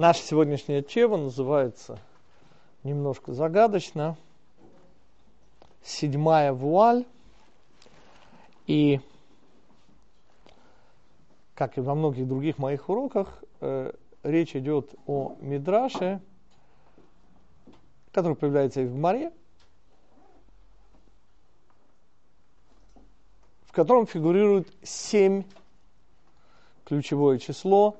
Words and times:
Наша 0.00 0.22
сегодняшняя 0.22 0.82
чева 0.82 1.18
называется 1.18 1.98
немножко 2.84 3.34
загадочно 3.34 4.16
«Седьмая 5.84 6.54
вуаль». 6.54 7.04
И, 8.66 8.98
как 11.54 11.76
и 11.76 11.82
во 11.82 11.94
многих 11.94 12.26
других 12.26 12.56
моих 12.56 12.88
уроках, 12.88 13.44
э, 13.60 13.92
речь 14.22 14.56
идет 14.56 14.94
о 15.06 15.36
Мидраше, 15.42 16.22
который 18.10 18.36
появляется 18.36 18.80
и 18.80 18.86
в 18.86 18.96
Маре, 18.96 19.30
в 23.66 23.72
котором 23.72 24.06
фигурирует 24.06 24.66
семь 24.82 25.44
ключевое 26.86 27.36
число, 27.36 27.98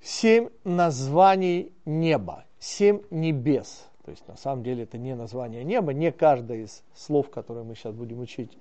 семь 0.00 0.48
названий 0.64 1.72
неба, 1.84 2.44
семь 2.58 3.02
небес. 3.10 3.86
То 4.04 4.10
есть 4.10 4.26
на 4.26 4.36
самом 4.36 4.62
деле 4.62 4.84
это 4.84 4.96
не 4.96 5.14
название 5.14 5.64
неба, 5.64 5.92
не 5.92 6.12
каждое 6.12 6.64
из 6.64 6.82
слов, 6.94 7.30
которые 7.30 7.64
мы 7.64 7.74
сейчас 7.74 7.94
будем 7.94 8.20
учить, 8.20 8.56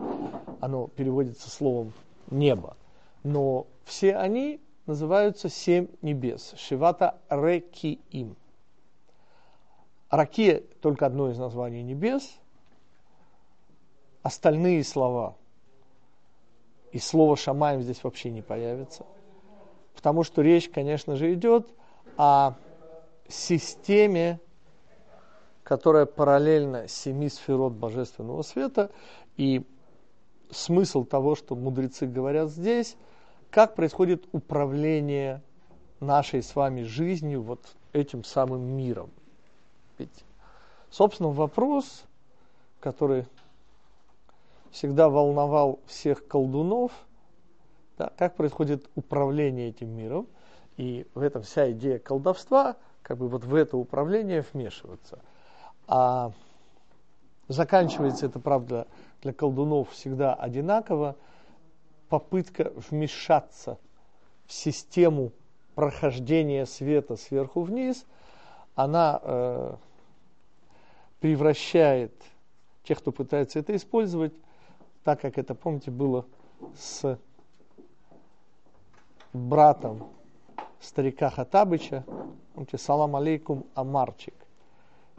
оно 0.60 0.88
переводится 0.88 1.50
словом 1.50 1.94
небо. 2.30 2.76
Но 3.24 3.68
все 3.86 4.16
они 4.16 4.60
называются 4.86 5.50
семь 5.50 5.88
небес. 6.02 6.54
Шивата 6.58 7.18
Рекиим. 7.30 8.36
Ракия 10.10 10.64
только 10.82 11.06
одно 11.06 11.30
из 11.30 11.38
названий 11.38 11.84
небес. 11.84 12.38
Остальные 14.24 14.84
слова 14.84 15.36
и 16.92 17.00
слово 17.00 17.38
«шамаем» 17.38 17.82
здесь 17.82 18.04
вообще 18.04 18.32
не 18.32 18.42
появится. 18.42 19.06
Потому 19.98 20.24
что 20.24 20.44
речь, 20.44 20.70
конечно 20.70 21.16
же, 21.16 21.34
идет 21.34 21.74
о 22.18 22.54
системе, 23.28 24.40
которая 25.64 26.06
параллельна 26.06 26.88
семи 26.88 27.30
сферот 27.30 27.74
божественного 27.74 28.44
света. 28.44 28.92
И 29.38 29.66
смысл 30.52 31.04
того, 31.04 31.36
что 31.36 31.56
мудрецы 31.56 32.06
говорят 32.06 32.52
здесь, 32.52 32.96
как 33.50 33.74
происходит 33.74 34.24
управление 34.34 35.42
нашей 36.00 36.44
с 36.44 36.56
вами 36.56 36.84
жизнью 36.84 37.42
вот 37.42 37.62
этим 37.92 38.24
самым 38.24 38.62
миром. 38.62 39.10
Ведь, 39.98 40.24
собственно, 40.92 41.30
вопрос, 41.30 42.04
который 42.80 43.26
всегда 44.70 45.10
волновал 45.10 45.80
всех 45.88 46.28
колдунов, 46.28 46.92
да, 47.98 48.12
как 48.18 48.36
происходит 48.36 48.90
управление 48.96 49.70
этим 49.70 49.90
миром. 49.90 50.28
И 50.78 51.08
в 51.16 51.22
этом 51.22 51.42
вся 51.42 51.72
идея 51.72 51.98
колдовства, 52.00 52.78
как 53.02 53.18
бы 53.18 53.28
вот 53.28 53.44
в 53.44 53.56
это 53.56 53.78
управление 53.78 54.46
вмешиваться. 54.54 55.20
А 55.88 56.32
заканчивается 57.48 58.28
это, 58.28 58.40
правда, 58.40 58.88
для 59.22 59.34
колдунов 59.34 59.92
всегда 59.92 60.34
одинаково. 60.34 61.16
Попытка 62.10 62.72
вмешаться 62.90 63.80
в 64.46 64.54
систему 64.54 65.32
прохождения 65.76 66.66
света 66.66 67.18
сверху 67.18 67.62
вниз, 67.62 68.06
она 68.76 69.20
э, 69.22 69.76
превращает 71.20 72.14
тех, 72.84 73.00
кто 73.00 73.12
пытается 73.12 73.60
это 73.60 73.76
использовать, 73.76 74.34
так 75.04 75.22
как 75.22 75.38
это, 75.38 75.54
помните, 75.54 75.92
было 75.92 76.26
с 76.76 77.20
братом 79.38 80.08
старика 80.80 81.30
Хатабыча, 81.30 82.04
помните, 82.54 82.78
салам 82.78 83.16
алейкум 83.16 83.66
Амарчик, 83.76 84.36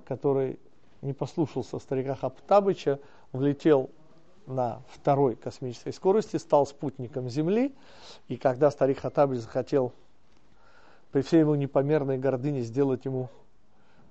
который 0.07 0.59
не 1.03 1.13
послушался 1.13 1.79
старика 1.79 2.15
Хатабыча, 2.15 3.01
влетел 3.33 3.91
на 4.47 4.83
второй 4.89 5.37
космической 5.37 5.93
скорости, 5.93 6.37
стал 6.37 6.67
спутником 6.67 7.29
Земли, 7.29 7.75
и 8.29 8.37
когда 8.37 8.71
старик 8.71 9.01
Хатабыч 9.01 9.41
захотел 9.41 9.93
при 11.13 11.23
всей 11.23 11.41
его 11.41 11.57
непомерной 11.57 12.19
гордыне 12.19 12.61
сделать 12.61 13.05
ему 13.05 13.29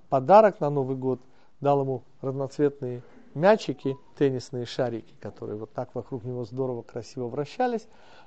подарок 0.08 0.60
на 0.60 0.70
Новый 0.70 0.96
год, 0.96 1.20
дал 1.60 1.82
ему 1.82 2.02
разноцветные 2.20 3.02
мячики, 3.34 3.96
теннисные 4.16 4.64
шарики, 4.64 5.14
которые 5.20 5.58
вот 5.58 5.72
так 5.72 5.94
вокруг 5.94 6.24
него 6.24 6.44
здорово, 6.44 6.82
красиво 6.82 7.28
вращались, 7.28 7.86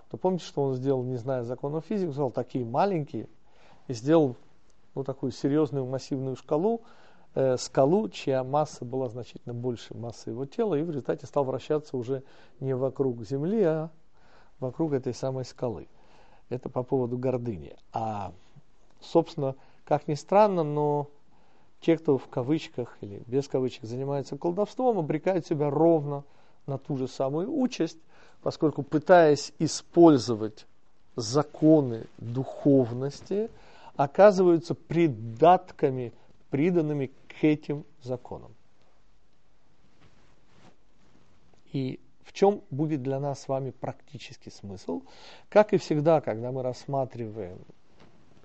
то 0.10 0.18
помните, 0.18 0.46
что 0.46 0.64
он 0.64 0.76
сделал, 0.76 1.04
не 1.04 1.18
зная 1.18 1.44
законов 1.44 1.86
физики, 1.86 2.10
взял 2.10 2.32
такие 2.32 2.66
маленькие 2.66 3.28
и 3.88 3.94
сделал 3.94 4.36
ну, 4.96 5.04
такую 5.04 5.32
серьезную 5.32 5.86
массивную 5.86 6.36
шкалу, 6.36 6.82
э, 7.36 7.58
скалу, 7.58 8.10
чья 8.10 8.44
масса 8.44 8.86
была 8.86 9.10
значительно 9.10 9.54
больше 9.54 9.96
массы 9.96 10.32
его 10.32 10.46
тела, 10.46 10.76
и 10.76 10.84
в 10.84 10.90
результате 10.90 11.26
стал 11.26 11.46
вращаться 11.46 11.98
уже 11.98 12.24
не 12.60 12.76
вокруг 12.76 13.24
Земли, 13.24 13.64
а 13.64 13.90
вокруг 14.60 14.94
этой 14.94 15.14
самой 15.14 15.46
скалы. 15.46 15.88
Это 16.50 16.70
по 16.70 16.84
поводу 16.84 17.18
гордыни. 17.18 17.76
А, 17.94 18.34
собственно, 19.00 19.56
как 19.86 20.08
ни 20.08 20.14
странно, 20.14 20.64
но 20.64 21.10
те, 21.82 21.98
кто 21.98 22.18
в 22.18 22.28
кавычках 22.28 22.98
или 23.02 23.24
без 23.26 23.48
кавычек 23.48 23.84
занимается 23.84 24.38
колдовством, 24.38 25.00
обрекают 25.00 25.46
себя 25.48 25.70
ровно 25.70 26.24
на 26.68 26.78
ту 26.78 26.96
же 26.96 27.08
самую 27.08 27.52
участь, 27.52 27.98
поскольку 28.42 28.84
пытаясь 28.84 29.52
использовать 29.60 30.68
законы 31.16 32.06
духовности, 32.18 33.50
оказываются 33.96 34.76
придатками, 34.76 36.14
приданными 36.50 37.12
к 37.28 37.44
этим 37.44 37.84
законам. 38.04 38.54
И 41.74 42.00
в 42.24 42.34
чем 42.34 42.62
будет 42.70 43.02
для 43.02 43.20
нас 43.20 43.42
с 43.42 43.48
вами 43.48 43.72
практический 43.72 44.52
смысл? 44.52 45.02
Как 45.50 45.74
и 45.74 45.78
всегда, 45.78 46.22
когда 46.22 46.52
мы 46.52 46.62
рассматриваем 46.62 47.60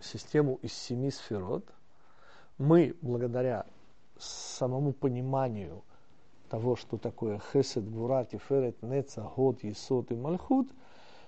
систему 0.00 0.58
из 0.62 0.72
семи 0.72 1.10
сферот, 1.10 1.64
мы, 2.59 2.94
благодаря 3.03 3.67
самому 4.19 4.93
пониманию 4.93 5.83
того, 6.49 6.77
что 6.77 6.97
такое 6.97 7.41
хесед, 7.53 7.91
гвура, 7.91 8.25
тиферет, 8.25 8.83
неца, 8.83 9.22
год, 9.37 9.62
есот 9.65 10.11
и 10.12 10.15
мальхут, 10.15 10.69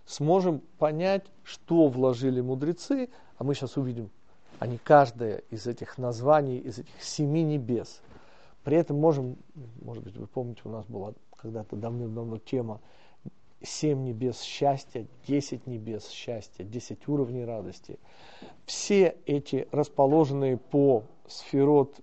сможем 0.07 0.63
понять, 0.79 1.27
что 1.43 1.89
вложили 1.89 2.41
мудрецы, 2.41 3.11
а 3.37 3.45
мы 3.45 3.55
сейчас 3.55 3.77
увидим, 3.77 4.11
они 4.59 4.79
каждое 4.79 5.43
из 5.51 5.67
этих 5.67 5.99
названий, 5.99 6.59
из 6.59 6.79
этих 6.79 7.03
семи 7.03 7.43
небес. 7.43 8.01
При 8.65 8.77
этом 8.77 8.99
можем, 8.99 9.37
может 9.83 10.05
быть, 10.05 10.17
вы 10.17 10.27
помните, 10.27 10.63
у 10.65 10.71
нас 10.71 10.87
была 10.87 11.15
когда-то 11.37 11.77
давным-давно 11.77 12.39
тема 12.39 12.81
семь 13.63 14.05
небес 14.05 14.41
счастья, 14.41 15.07
десять 15.27 15.67
небес 15.67 16.09
счастья, 16.09 16.65
десять 16.65 17.07
уровней 17.09 17.45
радости. 17.45 17.99
Все 18.67 19.17
эти 19.27 19.69
расположенные 19.73 20.57
по 20.57 21.05
сферот 21.29 22.01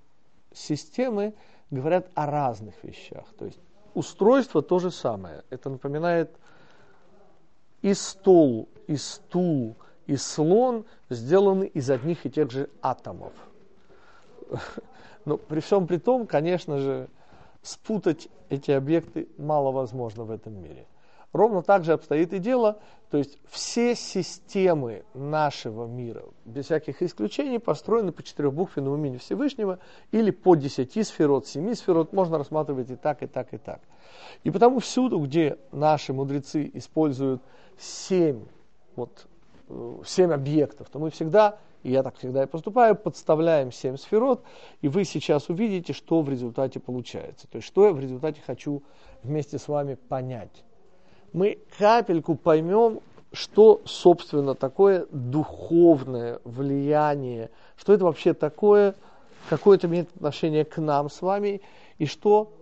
системы 0.53 1.34
говорят 1.72 2.09
о 2.13 2.25
разных 2.25 2.84
вещах. 2.84 3.25
То 3.38 3.46
есть 3.46 3.59
устройство 3.94 4.62
то 4.62 4.80
же 4.80 4.91
самое. 4.91 5.44
Это 5.50 5.69
напоминает 5.69 6.38
и 7.81 7.94
стол, 7.94 8.69
и 8.88 8.96
стул, 8.96 9.75
и 10.08 10.16
слон 10.16 10.85
сделаны 11.09 11.66
из 11.66 11.90
одних 11.90 12.25
и 12.25 12.30
тех 12.30 12.52
же 12.52 12.69
атомов. 12.81 13.34
Но 15.25 15.38
при 15.38 15.59
всем 15.59 15.88
при 15.88 15.97
том, 15.97 16.28
конечно 16.28 16.78
же, 16.78 17.09
спутать 17.62 18.28
эти 18.50 18.72
объекты 18.72 19.28
мало 19.38 19.72
возможно 19.72 20.24
в 20.24 20.31
этом 20.31 20.62
мире. 20.62 20.85
Ровно 21.34 21.62
так 21.62 21.84
же 21.84 21.94
обстоит 21.94 22.34
и 22.34 22.40
дело, 22.40 22.80
то 23.09 23.18
есть 23.19 23.38
все 23.50 23.96
системы 23.96 25.05
нашего 25.14 25.85
мира, 25.85 26.23
без 26.44 26.66
всяких 26.66 27.02
исключений, 27.02 27.59
построены 27.59 28.11
по 28.11 28.23
четырехбуквенному 28.23 28.97
имени 28.97 29.17
Всевышнего 29.17 29.79
или 30.11 30.32
по 30.32 30.55
десяти 30.55 31.03
сферот, 31.03 31.47
семи 31.47 31.76
сферот, 31.76 32.14
можно 32.14 32.38
рассматривать 32.38 32.90
и 32.90 32.96
так, 32.96 33.22
и 33.23 33.28
так, 33.28 33.53
и 33.53 33.58
так. 33.58 33.82
И 34.44 34.52
потому 34.52 34.79
всюду, 34.79 35.20
где 35.20 35.58
наши 35.72 36.14
мудрецы 36.14 36.70
используют 36.73 37.41
семь, 37.78 38.46
вот, 38.96 39.28
э, 39.70 39.97
семь 40.05 40.34
объектов, 40.34 40.90
то 40.90 40.99
мы 40.99 41.09
всегда, 41.11 41.58
и 41.84 41.91
я 41.91 42.02
так 42.02 42.17
всегда 42.17 42.44
и 42.44 42.47
поступаю, 42.47 42.96
подставляем 42.96 43.72
семь 43.72 43.97
сферот, 43.97 44.44
и 44.82 44.88
вы 44.88 45.05
сейчас 45.05 45.49
увидите, 45.49 45.94
что 45.94 46.22
в 46.22 46.29
результате 46.29 46.79
получается. 46.79 47.47
То 47.47 47.58
есть, 47.58 47.67
что 47.67 47.85
я 47.85 47.94
в 47.94 47.99
результате 47.99 48.41
хочу 48.46 48.84
вместе 49.22 49.59
с 49.59 49.67
вами 49.67 49.94
понять 49.94 50.64
мы 51.35 51.58
капельку 51.78 52.35
поймем, 52.35 53.02
что, 53.34 53.82
собственно, 53.84 54.55
такое 54.55 55.05
духовное 55.11 56.40
влияние, 56.46 57.49
что 57.76 57.91
это 57.91 58.05
вообще 58.05 58.34
такое, 58.34 58.96
какое 59.49 59.76
это 59.76 59.87
имеет 59.87 60.16
отношение 60.16 60.64
к 60.64 60.78
нам 60.78 61.09
с 61.09 61.22
вами, 61.22 61.59
и 61.97 62.05
что, 62.05 62.53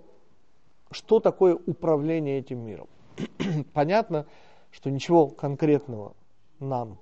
что 0.90 1.20
такое 1.20 1.56
управление 1.68 2.40
этим 2.40 2.66
миром. 2.66 2.88
Понятно, 3.74 4.25
что 4.72 4.90
ничего 4.90 5.28
конкретного 5.28 6.14
нам 6.60 6.98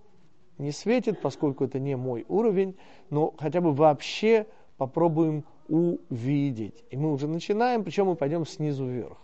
не 0.58 0.74
светит, 0.74 1.22
поскольку 1.22 1.64
это 1.64 1.80
не 1.80 1.96
мой 1.96 2.26
уровень, 2.28 2.76
но 3.10 3.34
хотя 3.40 3.62
бы 3.62 3.72
вообще 3.72 4.46
попробуем 4.76 5.46
увидеть. 5.70 6.84
И 6.90 6.98
мы 6.98 7.14
уже 7.14 7.30
начинаем, 7.30 7.86
причем 7.86 8.08
мы 8.08 8.16
пойдем 8.16 8.46
снизу 8.46 8.86
вверх. 8.86 9.18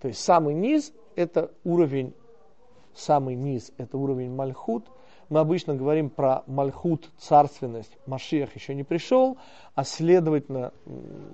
То 0.00 0.06
есть 0.06 0.20
самый 0.20 0.54
низ– 0.54 0.92
это 1.16 1.50
уровень, 1.64 2.14
самый 2.94 3.34
низ– 3.34 3.72
это 3.78 3.96
уровень 3.98 4.34
Мальхут. 4.34 4.86
Мы 5.28 5.40
обычно 5.40 5.74
говорим 5.74 6.10
про 6.10 6.42
Мальхут, 6.46 7.08
царственность. 7.18 7.96
Машиах 8.06 8.54
еще 8.54 8.74
не 8.74 8.84
пришел, 8.84 9.38
а 9.74 9.84
следовательно, 9.84 10.72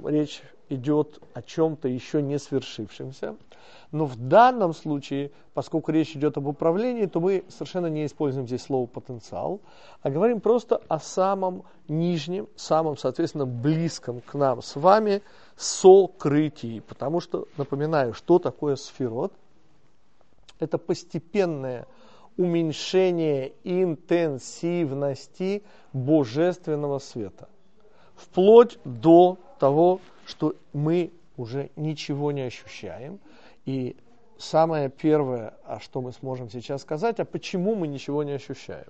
речь 0.04 0.42
идет 0.68 1.20
о 1.34 1.42
чем-то 1.42 1.88
еще 1.88 2.22
не 2.22 2.38
свершившемся. 2.38 3.36
Но 3.90 4.04
в 4.04 4.16
данном 4.16 4.74
случае, 4.74 5.30
поскольку 5.54 5.92
речь 5.92 6.14
идет 6.14 6.36
об 6.36 6.46
управлении, 6.46 7.06
то 7.06 7.20
мы 7.20 7.44
совершенно 7.48 7.86
не 7.86 8.06
используем 8.06 8.46
здесь 8.46 8.62
слово 8.62 8.86
потенциал, 8.86 9.60
а 10.02 10.10
говорим 10.10 10.40
просто 10.40 10.80
о 10.88 11.00
самом 11.00 11.64
нижнем, 11.88 12.48
самом, 12.54 12.96
соответственно, 12.96 13.46
близком 13.46 14.20
к 14.20 14.34
нам 14.34 14.62
с 14.62 14.76
вами 14.76 15.22
сокрытии. 15.56 16.80
Потому 16.80 17.20
что, 17.20 17.46
напоминаю, 17.56 18.12
что 18.12 18.38
такое 18.38 18.76
сферот? 18.76 19.32
Это 20.58 20.78
постепенное 20.78 21.86
уменьшение 22.36 23.52
интенсивности 23.64 25.62
божественного 25.92 26.98
света. 26.98 27.48
Вплоть 28.14 28.78
до 28.84 29.38
того, 29.58 30.00
что 30.26 30.54
мы 30.72 31.10
уже 31.36 31.70
ничего 31.76 32.32
не 32.32 32.42
ощущаем. 32.42 33.18
И 33.66 33.96
самое 34.38 34.88
первое, 34.88 35.54
а 35.64 35.80
что 35.80 36.00
мы 36.00 36.12
сможем 36.12 36.50
сейчас 36.50 36.82
сказать, 36.82 37.20
а 37.20 37.24
почему 37.24 37.74
мы 37.74 37.88
ничего 37.88 38.22
не 38.22 38.32
ощущаем. 38.32 38.88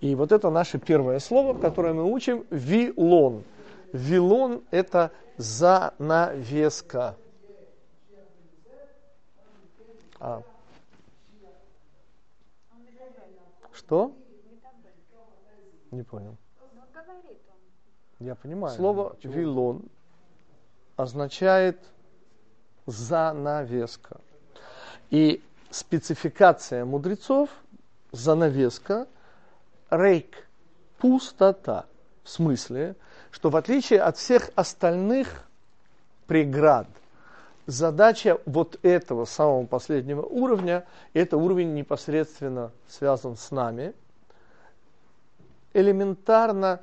И 0.00 0.14
вот 0.14 0.32
это 0.32 0.50
наше 0.50 0.78
первое 0.78 1.18
слово, 1.20 1.58
которое 1.58 1.94
мы 1.94 2.04
учим, 2.04 2.44
вилон. 2.50 3.44
Вилон– 3.92 4.62
это 4.70 5.10
занавеска. 5.36 7.16
А. 10.18 10.42
Что? 13.72 14.14
Не 15.90 16.02
понял. 16.02 16.36
Я 18.18 18.34
понимаю. 18.34 18.74
Слово 18.76 19.16
вилон 19.22 19.82
означает 20.96 21.78
занавеска. 22.86 24.20
И 25.10 25.42
спецификация 25.70 26.84
мудрецов 26.84 27.50
занавеска 28.12 29.06
рейк 29.90 30.46
пустота 30.98 31.86
в 32.22 32.28
смысле, 32.30 32.94
что 33.30 33.50
в 33.50 33.56
отличие 33.56 34.00
от 34.00 34.16
всех 34.16 34.50
остальных 34.54 35.44
преград, 36.26 36.86
задача 37.66 38.40
вот 38.46 38.78
этого 38.82 39.24
самого 39.24 39.66
последнего 39.66 40.22
уровня, 40.22 40.84
это 41.14 41.36
уровень 41.36 41.74
непосредственно 41.74 42.72
связан 42.88 43.36
с 43.36 43.50
нами, 43.50 43.94
элементарно 45.72 46.80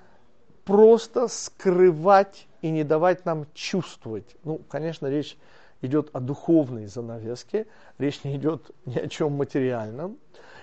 просто 0.66 1.28
скрывать 1.28 2.48
и 2.62 2.70
не 2.70 2.84
давать 2.84 3.26
нам 3.26 3.46
чувствовать. 3.54 4.36
Ну, 4.44 4.62
конечно, 4.70 5.08
речь 5.08 5.38
идет 5.82 6.10
о 6.14 6.20
духовной 6.20 6.88
занавеске, 6.88 7.68
речь 7.98 8.24
не 8.24 8.36
идет 8.36 8.72
ни 8.86 8.98
о 8.98 9.08
чем 9.08 9.34
материальном. 9.34 10.18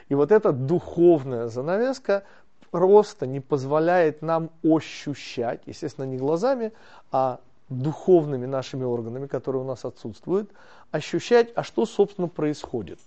И 0.08 0.14
вот 0.14 0.30
эта 0.30 0.52
духовная 0.52 1.48
занавеска 1.48 2.24
просто 2.70 3.26
не 3.26 3.40
позволяет 3.40 4.22
нам 4.22 4.50
ощущать, 4.62 5.62
естественно, 5.66 6.04
не 6.04 6.16
глазами, 6.16 6.72
а 7.10 7.40
духовными 7.68 8.46
нашими 8.46 8.84
органами, 8.84 9.26
которые 9.26 9.62
у 9.62 9.66
нас 9.66 9.84
отсутствуют, 9.84 10.50
ощущать, 10.90 11.50
а 11.54 11.62
что, 11.62 11.86
собственно, 11.86 12.28
происходит. 12.28 12.98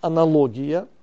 Аналогия– 0.00 0.86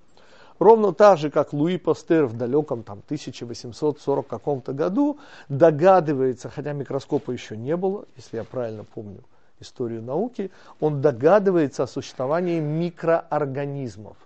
Ровно 0.60 0.92
так 0.92 1.20
же, 1.20 1.30
как 1.30 1.54
Луи 1.54 1.78
Пастер 1.78 2.26
в 2.26 2.36
далеком 2.36 2.84
там, 2.84 3.02
1840 3.06 4.28
каком-то 4.28 4.74
году 4.74 5.20
догадывается, 5.50 6.50
хотя 6.50 6.74
микроскопа 6.74 7.32
еще 7.32 7.56
не 7.56 7.76
было, 7.78 8.06
если 8.16 8.38
я 8.38 8.44
правильно 8.44 8.84
помню 8.84 9.24
историю 9.60 10.02
науки, 10.02 10.52
он 10.80 11.02
догадывается 11.02 11.84
о 11.84 11.88
существовании 11.88 12.60
микроорганизмов. 12.60 14.18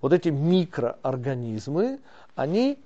Вот 0.00 0.12
эти 0.12 0.28
микроорганизмы, 0.28 2.00
они 2.34 2.78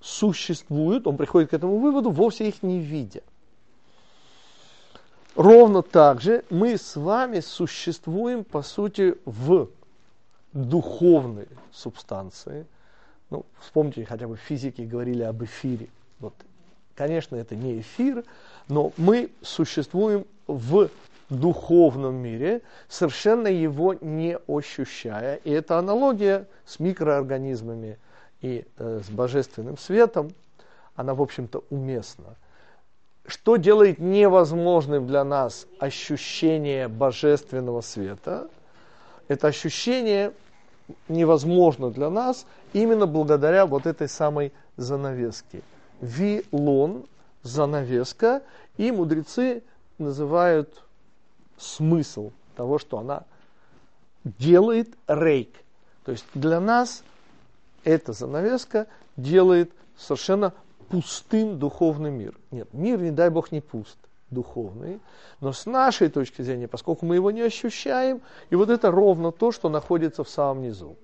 существуют, 0.00 1.06
он 1.06 1.16
приходит 1.16 1.50
к 1.50 1.54
этому 1.54 1.78
выводу, 1.78 2.10
вовсе 2.10 2.48
их 2.48 2.62
не 2.62 2.78
видя. 2.78 3.22
Ровно 5.36 5.82
так 5.82 6.22
же 6.22 6.44
мы 6.48 6.78
с 6.78 6.96
вами 6.96 7.40
существуем, 7.40 8.42
по 8.42 8.62
сути, 8.62 9.16
в 9.26 9.68
духовной 10.54 11.46
субстанции. 11.70 12.66
Ну, 13.28 13.44
вспомните, 13.60 14.06
хотя 14.06 14.28
бы 14.28 14.38
физики 14.38 14.80
говорили 14.80 15.22
об 15.22 15.44
эфире. 15.44 15.88
Вот, 16.20 16.32
конечно, 16.94 17.36
это 17.36 17.54
не 17.54 17.80
эфир, 17.80 18.24
но 18.68 18.92
мы 18.96 19.30
существуем 19.42 20.24
в 20.46 20.88
духовном 21.28 22.14
мире, 22.14 22.62
совершенно 22.88 23.48
его 23.48 23.92
не 23.92 24.38
ощущая. 24.48 25.36
И 25.44 25.50
эта 25.50 25.78
аналогия 25.78 26.46
с 26.64 26.80
микроорганизмами 26.80 27.98
и 28.40 28.64
э, 28.78 29.00
с 29.04 29.10
божественным 29.10 29.76
светом, 29.76 30.30
она, 30.94 31.14
в 31.14 31.20
общем-то, 31.20 31.62
уместна. 31.68 32.36
Что 33.26 33.56
делает 33.56 33.98
невозможным 33.98 35.06
для 35.06 35.24
нас 35.24 35.66
ощущение 35.78 36.88
божественного 36.88 37.80
света? 37.80 38.48
Это 39.26 39.48
ощущение 39.48 40.32
невозможно 41.08 41.90
для 41.90 42.08
нас 42.08 42.46
именно 42.72 43.06
благодаря 43.06 43.66
вот 43.66 43.86
этой 43.86 44.08
самой 44.08 44.52
занавеске. 44.76 45.62
Вилон, 46.00 47.04
занавеска, 47.42 48.42
и 48.76 48.92
мудрецы 48.92 49.64
называют 49.98 50.84
смысл 51.58 52.30
того, 52.54 52.78
что 52.78 52.98
она 52.98 53.24
делает 54.24 54.88
рейк. 55.08 55.50
То 56.04 56.12
есть 56.12 56.24
для 56.34 56.60
нас 56.60 57.02
эта 57.82 58.12
занавеска 58.12 58.86
делает 59.16 59.72
совершенно 59.96 60.52
пустым 60.88 61.58
духовный 61.58 62.10
мир. 62.10 62.38
Нет, 62.50 62.68
мир, 62.72 63.00
не 63.00 63.10
дай 63.10 63.30
бог, 63.30 63.52
не 63.52 63.60
пуст 63.60 63.98
духовный, 64.30 65.00
но 65.40 65.52
с 65.52 65.66
нашей 65.66 66.08
точки 66.08 66.42
зрения, 66.42 66.66
поскольку 66.68 67.06
мы 67.06 67.14
его 67.14 67.30
не 67.30 67.42
ощущаем, 67.42 68.22
и 68.50 68.56
вот 68.56 68.70
это 68.70 68.90
ровно 68.90 69.30
то, 69.30 69.52
что 69.52 69.68
находится 69.68 70.24
в 70.24 70.28
самом 70.28 70.62
низу. 70.62 70.96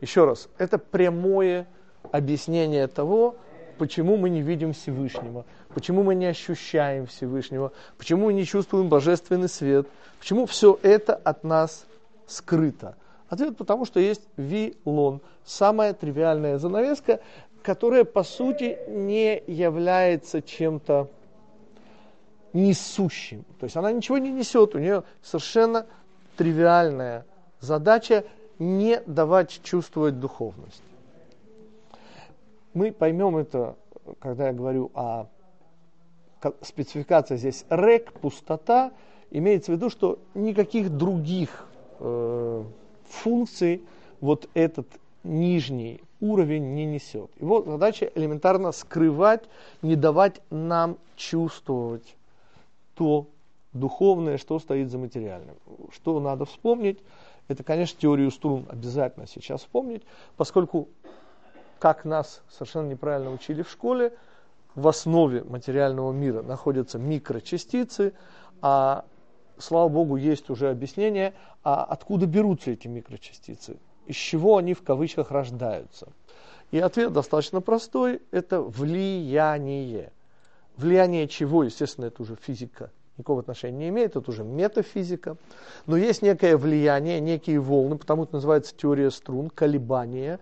Еще 0.00 0.24
раз, 0.24 0.48
это 0.58 0.78
прямое 0.78 1.66
объяснение 2.12 2.86
того, 2.86 3.34
почему 3.78 4.16
мы 4.16 4.30
не 4.30 4.42
видим 4.42 4.72
Всевышнего, 4.72 5.44
почему 5.74 6.02
мы 6.02 6.14
не 6.14 6.26
ощущаем 6.26 7.06
Всевышнего, 7.06 7.72
почему 7.96 8.26
мы 8.26 8.32
не 8.32 8.44
чувствуем 8.44 8.88
божественный 8.88 9.48
свет, 9.48 9.88
почему 10.20 10.46
все 10.46 10.78
это 10.82 11.14
от 11.14 11.42
нас 11.42 11.84
скрыто. 12.26 12.96
Ответ 13.28 13.56
потому, 13.56 13.84
что 13.84 14.00
есть 14.00 14.22
вилон, 14.36 15.20
самая 15.44 15.92
тривиальная 15.92 16.58
занавеска, 16.58 17.20
которая 17.68 18.04
по 18.04 18.22
сути 18.22 18.78
не 18.88 19.42
является 19.46 20.40
чем-то 20.40 21.10
несущим. 22.54 23.44
То 23.60 23.64
есть 23.64 23.76
она 23.76 23.92
ничего 23.92 24.16
не 24.16 24.32
несет, 24.32 24.74
у 24.74 24.78
нее 24.78 25.02
совершенно 25.20 25.84
тривиальная 26.38 27.26
задача 27.60 28.24
не 28.58 29.02
давать 29.04 29.60
чувствовать 29.62 30.18
духовность. 30.18 30.82
Мы 32.72 32.90
поймем 32.90 33.36
это, 33.36 33.76
когда 34.18 34.46
я 34.46 34.54
говорю 34.54 34.90
о 34.94 35.26
спецификации 36.62 37.36
здесь 37.36 37.66
рек, 37.68 38.14
пустота, 38.14 38.92
имеется 39.30 39.72
в 39.72 39.74
виду, 39.74 39.90
что 39.90 40.18
никаких 40.32 40.88
других 40.88 41.68
э, 42.00 42.64
функций 43.04 43.82
вот 44.22 44.48
этот 44.54 44.86
нижний 45.24 46.00
уровень 46.20 46.74
не 46.74 46.84
несет. 46.84 47.30
Его 47.40 47.62
задача 47.62 48.10
элементарно 48.14 48.72
скрывать, 48.72 49.44
не 49.82 49.96
давать 49.96 50.40
нам 50.50 50.98
чувствовать 51.16 52.16
то 52.94 53.26
духовное, 53.72 54.38
что 54.38 54.58
стоит 54.58 54.90
за 54.90 54.98
материальным. 54.98 55.56
Что 55.92 56.18
надо 56.20 56.44
вспомнить, 56.44 56.98
это, 57.48 57.62
конечно, 57.62 57.98
теорию 58.00 58.30
струн 58.30 58.66
обязательно 58.68 59.26
сейчас 59.26 59.62
вспомнить, 59.62 60.02
поскольку, 60.36 60.88
как 61.78 62.04
нас 62.04 62.42
совершенно 62.50 62.88
неправильно 62.88 63.32
учили 63.32 63.62
в 63.62 63.70
школе, 63.70 64.12
в 64.74 64.86
основе 64.86 65.42
материального 65.44 66.12
мира 66.12 66.42
находятся 66.42 66.98
микрочастицы, 66.98 68.12
а, 68.60 69.04
слава 69.58 69.88
богу, 69.88 70.16
есть 70.16 70.50
уже 70.50 70.70
объяснение, 70.70 71.34
а 71.64 71.84
откуда 71.84 72.26
берутся 72.26 72.70
эти 72.72 72.86
микрочастицы. 72.86 73.78
Из 74.08 74.16
чего 74.16 74.56
они 74.56 74.74
в 74.74 74.82
кавычках 74.82 75.30
рождаются. 75.30 76.08
И 76.70 76.78
ответ 76.78 77.12
достаточно 77.12 77.60
простой, 77.60 78.20
это 78.30 78.60
влияние. 78.60 80.12
Влияние 80.76 81.28
чего, 81.28 81.64
естественно, 81.64 82.06
это 82.06 82.22
уже 82.22 82.36
физика 82.36 82.90
никакого 83.18 83.40
отношения 83.40 83.76
не 83.76 83.88
имеет, 83.88 84.16
это 84.16 84.30
уже 84.30 84.44
метафизика. 84.44 85.36
Но 85.86 85.96
есть 85.96 86.22
некое 86.22 86.56
влияние, 86.56 87.20
некие 87.20 87.58
волны, 87.58 87.98
потому 87.98 88.24
это 88.24 88.34
называется 88.34 88.74
теория 88.76 89.10
струн, 89.10 89.50
колебания, 89.50 90.38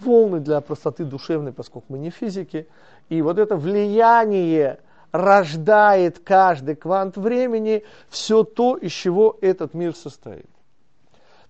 волны 0.00 0.40
для 0.40 0.60
простоты 0.60 1.04
душевной, 1.04 1.52
поскольку 1.52 1.86
мы 1.92 1.98
не 1.98 2.10
физики. 2.10 2.68
И 3.08 3.20
вот 3.20 3.38
это 3.38 3.56
влияние 3.56 4.78
рождает 5.12 6.20
каждый 6.20 6.76
квант 6.76 7.16
времени 7.16 7.82
все 8.08 8.44
то, 8.44 8.76
из 8.76 8.92
чего 8.92 9.36
этот 9.40 9.74
мир 9.74 9.94
состоит. 9.94 10.46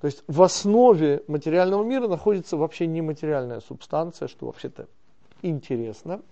То 0.00 0.06
есть 0.06 0.24
в 0.26 0.42
основе 0.42 1.22
материального 1.28 1.84
мира 1.84 2.08
находится 2.08 2.56
вообще 2.56 2.86
нематериальная 2.86 3.60
субстанция, 3.60 4.28
что 4.28 4.46
вообще-то 4.46 4.86
интересно. 5.42 6.22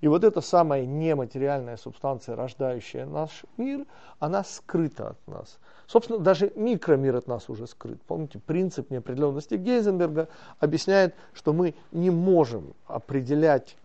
И 0.00 0.08
вот 0.08 0.24
эта 0.24 0.40
самая 0.40 0.84
нематериальная 0.84 1.76
субстанция, 1.76 2.36
рождающая 2.36 3.06
наш 3.06 3.44
мир, 3.56 3.86
она 4.18 4.44
скрыта 4.44 5.10
от 5.10 5.26
нас. 5.26 5.58
Собственно, 5.86 6.18
даже 6.18 6.52
микромир 6.54 7.16
от 7.16 7.26
нас 7.26 7.48
уже 7.48 7.66
скрыт. 7.66 8.00
Помните, 8.02 8.40
принцип 8.44 8.90
неопределенности 8.90 9.54
Гейзенберга 9.54 10.28
объясняет, 10.58 11.14
что 11.32 11.52
мы 11.52 11.74
не 11.92 12.10
можем 12.10 12.74
определять 12.86 13.76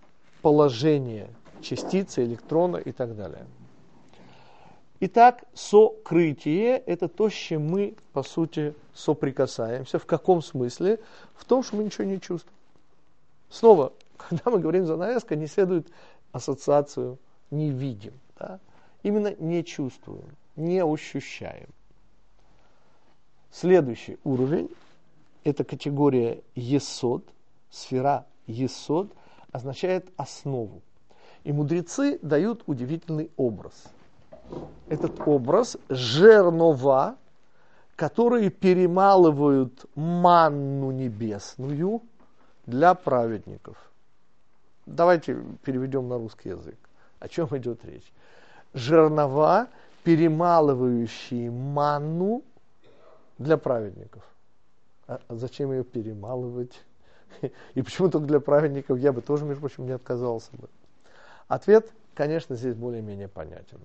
положение 0.41 1.29
частицы, 1.61 2.23
электрона 2.23 2.77
и 2.77 2.91
так 2.91 3.15
далее. 3.15 3.45
Итак, 5.01 5.45
сокрытие– 5.53 6.77
это 6.85 7.07
то, 7.07 7.29
с 7.29 7.33
чем 7.33 7.69
мы, 7.69 7.95
по 8.11 8.21
сути, 8.21 8.73
соприкасаемся. 8.93 9.97
В 9.97 10.05
каком 10.05 10.41
смысле? 10.41 10.99
В 11.35 11.45
том, 11.45 11.63
что 11.63 11.77
мы 11.77 11.85
ничего 11.85 12.03
не 12.03 12.19
чувствуем. 12.19 12.57
Снова, 13.49 13.93
когда 14.17 14.51
мы 14.51 14.59
говорим 14.59 14.85
за 14.85 14.97
навеска, 14.97 15.37
не 15.37 15.47
следует 15.47 15.87
ассоциацию 16.33 17.17
«не 17.49 17.69
видим». 17.71 18.13
Да? 18.37 18.59
Именно 19.01 19.35
не 19.39 19.63
чувствуем, 19.63 20.35
не 20.57 20.83
ощущаем. 20.83 21.69
Следующий 23.51 24.17
уровень– 24.25 24.69
это 25.45 25.63
категория 25.63 26.41
«есод», 26.55 27.23
сфера 27.71 28.25
«есод» 28.47 29.13
означает 29.53 30.11
основу. 30.17 30.81
И 31.45 31.53
мудрецы 31.53 32.19
дают 32.21 32.63
удивительный 32.67 33.31
образ. 33.37 33.93
Этот 34.87 35.19
образ 35.27 35.77
жернова, 35.89 37.15
которые 37.95 38.49
перемалывают 38.49 39.85
манну 39.95 40.91
небесную 40.91 42.01
для 42.65 42.93
праведников. 42.95 43.77
Давайте 44.85 45.37
переведем 45.63 46.07
на 46.07 46.17
русский 46.17 46.49
язык. 46.49 46.77
О 47.19 47.27
чем 47.27 47.47
идет 47.57 47.83
речь? 47.85 48.11
Жернова, 48.73 49.67
перемалывающие 50.03 51.51
манну 51.51 52.43
для 53.37 53.57
праведников. 53.57 54.23
А 55.07 55.19
зачем 55.29 55.71
ее 55.71 55.83
перемалывать? 55.83 56.83
И 57.75 57.81
почему 57.81 58.09
только 58.09 58.27
для 58.27 58.39
праведников? 58.39 58.97
Я 58.99 59.11
бы 59.11 59.21
тоже, 59.21 59.45
между 59.45 59.61
прочим, 59.61 59.85
не 59.85 59.91
отказался 59.91 60.51
бы. 60.53 60.69
Ответ, 61.47 61.91
конечно, 62.13 62.55
здесь 62.55 62.75
более-менее 62.75 63.27
понятен. 63.27 63.79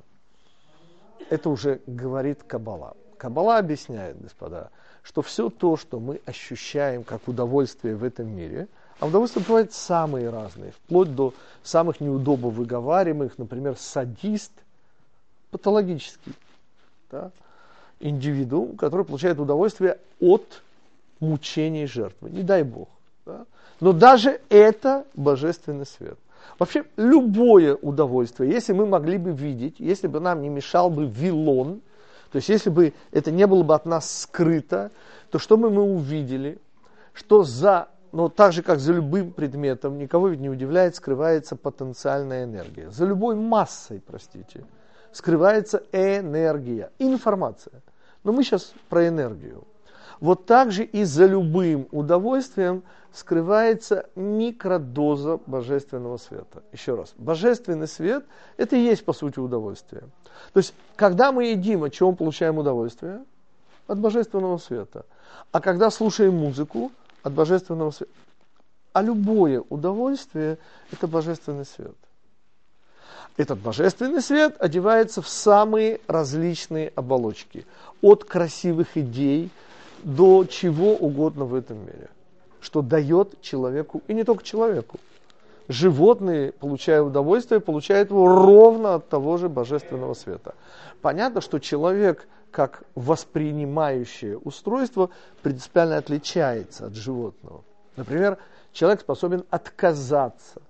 Это 1.35 1.51
уже 1.51 1.81
говорит 1.89 2.45
Каббала. 2.47 2.97
Каббала 3.17 3.59
объясняет, 3.59 4.23
господа, 4.23 4.71
что 5.03 5.21
все 5.21 5.51
то, 5.51 5.77
что 5.77 5.99
мы 5.99 6.21
ощущаем 6.27 7.03
как 7.03 7.27
удовольствие 7.27 7.97
в 7.97 8.05
этом 8.05 8.29
мире, 8.29 8.69
а 9.01 9.09
удовольствия 9.09 9.43
бывают 9.43 9.73
самые 9.73 10.31
разные, 10.31 10.71
вплоть 10.71 11.13
до 11.13 11.35
самых 11.65 11.99
неудобно 11.99 12.51
выговариваемых, 12.51 13.37
например, 13.37 13.77
садист, 13.77 14.53
патологический 15.51 16.35
да, 17.11 17.33
индивидуум, 17.99 18.77
который 18.77 19.05
получает 19.05 19.41
удовольствие 19.41 19.99
от 20.21 20.63
мучений 21.19 21.87
жертвы. 21.87 22.31
Не 22.31 22.45
дай 22.45 22.63
Бог. 22.63 22.89
Да. 23.27 23.45
Но 23.85 23.93
даже 23.93 24.41
это 24.49 25.05
божественный 25.13 25.85
свет. 25.85 26.19
Вообще, 26.59 26.87
любое 26.97 27.75
удовольствие, 27.75 28.51
если 28.51 28.73
мы 28.73 28.87
могли 28.87 29.19
бы 29.19 29.33
видеть, 29.33 29.75
если 29.79 30.07
бы 30.07 30.21
нам 30.21 30.41
не 30.41 30.49
мешал 30.49 30.89
бы 30.89 31.05
вилон, 31.05 31.83
то 32.33 32.37
есть 32.37 32.49
если 32.49 32.71
бы 32.71 32.95
это 33.13 33.31
не 33.31 33.47
было 33.47 33.63
бы 33.63 33.75
от 33.75 33.85
нас 33.85 34.23
скрыто, 34.23 34.91
то 35.31 35.39
что 35.39 35.59
бы 35.59 35.69
мы 35.69 35.83
увидели? 35.83 36.57
Что 37.13 37.43
за, 37.43 37.89
ну 38.11 38.31
так 38.31 38.55
же 38.55 38.63
как 38.63 38.81
за 38.81 38.95
любым 38.95 39.33
предметом, 39.33 39.99
никого 39.99 40.29
ведь 40.29 40.41
не 40.41 40.49
удивляет, 40.49 40.97
скрывается 40.97 41.55
потенциальная 41.55 42.45
энергия. 42.45 42.89
За 42.89 43.05
любой 43.05 43.35
массой, 43.35 44.01
простите, 44.01 44.65
скрывается 45.13 45.83
энергия, 45.93 46.91
информация. 46.99 47.83
Но 48.23 48.33
мы 48.33 48.45
сейчас 48.45 48.73
про 48.89 49.07
энергию. 49.09 49.65
Вот 50.21 50.47
так 50.47 50.73
же 50.73 50.85
и 50.85 51.05
за 51.05 51.27
любым 51.27 51.89
удовольствием 51.91 52.83
скрывается 53.13 54.09
микродоза 54.17 55.39
божественного 55.47 56.17
света. 56.17 56.63
Еще 56.73 56.95
раз, 56.95 57.15
божественный 57.17 57.89
свет– 57.89 58.25
это 58.57 58.77
и 58.77 58.81
есть, 58.81 59.05
по 59.05 59.13
сути, 59.13 59.39
удовольствие. 59.39 60.03
То 60.53 60.59
есть, 60.59 60.75
когда 60.97 61.31
мы 61.31 61.47
едим, 61.47 61.85
от 61.85 61.93
чего 61.93 62.11
мы 62.11 62.17
получаем 62.17 62.59
удовольствие? 62.59 63.25
От 63.87 63.99
божественного 63.99 64.59
света. 64.59 65.05
А 65.53 65.61
когда 65.61 65.91
слушаем 65.91 66.35
музыку, 66.37 66.91
от 67.23 67.33
божественного 67.33 67.91
света. 67.91 68.13
А 68.93 69.03
любое 69.03 69.63
удовольствие– 69.69 70.59
это 70.93 71.07
божественный 71.07 71.65
свет. 71.65 71.97
Этот 73.37 73.59
божественный 73.59 74.23
свет 74.23 74.57
одевается 74.61 75.21
в 75.21 75.29
самые 75.29 76.01
различные 76.07 76.93
оболочки. 76.95 77.67
От 78.01 78.25
красивых 78.25 78.97
идей 78.97 79.51
до 80.05 80.45
чего 80.45 80.95
угодно 80.95 81.45
в 81.45 81.55
этом 81.55 81.79
мире 81.79 82.09
что 82.65 82.81
дает 82.81 83.41
человеку, 83.43 84.03
и 84.09 84.15
не 84.15 84.25
только 84.25 84.43
человеку. 84.43 84.99
Животные, 85.69 86.53
получая 86.53 87.03
удовольствие, 87.03 87.61
получают 87.61 88.11
его 88.11 88.27
ровно 88.27 88.95
от 88.95 89.09
того 89.09 89.37
же 89.37 89.51
божественного 89.51 90.15
света. 90.15 90.55
Понятно, 91.03 91.43
что 91.43 91.59
человек, 91.59 92.27
как 92.51 92.85
воспринимающее 92.95 94.39
устройство, 94.39 95.11
принципиально 95.43 95.99
отличается 95.99 96.87
от 96.87 96.95
животного. 96.95 97.63
Например, 97.97 98.39
человек 98.73 99.01
способен 99.01 99.45
отказаться 99.51 100.63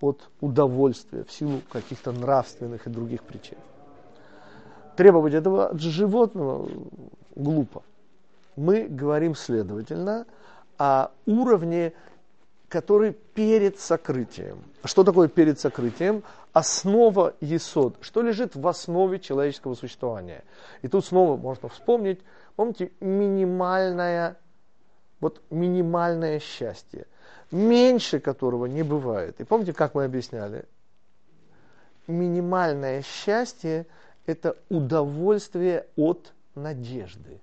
от 0.00 0.30
удовольствия 0.40 1.24
в 1.24 1.32
силу 1.32 1.60
каких-то 1.70 2.12
нравственных 2.12 2.86
и 2.86 2.90
других 2.90 3.22
причин. 3.22 3.58
Требовать 4.96 5.34
этого 5.34 5.68
от 5.68 5.80
животного 5.80 6.70
глупо. 7.36 7.82
Мы 8.58 8.88
говорим, 8.88 9.36
следовательно, 9.36 10.26
о 10.78 11.12
уровне, 11.26 11.92
который 12.68 13.12
перед 13.12 13.78
сокрытием. 13.78 14.64
Что 14.82 15.04
такое 15.04 15.28
перед 15.28 15.60
сокрытием? 15.60 16.24
Основа 16.52 17.36
есод. 17.40 17.94
Что 18.00 18.20
лежит 18.20 18.56
в 18.56 18.66
основе 18.66 19.20
человеческого 19.20 19.74
существования? 19.74 20.42
И 20.82 20.88
тут 20.88 21.04
снова 21.04 21.36
можно 21.36 21.68
вспомнить, 21.68 22.20
помните, 22.56 22.90
минимальное, 22.98 24.36
вот 25.20 25.40
минимальное 25.50 26.40
счастье, 26.40 27.06
меньше 27.52 28.18
которого 28.18 28.66
не 28.66 28.82
бывает. 28.82 29.40
И 29.40 29.44
помните, 29.44 29.72
как 29.72 29.94
мы 29.94 30.02
объясняли? 30.02 30.64
Минимальное 32.08 33.02
счастье– 33.02 33.86
это 34.26 34.56
удовольствие 34.68 35.86
от 35.94 36.32
надежды. 36.56 37.40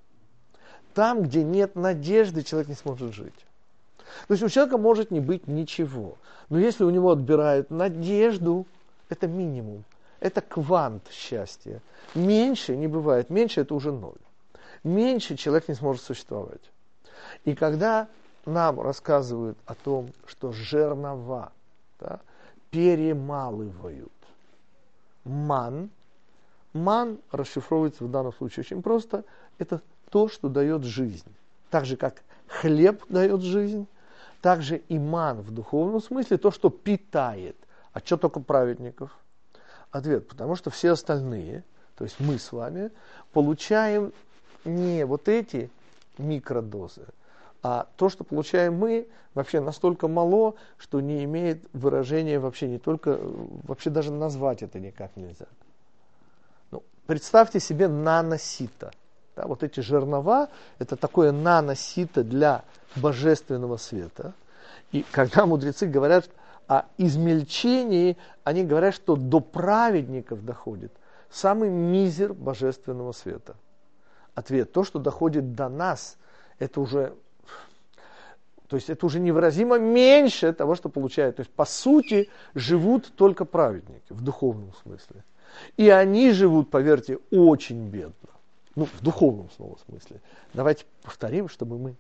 Там, 0.96 1.24
где 1.24 1.44
нет 1.44 1.76
надежды, 1.76 2.42
человек 2.42 2.70
не 2.70 2.76
сможет 2.76 3.14
жить. 3.14 3.46
То 4.28 4.34
есть 4.34 4.44
у 4.44 4.50
человека 4.50 4.78
может 4.78 5.12
не 5.12 5.20
быть 5.20 5.46
ничего. 5.46 6.18
Но 6.48 6.58
если 6.58 6.86
у 6.86 6.90
него 6.90 7.12
отбирают 7.12 7.70
надежду, 7.70 8.66
это 9.10 9.28
минимум. 9.28 9.84
Это 10.22 10.40
квант 10.40 11.04
счастья. 11.12 11.82
Меньше 12.16 12.78
не 12.78 12.88
бывает. 12.88 13.30
Меньше 13.30 13.62
это 13.62 13.76
уже 13.76 13.92
ноль. 13.92 14.16
Меньше 14.86 15.36
человек 15.36 15.68
не 15.68 15.76
сможет 15.76 16.02
существовать. 16.02 16.62
И 17.44 17.56
когда 17.56 18.08
нам 18.46 18.80
рассказывают 18.80 19.58
о 19.66 19.76
том, 19.76 20.14
что 20.26 20.54
жернова 20.54 21.52
да, 22.00 22.22
перемалывают 22.72 24.14
ман, 25.26 25.90
ман 26.72 27.18
расшифровывается 27.32 28.06
в 28.06 28.12
данном 28.12 28.32
случае 28.32 28.62
очень 28.62 28.82
просто. 28.82 29.26
Это 29.58 29.82
то, 30.10 30.28
что 30.28 30.50
дает 30.50 30.84
жизнь. 30.84 31.34
Так 31.70 31.86
же, 31.86 31.98
как 31.98 32.24
хлеб 32.48 33.04
дает 33.10 33.42
жизнь, 33.42 33.88
так 34.42 34.62
же 34.62 34.78
и 34.78 35.00
ман 35.00 35.42
в 35.42 35.52
духовном 35.52 36.02
смысле, 36.02 36.38
то, 36.38 36.52
что 36.52 36.70
питает. 36.70 37.56
А 37.94 38.00
что 38.00 38.18
только 38.18 38.40
праведников? 38.40 39.18
Ответ, 39.92 40.28
потому 40.28 40.56
что 40.56 40.70
все 40.70 40.92
остальные, 40.92 41.64
то 41.96 42.04
есть 42.04 42.20
мы 42.20 42.38
с 42.38 42.52
вами, 42.52 42.92
получаем 43.32 44.12
не 44.66 45.06
вот 45.06 45.30
эти 45.30 45.70
микродозы, 46.18 47.06
А 47.62 47.88
то, 47.96 48.10
что 48.10 48.24
получаем 48.24 48.76
мы, 48.76 49.08
вообще 49.34 49.60
настолько 49.60 50.08
мало, 50.08 50.56
что 50.78 51.02
не 51.02 51.24
имеет 51.24 51.64
выражения 51.74 52.40
вообще 52.40 52.68
не 52.68 52.78
только, 52.78 53.20
вообще 53.64 53.90
даже 53.90 54.12
назвать 54.12 54.64
это 54.64 54.80
никак 54.80 55.16
нельзя. 55.16 55.48
Ну, 56.72 56.84
представьте 57.08 57.60
себе 57.60 57.88
наносито. 57.88 58.92
Да, 59.36 59.46
вот 59.48 59.64
эти 59.64 59.82
жернова, 59.82 60.50
это 60.80 60.96
такое 60.96 61.32
наносито 61.32 62.24
для 62.24 62.64
божественного 62.96 63.78
света. 63.78 64.34
И 64.92 65.06
когда 65.12 65.46
мудрецы 65.46 65.88
говорят 65.88 66.30
о 66.68 66.86
измельчении, 66.98 68.18
они 68.44 68.64
говорят, 68.64 68.96
что 68.96 69.16
до 69.16 69.42
праведников 69.42 70.46
доходит 70.46 70.92
самый 71.30 71.70
мизер 71.70 72.34
божественного 72.34 73.12
света. 73.12 73.56
Ответ, 74.36 74.72
то, 74.72 74.84
что 74.84 75.00
доходит 75.00 75.54
до 75.54 75.70
нас, 75.70 76.18
это 76.60 76.80
уже 76.80 77.14
то 78.68 78.78
есть 78.78 78.90
это 78.90 79.06
уже 79.06 79.20
невыразимо 79.20 79.78
меньше 79.78 80.52
того, 80.52 80.76
что 80.76 80.90
получают. 80.90 81.36
То 81.36 81.42
есть 81.42 81.52
по 81.52 81.66
сути 81.66 82.30
живут 82.56 83.14
только 83.16 83.46
праведники 83.46 84.12
в 84.12 84.22
духовном 84.22 84.74
смысле. 84.82 85.24
И 85.78 85.88
они 85.90 86.32
живут, 86.32 86.72
поверьте, 86.72 87.20
очень 87.32 87.88
бедно. 87.90 88.35
Ну, 88.76 88.86
в 88.86 89.02
духовном 89.02 89.50
снова 89.52 89.78
смысле. 89.86 90.22
Давайте 90.54 90.86
повторим, 91.02 91.48
чтобы 91.50 91.78
мы... 91.78 91.96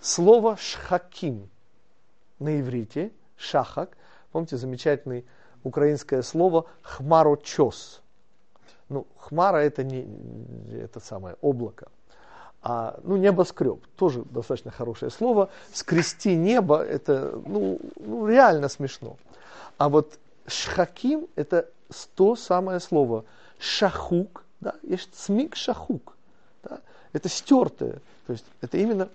Слово 0.00 0.56
шхаким 0.56 1.48
на 2.38 2.60
иврите, 2.60 3.12
шахак, 3.36 3.96
помните 4.30 4.56
замечательное 4.56 5.24
украинское 5.64 6.22
слово 6.22 6.66
хмарочос. 6.82 8.02
Ну, 8.88 9.06
хмара 9.16 9.58
это 9.58 9.82
не 9.82 10.06
это 10.76 11.00
самое 11.00 11.36
облако. 11.40 11.88
А, 12.62 12.98
ну, 13.02 13.16
небоскреб, 13.16 13.84
тоже 13.96 14.22
достаточно 14.22 14.70
хорошее 14.70 15.10
слово. 15.10 15.50
Скрести 15.72 16.36
небо, 16.36 16.82
это, 16.82 17.40
ну, 17.46 17.80
ну 17.96 18.26
реально 18.26 18.68
смешно. 18.68 19.16
А 19.78 19.88
вот 19.88 20.18
шхаким, 20.46 21.28
это 21.36 21.68
то 22.14 22.36
самое 22.36 22.80
слово. 22.80 23.24
Шахук, 23.58 24.44
да, 24.60 24.74
есть 24.82 25.14
смик 25.14 25.56
шахук. 25.56 26.14
Да, 26.62 26.80
это 27.12 27.28
стертое. 27.28 28.00
То 28.26 28.32
есть 28.32 28.44
это 28.60 28.78
именно... 28.78 29.08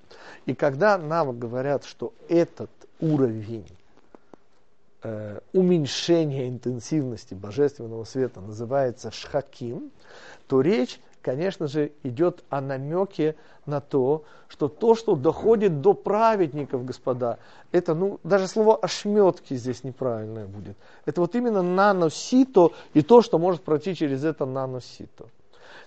И 0.45 0.55
когда 0.55 0.97
нам 0.97 1.37
говорят, 1.37 1.85
что 1.85 2.13
этот 2.29 2.69
уровень 2.99 3.67
э, 5.03 5.39
уменьшения 5.53 6.47
интенсивности 6.47 7.33
божественного 7.33 8.03
света 8.05 8.39
называется 8.41 9.11
шхаким, 9.11 9.91
то 10.47 10.61
речь 10.61 10.99
конечно 11.21 11.67
же, 11.67 11.91
идет 12.03 12.43
о 12.49 12.61
намеке 12.61 13.35
на 13.65 13.79
то, 13.79 14.23
что 14.47 14.67
то, 14.67 14.95
что 14.95 15.15
доходит 15.15 15.81
до 15.81 15.93
праведников, 15.93 16.85
господа, 16.85 17.37
это, 17.71 17.93
ну, 17.93 18.19
даже 18.23 18.47
слово 18.47 18.75
ошметки 18.75 19.53
здесь 19.53 19.83
неправильное 19.83 20.45
будет. 20.45 20.75
Это 21.05 21.21
вот 21.21 21.35
именно 21.35 21.61
наносито 21.61 22.71
и 22.93 23.01
то, 23.01 23.21
что 23.21 23.37
может 23.37 23.61
пройти 23.61 23.95
через 23.95 24.23
это 24.23 24.45
наносито. 24.45 25.25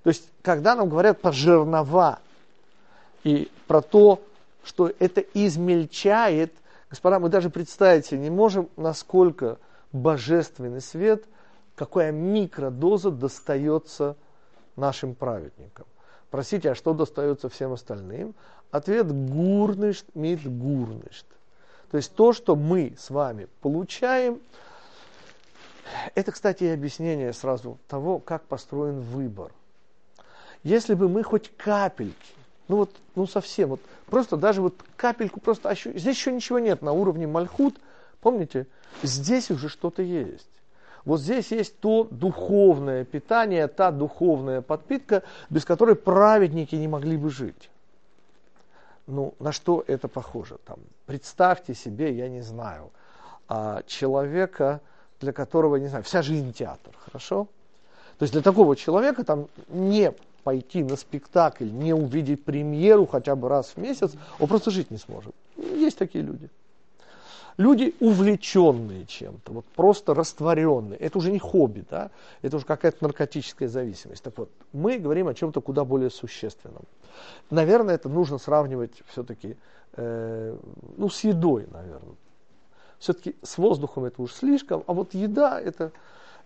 То 0.02 0.08
есть, 0.08 0.28
когда 0.42 0.74
нам 0.74 0.88
говорят 0.88 1.20
про 1.20 1.32
жернова 1.32 2.18
и 3.22 3.50
про 3.66 3.80
то, 3.80 4.20
что 4.62 4.90
это 4.98 5.20
измельчает, 5.34 6.52
господа, 6.90 7.18
мы 7.18 7.28
даже 7.28 7.50
представить 7.50 8.06
себе 8.06 8.20
не 8.20 8.30
можем, 8.30 8.68
насколько 8.76 9.58
божественный 9.92 10.80
свет, 10.80 11.24
какая 11.74 12.12
микродоза 12.12 13.10
достается 13.10 14.16
нашим 14.76 15.14
праведникам. 15.14 15.86
Простите, 16.30 16.70
а 16.70 16.74
что 16.74 16.94
достается 16.94 17.48
всем 17.48 17.72
остальным? 17.72 18.34
Ответ 18.70 19.06
гурнышт 19.12 20.06
мит 20.14 20.40
гурнышт. 20.44 21.26
То 21.90 21.96
есть 21.96 22.12
то, 22.14 22.32
что 22.32 22.56
мы 22.56 22.94
с 22.98 23.10
вами 23.10 23.46
получаем, 23.60 24.40
это, 26.14 26.32
кстати, 26.32 26.64
и 26.64 26.68
объяснение 26.68 27.32
сразу 27.32 27.78
того, 27.86 28.18
как 28.18 28.42
построен 28.44 29.00
выбор. 29.00 29.52
Если 30.64 30.94
бы 30.94 31.08
мы 31.08 31.22
хоть 31.22 31.54
капельки, 31.56 32.16
ну 32.68 32.78
вот, 32.78 32.90
ну 33.14 33.26
совсем, 33.26 33.68
вот 33.70 33.80
просто 34.06 34.36
даже 34.36 34.62
вот 34.62 34.74
капельку 34.96 35.38
просто 35.38 35.68
ощущ... 35.68 35.94
Здесь 35.94 36.16
еще 36.16 36.32
ничего 36.32 36.58
нет 36.58 36.82
на 36.82 36.92
уровне 36.92 37.26
мальхут, 37.26 37.76
помните? 38.20 38.66
Здесь 39.02 39.50
уже 39.50 39.68
что-то 39.68 40.02
есть. 40.02 40.48
Вот 41.04 41.20
здесь 41.20 41.52
есть 41.52 41.78
то 41.80 42.08
духовное 42.10 43.04
питание, 43.04 43.68
та 43.68 43.90
духовная 43.90 44.62
подпитка, 44.62 45.22
без 45.50 45.64
которой 45.64 45.96
праведники 45.96 46.74
не 46.76 46.88
могли 46.88 47.16
бы 47.16 47.30
жить. 47.30 47.70
Ну, 49.06 49.34
на 49.38 49.52
что 49.52 49.84
это 49.86 50.08
похоже? 50.08 50.56
Там, 50.64 50.78
представьте 51.04 51.74
себе, 51.74 52.14
я 52.14 52.28
не 52.28 52.40
знаю, 52.40 52.90
а, 53.48 53.82
человека, 53.86 54.80
для 55.20 55.32
которого, 55.32 55.76
не 55.76 55.88
знаю, 55.88 56.04
вся 56.04 56.22
жизнь 56.22 56.52
театр, 56.54 56.94
хорошо? 57.04 57.48
То 58.18 58.22
есть 58.22 58.32
для 58.32 58.42
такого 58.42 58.74
человека 58.76 59.24
там 59.24 59.48
не 59.68 60.12
пойти 60.42 60.82
на 60.82 60.96
спектакль, 60.96 61.70
не 61.70 61.92
увидеть 61.92 62.44
премьеру 62.44 63.06
хотя 63.06 63.34
бы 63.36 63.48
раз 63.48 63.72
в 63.74 63.76
месяц, 63.76 64.12
он 64.38 64.48
просто 64.48 64.70
жить 64.70 64.90
не 64.90 64.98
сможет. 64.98 65.34
Есть 65.56 65.98
такие 65.98 66.24
люди. 66.24 66.48
Люди 67.56 67.94
увлеченные 68.00 69.06
чем-то, 69.06 69.52
вот 69.52 69.64
просто 69.76 70.12
растворенные. 70.12 70.98
Это 70.98 71.18
уже 71.18 71.30
не 71.30 71.38
хобби, 71.38 71.84
да? 71.88 72.10
это 72.42 72.56
уже 72.56 72.66
какая-то 72.66 72.98
наркотическая 73.00 73.68
зависимость. 73.68 74.24
Так 74.24 74.36
вот, 74.36 74.50
мы 74.72 74.98
говорим 74.98 75.28
о 75.28 75.34
чем-то 75.34 75.60
куда 75.60 75.84
более 75.84 76.10
существенном. 76.10 76.82
Наверное, 77.50 77.94
это 77.94 78.08
нужно 78.08 78.38
сравнивать 78.38 79.02
все-таки 79.06 79.56
э, 79.92 80.56
ну, 80.96 81.08
с 81.08 81.22
едой, 81.22 81.68
наверное. 81.70 82.16
Все-таки 82.98 83.36
с 83.42 83.56
воздухом 83.58 84.04
это 84.04 84.20
уж 84.20 84.32
слишком, 84.32 84.82
а 84.86 84.92
вот 84.92 85.14
еда 85.14 85.60
это, 85.60 85.92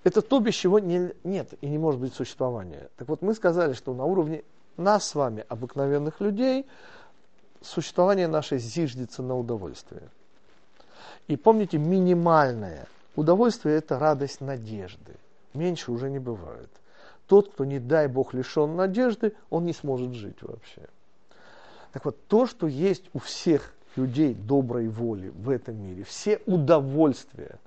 это 0.05 0.21
то, 0.21 0.41
без 0.41 0.55
чего 0.55 0.79
не, 0.79 1.13
нет 1.25 1.55
и 1.63 1.69
не 1.69 1.79
может 1.79 2.01
быть 2.01 2.15
существования. 2.15 2.91
Так 2.99 3.09
вот, 3.09 3.23
мы 3.23 3.35
сказали, 3.35 3.73
что 3.73 3.95
на 3.95 4.05
уровне 4.05 4.43
нас 4.77 5.09
с 5.09 5.15
вами, 5.15 5.45
обыкновенных 5.49 6.21
людей, 6.21 6.67
существование 7.63 8.29
наше 8.29 8.59
зиждется 8.59 9.23
на 9.23 9.39
удовольствие. 9.39 10.03
И 11.27 11.37
помните, 11.37 11.79
минимальное 11.79 12.87
удовольствие– 13.17 13.77
это 13.79 13.99
радость 13.99 14.41
надежды. 14.41 15.15
Меньше 15.55 15.93
уже 15.93 16.11
не 16.11 16.19
бывает. 16.19 16.71
Тот, 17.27 17.53
кто, 17.53 17.65
не 17.65 17.79
дай 17.79 18.09
Бог, 18.09 18.33
лишен 18.33 18.77
надежды, 18.77 19.35
он 19.51 19.67
не 19.67 19.73
сможет 19.73 20.15
жить 20.15 20.41
вообще. 20.41 20.83
Так 21.93 22.05
вот, 22.05 22.17
то, 22.27 22.47
что 22.47 22.67
есть 22.67 23.05
у 23.13 23.19
всех 23.19 23.75
людей 23.97 24.35
доброй 24.35 24.89
воли 24.89 25.29
в 25.29 25.51
этом 25.51 25.77
мире, 25.83 26.05
все 26.05 26.41
удовольствия, 26.47 27.59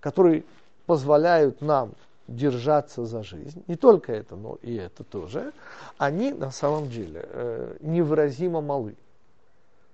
которые 0.00 0.44
позволяют 0.86 1.60
нам 1.60 1.92
держаться 2.26 3.04
за 3.04 3.22
жизнь, 3.22 3.62
не 3.66 3.76
только 3.76 4.12
это, 4.12 4.36
но 4.36 4.58
и 4.62 4.74
это 4.74 5.04
тоже, 5.04 5.52
они 5.98 6.32
на 6.32 6.50
самом 6.50 6.88
деле 6.88 7.24
э, 7.24 7.76
невыразимо 7.80 8.60
малы. 8.60 8.96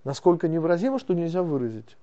Насколько 0.05 0.49
невыразимо, 0.49 0.99
что 0.99 1.15
нельзя 1.15 1.43
выразить. 1.43 1.97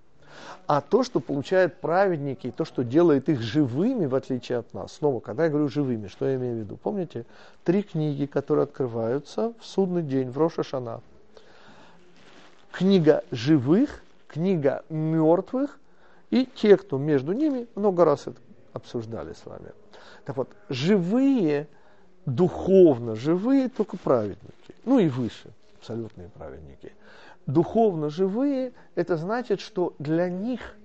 А 0.66 0.82
то, 0.82 1.04
что 1.04 1.20
получают 1.20 1.76
праведники, 1.82 2.52
то, 2.52 2.64
что 2.64 2.84
делает 2.84 3.28
их 3.28 3.42
живыми, 3.42 4.06
в 4.06 4.16
отличие 4.16 4.60
от 4.60 4.74
нас, 4.74 4.94
снова, 4.94 5.20
когда 5.20 5.46
я 5.46 5.50
говорю 5.50 5.68
живыми, 5.68 6.08
что 6.08 6.26
я 6.26 6.36
имею 6.36 6.56
в 6.56 6.60
виду? 6.60 6.78
Помните, 6.78 7.26
три 7.64 7.84
книги, 7.84 8.26
которые 8.26 8.64
открываются 8.64 9.54
в 9.60 9.66
судный 9.66 10.04
день, 10.04 10.30
в 10.30 10.38
Роша 10.38 10.64
Шана. 10.64 11.02
Книга 12.72 13.24
живых, 13.32 14.04
книга 14.28 14.84
мертвых 14.90 15.80
и 16.30 16.46
те, 16.46 16.78
кто 16.78 16.98
между 16.98 17.34
ними, 17.34 17.68
много 17.76 18.06
раз 18.06 18.28
это 18.28 18.38
обсуждали 18.72 19.34
с 19.34 19.46
вами. 19.46 19.72
Так 20.26 20.38
вот, 20.38 20.50
живые, 20.70 21.68
духовно 22.26 23.16
живые, 23.16 23.70
только 23.70 23.98
праведники. 23.98 24.74
Ну 24.86 24.98
и 24.98 25.10
выше, 25.10 25.50
абсолютные 25.78 26.30
праведники– 26.30 26.94
духовно 27.46 28.10
живые, 28.10 28.74
это 28.96 29.18
значит, 29.18 29.60
что 29.60 29.94
для 30.00 30.30
них 30.30 30.76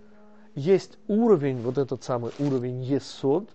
есть 0.55 0.99
уровень, 1.07 1.61
вот 1.61 1.79
этот 1.79 2.03
самый 2.03 2.33
уровень 2.39 2.83
Есод, 2.83 3.49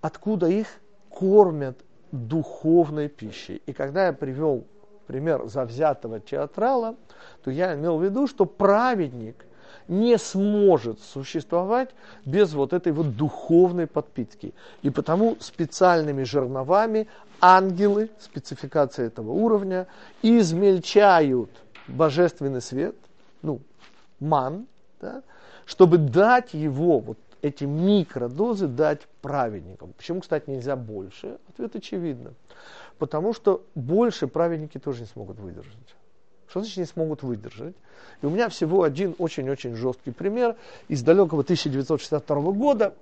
откуда 0.00 0.46
их 0.46 0.68
кормят 1.08 1.78
духовной 2.12 3.08
пищей. 3.08 3.62
И 3.66 3.72
когда 3.72 4.06
я 4.06 4.12
привел 4.12 4.64
пример 5.06 5.46
завзятого 5.46 6.20
театрала, 6.20 6.94
то 7.42 7.50
я 7.50 7.74
имел 7.74 7.98
в 7.98 8.04
виду, 8.04 8.26
что 8.26 8.44
праведник 8.44 9.44
не 9.88 10.18
сможет 10.18 11.00
существовать 11.00 11.90
без 12.24 12.52
вот 12.52 12.72
этой 12.72 12.92
вот 12.92 13.16
духовной 13.16 13.86
подпитки. 13.86 14.52
И 14.82 14.90
потому 14.90 15.36
специальными 15.40 16.24
жерновами 16.24 17.08
ангелы, 17.40 18.10
спецификация 18.20 19.06
этого 19.06 19.32
уровня, 19.32 19.86
измельчают– 20.22 21.50
божественный 21.88 22.60
свет, 22.60 22.94
ну, 23.42 23.60
ман, 24.20 24.66
да, 25.00 25.22
чтобы 25.64 25.98
дать 25.98 26.54
его, 26.54 26.98
вот 27.00 27.18
эти 27.42 27.64
микродозы 27.64 28.66
дать 28.66 29.02
праведникам. 29.22 29.92
Почему, 29.96 30.20
кстати, 30.20 30.50
нельзя 30.50 30.76
больше? 30.76 31.38
Ответ 31.48 31.76
очевидно. 31.76 32.32
Потому 32.98 33.32
что 33.32 33.62
больше 33.74 34.26
праведники 34.26 34.78
тоже 34.78 35.02
не 35.02 35.06
смогут 35.06 35.38
выдержать. 35.38 35.76
Что 36.48 36.60
значит 36.60 36.78
не 36.78 36.84
смогут 36.84 37.22
выдержать? 37.22 37.74
И 38.22 38.26
у 38.26 38.30
меня 38.30 38.48
всего 38.48 38.82
один 38.82 39.14
очень-очень 39.18 39.74
жесткий 39.76 40.10
пример. 40.10 40.56
Из 40.88 41.02
далекого 41.02 41.42
1962 41.42 42.40
года 42.52 42.94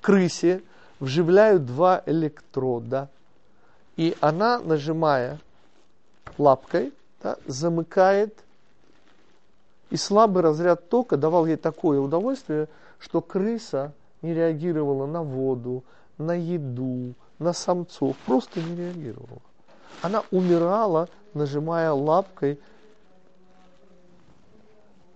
крысе 0.00 0.62
вживляют 1.00 1.64
два 1.64 2.02
электрода. 2.06 3.08
И 3.96 4.16
она, 4.20 4.60
нажимая 4.60 5.40
лапкой, 6.38 6.92
да, 7.22 7.36
замыкает. 7.46 8.44
И 9.90 9.96
слабый 9.96 10.42
разряд 10.42 10.88
тока 10.88 11.16
давал 11.16 11.46
ей 11.46 11.56
такое 11.56 12.00
удовольствие, 12.00 12.68
что 12.98 13.20
крыса 13.20 13.92
не 14.22 14.34
реагировала 14.34 15.06
на 15.06 15.22
воду, 15.22 15.82
на 16.18 16.32
еду, 16.32 17.14
на 17.38 17.52
самцов, 17.52 18.16
просто 18.26 18.62
не 18.62 18.76
реагировала. 18.76 19.40
Она 20.02 20.22
умирала, 20.30 21.08
нажимая 21.34 21.92
лапкой. 21.92 22.58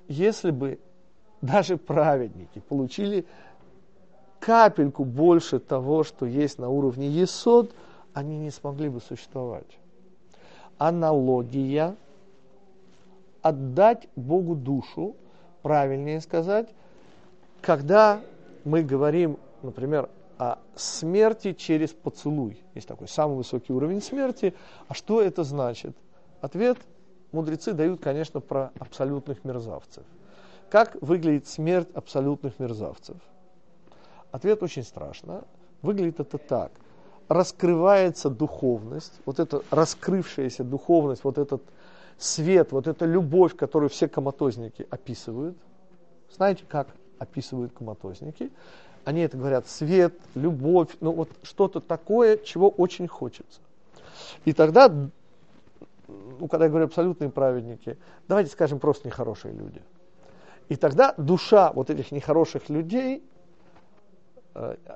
Если 0.09 0.51
бы 0.51 0.79
даже 1.41 1.77
праведники 1.77 2.61
получили 2.61 3.27
капельку 4.41 5.05
больше 5.05 5.59
того, 5.59 6.05
что 6.05 6.27
есть 6.27 6.59
на 6.59 6.69
уровне 6.69 7.09
Есод, 7.09 7.73
они 8.13 8.39
не 8.39 8.51
смогли 8.51 8.89
бы 8.89 9.01
существовать. 9.01 9.79
Аналогия– 10.79 11.97
отдать 13.45 14.09
Богу 14.17 14.55
душу, 14.57 15.17
правильнее 15.63 16.23
сказать, 16.23 16.71
когда 17.61 18.23
мы 18.65 18.83
говорим, 18.83 19.39
например, 19.63 20.09
о 20.39 20.59
смерти 20.75 21.53
через 21.53 21.91
поцелуй. 21.91 22.63
Есть 22.75 22.89
такой 22.89 23.07
самый 23.07 23.37
высокий 23.37 23.75
уровень 23.75 24.01
смерти. 24.01 24.55
А 24.89 24.95
что 24.95 25.21
это 25.21 25.45
значит? 25.45 25.95
Ответ 26.41 26.79
мудрецы 27.33 27.75
дают, 27.75 28.01
конечно, 28.01 28.41
про 28.41 28.73
абсолютных 28.79 29.45
мерзавцев. 29.45 30.05
Как 30.71 30.97
выглядит 31.03 31.47
смерть 31.47 31.89
абсолютных 31.95 32.59
мерзавцев? 32.59 33.17
Ответ 34.33 34.63
очень 34.63 34.83
страшно. 34.83 35.45
Выглядит 35.83 36.19
это 36.19 36.39
так. 36.39 36.73
Раскрывается 37.29 38.29
духовность, 38.31 39.13
вот 39.25 39.41
эта 39.41 39.63
раскрывшаяся 39.71 40.63
духовность, 40.63 41.25
вот 41.25 41.39
этот 41.39 41.63
свет, 42.19 42.73
вот 42.73 42.87
эта 42.87 43.07
любовь, 43.07 43.57
которую 43.57 43.89
все 43.89 44.09
коматозники 44.09 44.87
описывают. 44.91 45.57
Знаете, 46.35 46.65
как 46.69 46.89
описывают 47.19 47.73
коматозники? 47.73 48.51
Они 49.05 49.21
это 49.21 49.37
говорят 49.37 49.69
свет, 49.69 50.15
любовь, 50.35 50.89
ну 51.01 51.13
вот 51.13 51.31
что-то 51.43 51.81
такое, 51.81 52.39
чего 52.39 52.69
очень 52.69 53.07
хочется. 53.07 53.61
И 54.45 54.53
тогда, 54.53 54.89
ну, 56.09 56.49
когда 56.49 56.65
я 56.65 56.71
говорю 56.71 56.87
абсолютные 56.87 57.31
праведники, 57.31 57.97
давайте 58.29 58.51
скажем 58.51 58.79
просто 58.79 59.09
нехорошие 59.09 59.55
люди. 59.55 59.83
И 60.69 60.77
тогда 60.77 61.15
душа 61.19 61.73
вот 61.73 61.91
этих 61.91 62.13
нехороших 62.13 62.69
людей, 62.71 63.23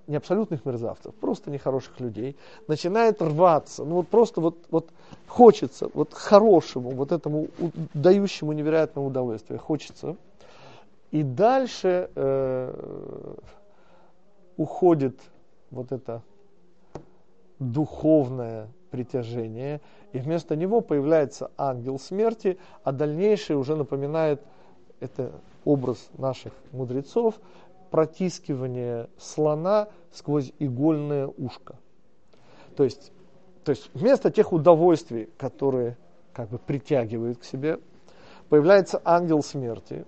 не 0.07 0.17
абсолютных 0.17 0.65
мерзавцев, 0.65 1.15
просто 1.15 1.51
нехороших 1.51 1.99
людей, 2.01 2.37
начинает 2.69 3.21
рваться. 3.21 3.85
Ну 3.85 3.97
вот 3.97 4.09
просто 4.09 4.41
вот, 4.41 4.57
вот 4.71 4.91
хочется, 5.27 5.91
вот 5.95 6.15
хорошему, 6.15 6.91
вот 6.91 7.13
этому 7.13 7.49
дающему 7.95 8.53
невероятное 8.53 9.05
удовольствие, 9.05 9.59
хочется. 9.59 10.17
И 11.11 11.23
дальше 11.23 12.11
э, 12.15 13.35
уходит 14.57 15.19
вот 15.71 15.91
это 15.93 16.23
духовное 17.59 18.69
притяжение, 18.91 19.81
и 20.13 20.19
вместо 20.19 20.55
него 20.57 20.81
появляется 20.81 21.51
ангел 21.57 21.99
смерти, 21.99 22.59
а 22.85 22.93
дальнейшее 22.93 23.57
уже 23.57 23.75
напоминает 23.77 24.41
это 25.01 25.33
образ 25.65 26.09
наших 26.17 26.53
мудрецов, 26.73 27.35
протискивание 27.91 29.09
слона 29.19 29.89
сквозь 30.13 30.53
игольное 30.59 31.27
ушко. 31.27 31.77
То 32.77 32.85
есть, 32.85 33.13
то 33.65 33.71
есть 33.71 33.91
вместо 33.95 34.31
тех 34.31 34.53
удовольствий, 34.53 35.29
которые 35.37 35.97
как 36.33 36.49
бы 36.49 36.59
притягивают 36.59 37.39
к 37.39 37.45
себе, 37.45 37.81
появляется 38.49 39.01
ангел 39.05 39.43
смерти, 39.43 40.05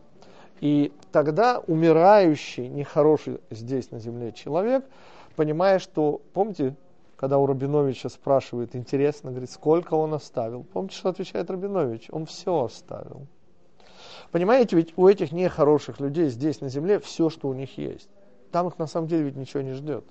и 0.61 0.93
тогда 1.11 1.61
умирающий, 1.67 2.69
нехороший 2.69 3.41
здесь 3.51 3.91
на 3.91 3.99
земле 3.99 4.33
человек, 4.33 4.85
понимая, 5.37 5.79
что, 5.79 6.21
помните, 6.33 6.77
когда 7.17 7.39
у 7.39 7.47
Рабиновича 7.47 8.09
спрашивают, 8.09 8.75
интересно, 8.75 9.31
говорит, 9.31 9.51
сколько 9.51 9.95
он 9.95 10.15
оставил? 10.15 10.65
Помните, 10.65 10.97
что 10.97 11.11
отвечает 11.11 11.51
Рабинович? 11.51 12.09
Он 12.11 12.27
все 12.27 12.65
оставил. 12.65 13.27
Понимаете, 14.31 14.77
ведь 14.77 14.93
у 14.97 15.09
этих 15.09 15.33
нехороших 15.33 16.01
людей 16.01 16.29
здесь 16.29 16.61
на 16.61 16.69
земле 16.69 16.99
все, 16.99 17.31
что 17.31 17.49
у 17.49 17.55
них 17.55 17.79
есть. 17.79 18.09
Там 18.53 18.69
их 18.69 18.79
на 18.79 18.87
самом 18.87 19.09
деле 19.09 19.25
ведь 19.25 19.37
ничего 19.37 19.63
не 19.63 19.73
ждет. 19.73 20.05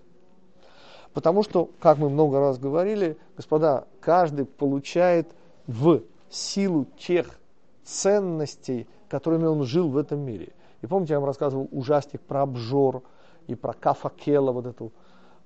Потому 1.13 1.43
что, 1.43 1.69
как 1.79 1.97
мы 1.97 2.09
много 2.09 2.39
раз 2.39 2.59
говорили, 2.59 3.17
господа, 3.35 3.87
каждый 3.99 4.45
получает 4.45 5.27
в 5.67 6.01
силу 6.29 6.85
тех 6.97 7.39
ценностей, 7.83 8.87
которыми 9.09 9.45
он 9.45 9.63
жил 9.63 9.89
в 9.89 9.97
этом 9.97 10.19
мире. 10.19 10.53
И 10.81 10.87
помните, 10.87 11.13
я 11.13 11.19
вам 11.19 11.27
рассказывал 11.27 11.67
ужастик 11.71 12.21
про 12.21 12.43
обжор 12.43 13.03
и 13.47 13.55
про 13.55 13.73
кафакела, 13.73 14.51
вот 14.51 14.67
эту 14.67 14.93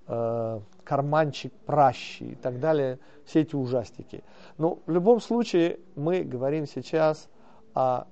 э, 0.08 0.60
карманчик 0.84 1.54
пращи 1.66 2.34
и 2.34 2.36
так 2.36 2.60
далее, 2.60 3.00
все 3.26 3.42
эти 3.42 3.56
ужастики. 3.56 4.24
Но 4.58 4.80
в 4.86 4.92
любом 4.92 5.22
случае 5.22 5.80
мы 5.96 6.24
говорим 6.24 6.68
сейчас 6.68 7.30
о 7.74 8.06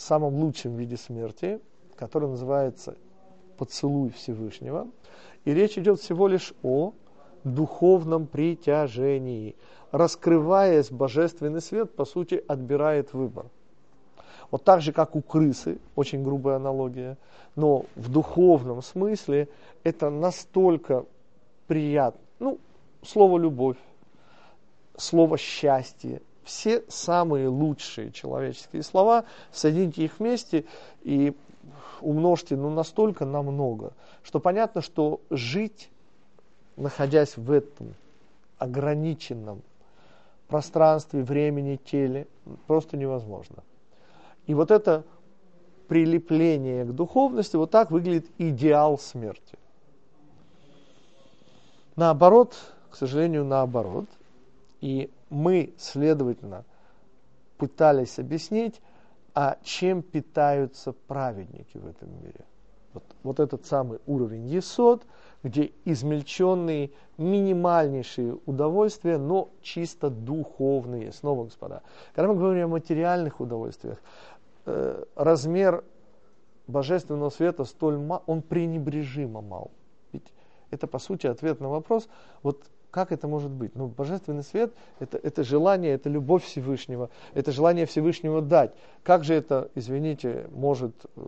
самом 0.00 0.34
лучшем 0.34 0.76
виде 0.76 0.96
смерти, 0.96 1.60
который 1.96 2.28
называется 2.28 2.96
поцелуй 3.56 4.10
Всевышнего. 4.10 4.88
И 5.44 5.54
речь 5.54 5.78
идет 5.78 6.00
всего 6.00 6.28
лишь 6.28 6.52
о 6.62 6.92
духовном 7.44 8.26
притяжении. 8.26 9.56
Раскрываясь, 9.92 10.90
божественный 10.90 11.60
свет, 11.60 11.94
по 11.94 12.04
сути, 12.04 12.42
отбирает 12.46 13.12
выбор. 13.12 13.46
Вот 14.50 14.64
так 14.64 14.80
же, 14.80 14.92
как 14.92 15.16
у 15.16 15.22
крысы, 15.22 15.78
очень 15.94 16.22
грубая 16.22 16.56
аналогия, 16.56 17.16
но 17.54 17.84
в 17.94 18.10
духовном 18.10 18.82
смысле 18.82 19.48
это 19.82 20.10
настолько 20.10 21.04
приятно. 21.66 22.20
Ну, 22.38 22.58
слово 23.02 23.38
«любовь», 23.38 23.78
слово 24.96 25.38
«счастье», 25.38 26.20
все 26.46 26.84
самые 26.88 27.48
лучшие 27.48 28.12
человеческие 28.12 28.84
слова, 28.84 29.24
соедините 29.50 30.04
их 30.04 30.20
вместе 30.20 30.64
и 31.02 31.34
умножьте 32.00 32.56
ну, 32.56 32.70
настолько 32.70 33.24
на 33.24 33.42
много, 33.42 33.92
что 34.22 34.38
понятно, 34.38 34.80
что 34.80 35.20
жить, 35.28 35.90
находясь 36.76 37.36
в 37.36 37.50
этом 37.50 37.94
ограниченном 38.58 39.60
пространстве, 40.46 41.24
времени, 41.24 41.80
теле, 41.84 42.28
просто 42.68 42.96
невозможно. 42.96 43.64
И 44.46 44.54
вот 44.54 44.70
это 44.70 45.04
прилепление 45.88 46.84
к 46.84 46.92
духовности, 46.92 47.56
вот 47.56 47.72
так 47.72 47.90
выглядит 47.90 48.26
идеал 48.38 48.98
смерти. 48.98 49.58
Наоборот, 51.96 52.54
к 52.90 52.96
сожалению, 52.96 53.44
наоборот. 53.44 54.06
И 54.80 55.10
мы, 55.30 55.74
следовательно, 55.78 56.64
пытались 57.58 58.18
объяснить, 58.18 58.80
а 59.34 59.58
чем 59.62 60.02
питаются 60.02 60.92
праведники 60.92 61.78
в 61.78 61.86
этом 61.86 62.10
мире. 62.22 62.44
Вот, 62.92 63.04
вот 63.22 63.40
этот 63.40 63.66
самый 63.66 63.98
уровень 64.06 64.46
Есод, 64.46 65.06
где 65.42 65.72
измельченные 65.84 66.90
минимальнейшие 67.18 68.38
удовольствия, 68.46 69.18
но 69.18 69.50
чисто 69.60 70.08
духовные. 70.08 71.12
Снова, 71.12 71.44
господа, 71.44 71.82
когда 72.14 72.32
мы 72.32 72.38
говорим 72.38 72.66
о 72.66 72.68
материальных 72.68 73.40
удовольствиях, 73.40 73.98
Э, 74.66 75.04
размер 75.14 75.84
божественного 76.66 77.30
света 77.30 77.64
столь 77.64 77.98
мал, 77.98 78.24
он 78.26 78.42
пренебрежимо 78.42 79.40
мал. 79.40 79.70
Ведь 80.12 80.34
это, 80.72 80.88
по 80.88 80.98
сути, 80.98 81.28
ответ 81.28 81.60
на 81.60 81.68
вопрос, 81.68 82.08
вот 82.42 82.64
как 82.96 83.12
это 83.12 83.28
может 83.28 83.50
быть? 83.50 83.74
Ну, 83.74 83.88
божественный 83.88 84.42
свет 84.42 84.72
это, 85.00 85.18
это 85.18 85.44
желание, 85.44 85.92
это 85.92 86.08
любовь 86.08 86.44
Всевышнего, 86.44 87.10
это 87.34 87.52
желание 87.52 87.84
Всевышнего 87.84 88.40
дать. 88.40 88.72
Как 89.02 89.22
же 89.22 89.34
это, 89.34 89.70
извините, 89.74 90.46
может, 90.50 90.94
э, 91.14 91.20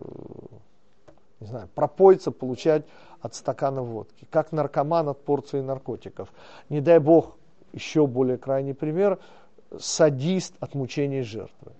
не 1.39 1.45
знаю, 1.45 1.69
пропойца 1.75 2.31
получать 2.31 2.85
от 3.21 3.35
стакана 3.35 3.83
водки? 3.83 4.25
Как 4.31 4.51
наркоман 4.51 5.09
от 5.09 5.23
порции 5.23 5.61
наркотиков? 5.61 6.33
Не 6.69 6.81
дай 6.81 6.97
бог, 6.97 7.37
еще 7.71 8.07
более 8.07 8.39
крайний 8.39 8.73
пример, 8.73 9.19
садист 9.77 10.55
от 10.59 10.73
мучений 10.73 11.21
жертвы. 11.21 11.73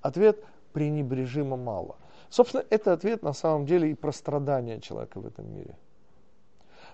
Ответ– 0.00 0.44
пренебрежимо 0.72 1.56
мало. 1.56 1.96
Собственно, 2.30 2.64
это 2.70 2.92
ответ 2.92 3.24
на 3.24 3.32
самом 3.32 3.66
деле 3.66 3.90
и 3.90 3.94
про 3.94 4.12
страдания 4.12 4.78
человека 4.78 5.18
в 5.18 5.26
этом 5.26 5.52
мире. 5.52 5.74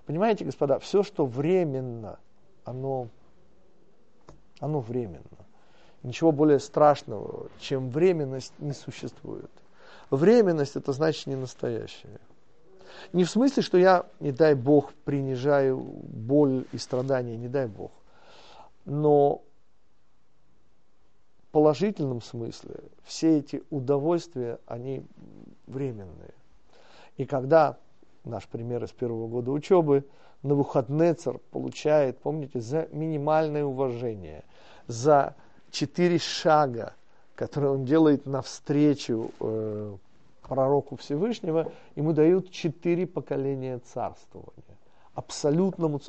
Понимаете, 0.06 0.44
господа, 0.44 0.78
все, 0.78 1.02
что 1.02 1.24
временно, 1.24 2.18
оно, 2.64 3.08
оно 4.60 4.80
временно. 4.80 5.24
Ничего 6.02 6.32
более 6.32 6.58
страшного, 6.58 7.48
чем 7.58 7.88
временность, 7.88 8.52
не 8.58 8.72
существует. 8.72 9.50
Временность 10.10 10.76
это 10.76 10.92
значит 10.92 11.26
не 11.26 11.36
настоящее. 11.36 12.20
Не 13.12 13.24
в 13.24 13.30
смысле, 13.30 13.62
что 13.62 13.78
я, 13.78 14.06
не 14.20 14.30
дай 14.30 14.54
Бог, 14.54 14.92
принижаю 15.04 15.78
боль 15.78 16.66
и 16.72 16.78
страдания, 16.78 17.36
не 17.36 17.48
дай 17.48 17.66
Бог. 17.66 17.90
Но 18.84 19.42
в 21.38 21.52
положительном 21.52 22.20
смысле 22.20 22.76
все 23.04 23.38
эти 23.38 23.62
удовольствия, 23.70 24.58
они 24.66 25.04
временные. 25.66 26.34
И 27.16 27.24
когда, 27.24 27.78
наш 28.24 28.46
пример 28.46 28.84
из 28.84 28.90
первого 28.90 29.28
года 29.28 29.50
учебы, 29.50 30.04
Навуходнецер 30.42 31.38
получает, 31.50 32.18
помните, 32.18 32.60
за 32.60 32.88
минимальное 32.92 33.64
уважение, 33.64 34.44
за 34.86 35.34
четыре 35.70 36.18
шага, 36.18 36.94
которые 37.34 37.72
он 37.72 37.84
делает 37.84 38.26
навстречу 38.26 39.30
э, 39.40 39.96
пророку 40.42 40.96
Всевышнего, 40.96 41.72
ему 41.96 42.12
дают 42.12 42.50
четыре 42.50 43.06
поколения 43.06 43.78
царствования. 43.78 44.78
Абсолютному... 45.14 46.00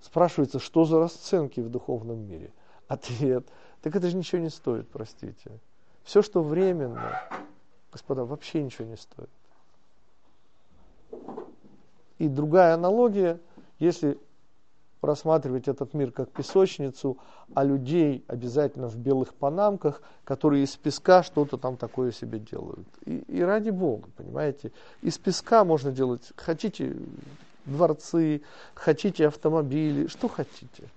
Спрашивается, 0.00 0.60
что 0.60 0.84
за 0.84 1.00
расценки 1.00 1.60
в 1.60 1.68
духовном 1.68 2.20
мире? 2.20 2.52
Ответ. 2.86 3.46
Так 3.82 3.96
это 3.96 4.08
же 4.08 4.16
ничего 4.16 4.40
не 4.40 4.48
стоит, 4.48 4.88
простите. 4.88 5.50
Все, 6.04 6.22
что 6.22 6.42
временно, 6.42 7.20
господа, 7.92 8.24
вообще 8.24 8.62
ничего 8.62 8.86
не 8.86 8.96
стоит. 8.96 9.28
И 12.18 12.28
другая 12.28 12.74
аналогия, 12.74 13.40
если 13.78 14.18
рассматривать 15.00 15.68
этот 15.68 15.94
мир 15.94 16.10
как 16.10 16.30
песочницу, 16.30 17.18
а 17.54 17.64
людей 17.64 18.24
обязательно 18.26 18.88
в 18.88 18.96
белых 18.96 19.34
панамках, 19.34 20.02
которые 20.24 20.64
из 20.64 20.76
песка 20.76 21.22
что-то 21.22 21.56
там 21.56 21.76
такое 21.76 22.10
себе 22.10 22.38
делают. 22.38 22.88
И, 23.04 23.18
и 23.28 23.40
ради 23.40 23.70
Бога, 23.70 24.08
понимаете, 24.16 24.72
из 25.02 25.18
песка 25.18 25.64
можно 25.64 25.92
делать, 25.92 26.32
хотите 26.36 26.96
дворцы, 27.64 28.42
хотите 28.74 29.28
автомобили, 29.28 30.08
что 30.08 30.28
хотите. 30.28 30.88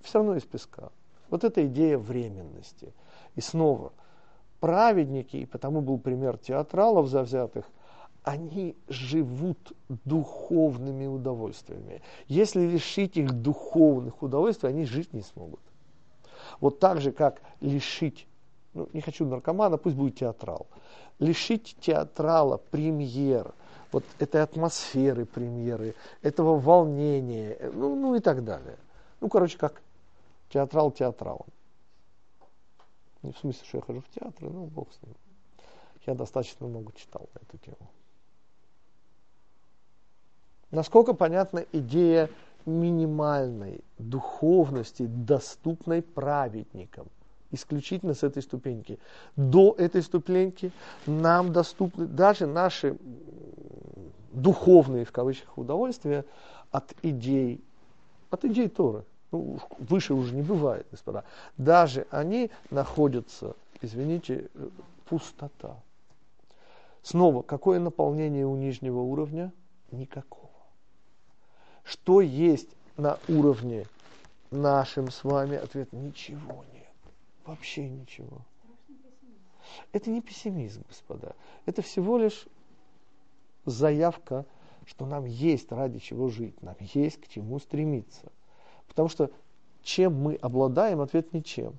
Все 0.00 0.18
равно 0.18 0.36
из 0.36 0.44
песка. 0.44 0.90
Вот 1.28 1.44
эта 1.44 1.66
идея 1.66 1.98
временности. 1.98 2.94
И 3.36 3.40
снова, 3.40 3.92
праведники, 4.60 5.36
и 5.36 5.46
потому 5.46 5.82
был 5.82 5.98
пример 5.98 6.38
театралов 6.38 7.08
завзятых, 7.08 7.66
они 8.28 8.76
живут 8.88 9.72
духовными 10.04 11.06
удовольствиями. 11.06 12.02
Если 12.26 12.60
лишить 12.60 13.16
их 13.16 13.32
духовных 13.32 14.22
удовольствий, 14.22 14.68
они 14.68 14.84
жить 14.84 15.14
не 15.14 15.22
смогут. 15.22 15.60
Вот 16.60 16.78
так 16.78 17.00
же, 17.00 17.10
как 17.10 17.40
лишить, 17.60 18.26
ну, 18.74 18.86
не 18.92 19.00
хочу 19.00 19.24
наркомана, 19.24 19.78
пусть 19.78 19.96
будет 19.96 20.16
театрал, 20.16 20.66
лишить 21.18 21.74
театрала 21.80 22.58
премьер, 22.58 23.54
вот 23.92 24.04
этой 24.18 24.42
атмосферы 24.42 25.24
премьеры, 25.24 25.94
этого 26.20 26.60
волнения, 26.60 27.56
ну, 27.72 27.96
ну 27.96 28.14
и 28.14 28.20
так 28.20 28.44
далее. 28.44 28.76
Ну, 29.20 29.30
короче, 29.30 29.56
как 29.56 29.80
театрал 30.50 30.90
театралом. 30.90 31.46
Не 33.22 33.32
в 33.32 33.38
смысле, 33.38 33.64
что 33.66 33.78
я 33.78 33.82
хожу 33.82 34.00
в 34.02 34.08
театры, 34.10 34.50
ну, 34.50 34.66
бог 34.66 34.88
с 34.92 35.02
ним. 35.02 35.14
Я 36.06 36.14
достаточно 36.14 36.66
много 36.66 36.92
читал 36.94 37.26
на 37.34 37.38
эту 37.38 37.56
тему. 37.56 37.88
Насколько 40.70 41.14
понятна 41.14 41.64
идея 41.72 42.28
минимальной 42.66 43.80
духовности, 43.98 45.06
доступной 45.06 46.02
праведникам, 46.02 47.06
исключительно 47.50 48.14
с 48.14 48.22
этой 48.22 48.42
ступеньки. 48.42 48.98
До 49.36 49.74
этой 49.78 50.02
ступеньки 50.02 50.70
нам 51.06 51.52
доступны 51.52 52.06
даже 52.06 52.46
наши 52.46 52.96
духовные, 54.32 55.04
в 55.04 55.12
кавычках, 55.12 55.56
удовольствия 55.56 56.24
от 56.70 56.94
идей, 57.02 57.64
от 58.30 58.44
идей 58.44 58.68
Торы. 58.68 59.04
Ну, 59.30 59.58
выше 59.78 60.14
уже 60.14 60.34
не 60.34 60.42
бывает, 60.42 60.86
господа. 60.90 61.24
Даже 61.56 62.06
они 62.10 62.50
находятся, 62.70 63.56
извините, 63.80 64.48
пустота. 65.06 65.76
Снова, 67.02 67.42
какое 67.42 67.78
наполнение 67.78 68.46
у 68.46 68.56
нижнего 68.56 69.00
уровня? 69.00 69.52
Никакого. 69.90 70.47
Что 71.88 72.20
есть 72.20 72.68
на 72.98 73.18
уровне 73.28 73.86
нашим 74.50 75.10
с 75.10 75.24
вами? 75.24 75.56
Ответ– 75.56 75.90
ничего 75.92 76.62
нет. 76.74 76.92
Вообще 77.46 77.88
ничего. 77.88 78.42
Это 79.92 80.10
не 80.10 80.20
пессимизм, 80.20 80.84
господа. 80.86 81.34
Это 81.64 81.80
всего 81.80 82.18
лишь 82.18 82.46
заявка, 83.64 84.44
что 84.84 85.06
нам 85.06 85.24
есть 85.24 85.72
ради 85.72 85.98
чего 85.98 86.28
жить, 86.28 86.62
нам 86.62 86.76
есть 86.78 87.22
к 87.22 87.28
чему 87.28 87.58
стремиться. 87.58 88.30
Потому 88.86 89.08
что 89.08 89.30
чем 89.82 90.14
мы 90.14 90.34
обладаем, 90.34 91.00
ответ 91.00 91.32
ничем. 91.32 91.72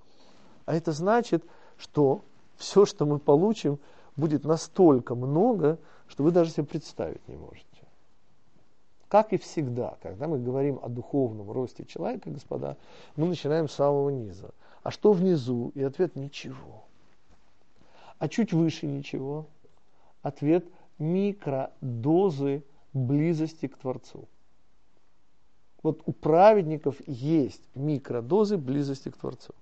А 0.65 0.75
это 0.75 0.91
значит, 0.91 1.45
что 1.77 2.23
все, 2.57 2.87
что 2.87 3.05
мы 3.05 3.19
получим, 3.19 3.77
будет 4.15 4.43
настолько 4.43 5.13
много, 5.13 5.77
что 6.07 6.23
вы 6.23 6.31
даже 6.31 6.49
себе 6.49 6.65
представить 6.65 7.27
не 7.27 7.35
можете. 7.35 7.68
Как 9.09 9.33
и 9.33 9.37
всегда, 9.37 9.97
когда 10.03 10.27
мы 10.27 10.37
говорим 10.37 10.79
о 10.83 10.87
духовном 10.87 11.51
росте 11.51 11.83
человека, 11.83 12.29
господа, 12.29 12.77
мы 13.15 13.27
начинаем 13.27 13.67
с 13.67 13.73
самого 13.73 14.11
низа. 14.11 14.51
А 14.83 14.91
что 14.91 15.13
внизу? 15.13 15.71
И 15.73 15.81
ответ– 15.81 16.15
ничего. 16.15 16.85
А 18.19 18.29
чуть 18.29 18.53
выше 18.53 18.85
ничего? 18.85 19.47
Ответ– 20.21 20.63
микродозы 20.99 22.63
близости 22.93 23.67
к 23.67 23.77
Творцу. 23.77 24.27
Вот 25.81 26.03
у 26.05 26.11
праведников 26.11 26.95
есть 27.07 27.63
микродозы 27.73 28.57
близости 28.57 29.09
к 29.09 29.17
Творцу. 29.17 29.55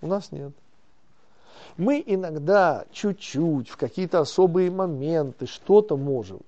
У 0.00 0.06
нас 0.06 0.32
нет. 0.32 0.52
Мы 1.76 2.02
иногда 2.06 2.86
чуть-чуть, 2.92 3.68
в 3.68 3.76
какие-то 3.76 4.20
особые 4.20 4.70
моменты 4.70 5.46
что-то 5.46 5.98
можем 5.98 6.40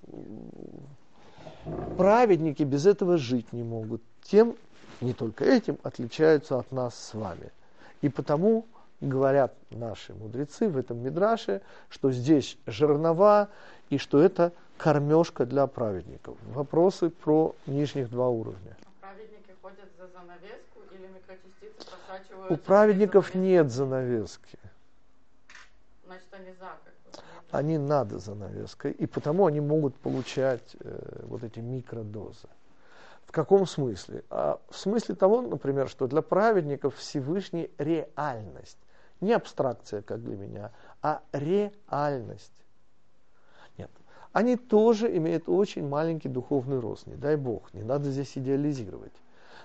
праведники 1.96 2.62
без 2.62 2.86
этого 2.86 3.18
жить 3.18 3.52
не 3.52 3.62
могут. 3.62 4.02
Тем, 4.22 4.56
не 5.00 5.12
только 5.12 5.44
этим, 5.44 5.78
отличаются 5.82 6.58
от 6.58 6.70
нас 6.72 6.94
с 6.94 7.14
вами. 7.14 7.50
И 8.00 8.08
потому 8.08 8.66
говорят 9.00 9.54
наши 9.70 10.14
мудрецы 10.14 10.68
в 10.68 10.76
этом 10.76 10.98
мидраше, 10.98 11.60
что 11.88 12.12
здесь 12.12 12.56
жернова 12.66 13.48
и 13.90 13.98
что 13.98 14.20
это 14.20 14.52
кормежка 14.78 15.44
для 15.44 15.66
праведников. 15.66 16.36
Вопросы 16.46 17.10
про 17.10 17.54
нижних 17.66 18.10
два 18.10 18.28
уровня. 18.28 18.76
Праведники 19.00 19.54
ходят 19.60 19.88
за 19.98 20.06
занавеску 20.08 20.80
или 20.92 21.06
микрочастицы 21.08 21.90
просачиваются? 21.90 22.54
У 22.54 22.56
праведников 22.56 23.34
нет 23.34 23.70
занавески. 23.70 24.58
Значит, 26.06 26.26
они 26.32 26.52
за 26.58 26.70
они 27.52 27.76
над 27.78 28.10
занавеской, 28.10 28.92
и 28.92 29.06
потому 29.06 29.46
они 29.46 29.60
могут 29.60 29.94
получать 29.96 30.74
э, 30.80 31.20
вот 31.24 31.44
эти 31.44 31.60
микродозы. 31.60 32.48
В 33.26 33.32
каком 33.32 33.66
смысле? 33.66 34.24
А 34.30 34.58
в 34.70 34.76
смысле 34.76 35.14
того, 35.14 35.42
например, 35.42 35.88
что 35.88 36.06
для 36.06 36.22
праведников 36.22 36.96
Всевышний 36.96 37.70
реальность. 37.78 38.78
Не 39.20 39.34
абстракция, 39.34 40.02
как 40.02 40.22
для 40.24 40.36
меня, 40.36 40.70
а 41.02 41.20
реальность. 41.32 42.52
Нет. 43.76 43.90
Они 44.32 44.56
тоже 44.56 45.14
имеют 45.16 45.48
очень 45.48 45.86
маленький 45.86 46.28
духовный 46.28 46.80
рост, 46.80 47.06
не 47.06 47.14
дай 47.14 47.36
Бог, 47.36 47.72
не 47.74 47.82
надо 47.82 48.10
здесь 48.10 48.36
идеализировать. 48.36 49.12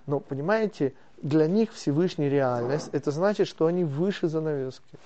Но, 0.05 0.19
понимаете, 0.19 0.93
для 1.21 1.47
них 1.47 1.71
Всевышний 1.71 2.29
реальность, 2.29 2.89
это 2.91 3.11
значит, 3.11 3.47
что 3.47 3.65
они 3.65 3.85
выше 3.85 4.27
занавески. 4.27 4.99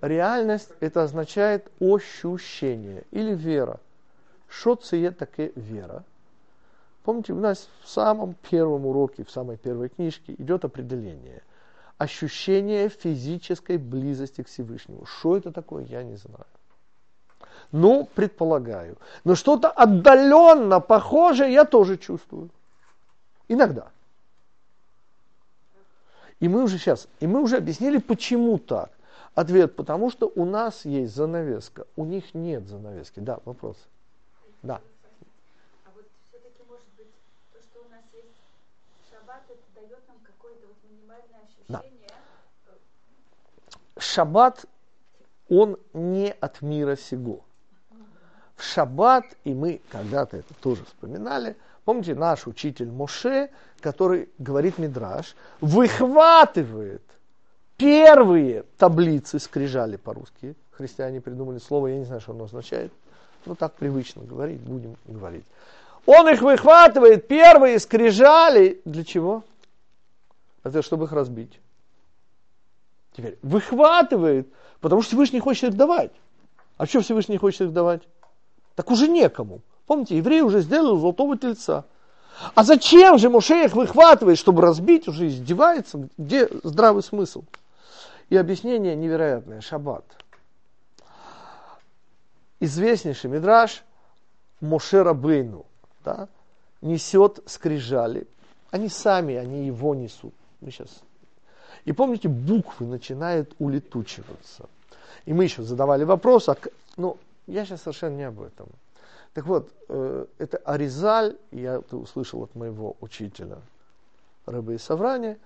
Реальность 0.00 0.72
это 0.80 1.02
означает 1.02 1.70
ощущение 1.80 3.04
или 3.10 3.34
вера. 3.34 3.78
Что 4.48 4.76
це 4.76 5.10
таке 5.10 5.50
вера? 5.56 6.04
Помните, 7.02 7.32
у 7.32 7.40
нас 7.40 7.68
в 7.82 7.88
самом 7.88 8.34
первом 8.50 8.86
уроке, 8.86 9.22
в 9.22 9.30
самой 9.30 9.56
первой 9.56 9.88
книжке 9.88 10.34
идет 10.38 10.64
определение. 10.64 11.42
Ощущение 11.98 12.88
физической 12.88 13.78
близости 13.78 14.42
к 14.42 14.48
Всевышнему. 14.48 15.06
Что 15.06 15.36
это 15.36 15.52
такое, 15.52 15.84
я 15.84 16.02
не 16.02 16.16
знаю. 16.16 16.46
Ну, 17.72 18.08
предполагаю. 18.14 18.96
Но 19.24 19.34
что-то 19.34 19.70
отдаленно 19.70 20.80
похожее 20.80 21.52
я 21.52 21.64
тоже 21.64 21.96
чувствую. 21.96 22.50
Иногда. 23.48 23.88
И 26.40 26.48
мы 26.48 26.64
уже 26.64 26.78
сейчас, 26.78 27.08
и 27.20 27.26
мы 27.26 27.40
уже 27.40 27.56
объяснили, 27.56 27.98
почему 27.98 28.58
так. 28.58 28.90
Ответ, 29.36 29.76
потому 29.76 30.10
что 30.10 30.32
у 30.34 30.46
нас 30.46 30.86
есть 30.86 31.14
занавеска, 31.14 31.86
у 31.94 32.06
них 32.06 32.32
нет 32.32 32.66
занавески. 32.66 33.20
Да, 33.20 33.38
вопрос. 33.44 33.76
Да. 34.62 34.80
А 35.84 35.90
вот 35.94 36.06
все-таки 36.26 36.62
может 36.66 36.86
быть 36.96 37.12
то, 37.52 37.60
что 37.60 37.80
у 37.80 37.90
нас 37.90 38.00
есть 38.14 38.32
шаббат, 39.10 39.42
дает 39.74 40.08
нам 40.08 40.16
какое-то 40.22 40.66
вот 40.66 40.76
минимальное 40.90 41.42
Да. 41.68 41.80
ощущение. 41.80 42.08
Шаббат, 43.98 44.64
он 45.50 45.76
не 45.92 46.32
от 46.32 46.62
мира 46.62 46.96
сего. 46.96 47.44
В 48.54 48.62
шаббат, 48.62 49.26
и 49.44 49.52
мы 49.52 49.82
когда-то 49.90 50.38
это 50.38 50.54
тоже 50.62 50.82
вспоминали, 50.86 51.58
помните, 51.84 52.14
наш 52.14 52.46
учитель 52.46 52.90
Моше, 52.90 53.50
который 53.80 54.30
говорит 54.38 54.78
Мидраш, 54.78 55.36
выхватывает 55.60 57.02
первые 57.76 58.64
таблицы 58.78 59.38
скрижали 59.38 59.96
по-русски. 59.96 60.54
Христиане 60.70 61.20
придумали 61.20 61.58
слово, 61.58 61.88
я 61.88 61.96
не 61.98 62.04
знаю, 62.04 62.20
что 62.20 62.32
оно 62.32 62.44
означает. 62.44 62.92
Ну, 63.46 63.54
так 63.54 63.74
привычно 63.74 64.22
говорить, 64.22 64.60
будем 64.60 64.96
говорить. 65.06 65.44
Он 66.04 66.28
их 66.28 66.42
выхватывает, 66.42 67.26
первые 67.28 67.78
скрижали. 67.78 68.80
Для 68.84 69.04
чего? 69.04 69.42
Это 70.62 70.82
чтобы 70.82 71.04
их 71.04 71.12
разбить. 71.12 71.60
Теперь 73.16 73.38
выхватывает, 73.42 74.48
потому 74.80 75.02
что 75.02 75.10
Всевышний 75.10 75.40
хочет 75.40 75.70
их 75.70 75.76
давать. 75.76 76.12
А 76.76 76.86
что 76.86 77.00
Всевышний 77.00 77.38
хочет 77.38 77.62
их 77.62 77.72
давать? 77.72 78.02
Так 78.74 78.90
уже 78.90 79.08
некому. 79.08 79.62
Помните, 79.86 80.16
евреи 80.16 80.40
уже 80.40 80.60
сделали 80.60 80.98
золотого 80.98 81.38
тельца. 81.38 81.84
А 82.54 82.64
зачем 82.64 83.18
же 83.18 83.30
Моше 83.30 83.64
их 83.64 83.74
выхватывает, 83.74 84.38
чтобы 84.38 84.60
разбить, 84.60 85.08
уже 85.08 85.28
издевается? 85.28 86.08
Где 86.18 86.48
здравый 86.62 87.02
смысл? 87.02 87.44
И 88.28 88.36
объяснение 88.36 88.96
невероятное. 88.96 89.60
Шаббат. 89.60 90.04
Известнейший 92.60 93.30
мидраж 93.30 93.84
Моше 94.60 95.02
Рабейну 95.02 95.66
да, 96.04 96.28
несет 96.80 97.40
скрижали. 97.46 98.26
Они 98.70 98.88
сами, 98.88 99.34
они 99.34 99.66
его 99.66 99.94
несут. 99.94 100.34
Мы 100.60 100.70
сейчас 100.70 101.02
и 101.86 101.92
помните, 101.92 102.28
буквы 102.28 102.84
начинают 102.84 103.54
улетучиваться. 103.58 104.68
И 105.24 105.32
мы 105.32 105.44
еще 105.44 105.62
задавали 105.62 106.02
вопрос, 106.02 106.48
а, 106.48 106.56
ну, 106.96 107.16
я 107.46 107.64
сейчас 107.64 107.82
совершенно 107.82 108.16
не 108.16 108.24
об 108.24 108.42
этом. 108.42 108.68
Так 109.34 109.46
вот, 109.46 109.72
э, 109.88 110.26
это 110.38 110.56
Аризаль, 110.58 111.36
я 111.52 111.76
это 111.76 111.96
услышал 111.96 112.42
от 112.42 112.54
моего 112.56 112.96
учителя 113.00 113.58
Рыбы 114.46 114.74
и 114.74 114.78
Саврани, 114.78 115.38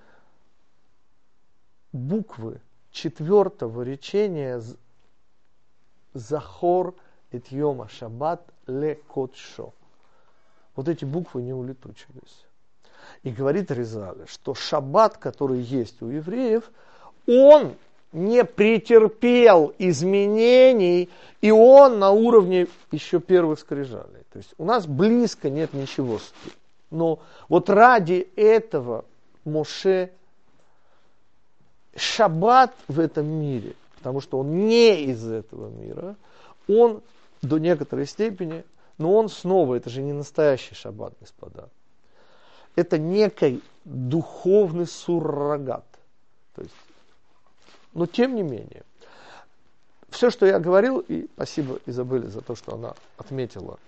буквы 1.92 2.60
четвертого 2.92 3.82
речения 3.82 4.62
Захор 6.14 6.94
et 7.32 7.44
Йома 7.50 7.88
Шаббат 7.88 8.42
ле 8.66 9.00
Котшо. 9.12 9.72
Вот 10.76 10.88
эти 10.88 11.04
буквы 11.04 11.42
не 11.42 11.52
улетучились. 11.52 12.46
И 13.22 13.30
говорит 13.30 13.70
Ризале, 13.70 14.26
что 14.26 14.54
шаббат, 14.54 15.16
который 15.16 15.60
есть 15.60 16.00
у 16.00 16.06
евреев, 16.06 16.70
он 17.26 17.74
не 18.12 18.44
претерпел 18.44 19.72
изменений, 19.78 21.10
и 21.40 21.50
он 21.50 21.98
на 21.98 22.10
уровне 22.10 22.66
еще 22.90 23.20
первых 23.20 23.58
скрижалей. 23.60 24.24
То 24.32 24.38
есть 24.38 24.54
у 24.58 24.64
нас 24.64 24.86
близко 24.86 25.50
нет 25.50 25.72
ничего. 25.74 26.18
Но 26.90 27.20
вот 27.48 27.70
ради 27.70 28.28
этого 28.36 29.04
Моше 29.44 30.10
шаббат 31.96 32.74
в 32.88 33.00
этом 33.00 33.26
мире, 33.26 33.74
потому 33.96 34.20
что 34.20 34.38
он 34.38 34.66
не 34.66 35.04
из 35.04 35.26
этого 35.26 35.68
мира, 35.68 36.16
он 36.68 37.02
до 37.42 37.58
некоторой 37.58 38.06
степени, 38.06 38.64
но 38.98 39.14
он 39.14 39.28
снова, 39.28 39.74
это 39.76 39.90
же 39.90 40.02
не 40.02 40.12
настоящий 40.12 40.74
шаббат, 40.74 41.14
господа 41.20 41.68
это 42.76 42.98
некий 42.98 43.62
духовный 43.84 44.86
суррогат. 44.86 45.86
То 46.54 46.62
есть, 46.62 46.74
но 47.92 48.06
тем 48.06 48.34
не 48.34 48.42
менее, 48.42 48.84
все, 50.10 50.30
что 50.30 50.46
я 50.46 50.58
говорил, 50.58 50.98
и 51.00 51.28
спасибо 51.34 51.78
Изабелле 51.86 52.28
за 52.28 52.40
то, 52.40 52.54
что 52.54 52.74
она 52.74 52.94
отметила, 53.16 53.78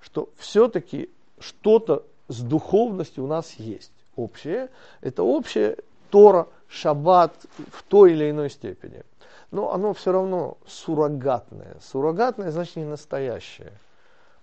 что 0.00 0.30
все-таки 0.36 1.10
что-то 1.38 2.04
с 2.28 2.40
духовностью 2.40 3.24
у 3.24 3.26
нас 3.26 3.54
есть 3.54 3.92
общее. 4.16 4.70
Это 5.00 5.22
общее 5.22 5.78
Тора, 6.10 6.48
Шаббат 6.68 7.32
в 7.72 7.82
той 7.84 8.12
или 8.12 8.30
иной 8.30 8.50
степени. 8.50 9.02
Но 9.50 9.72
оно 9.72 9.94
все 9.94 10.12
равно 10.12 10.58
суррогатное. 10.66 11.76
Суррогатное 11.80 12.50
значит 12.50 12.76
не 12.76 12.84
настоящее. 12.84 13.72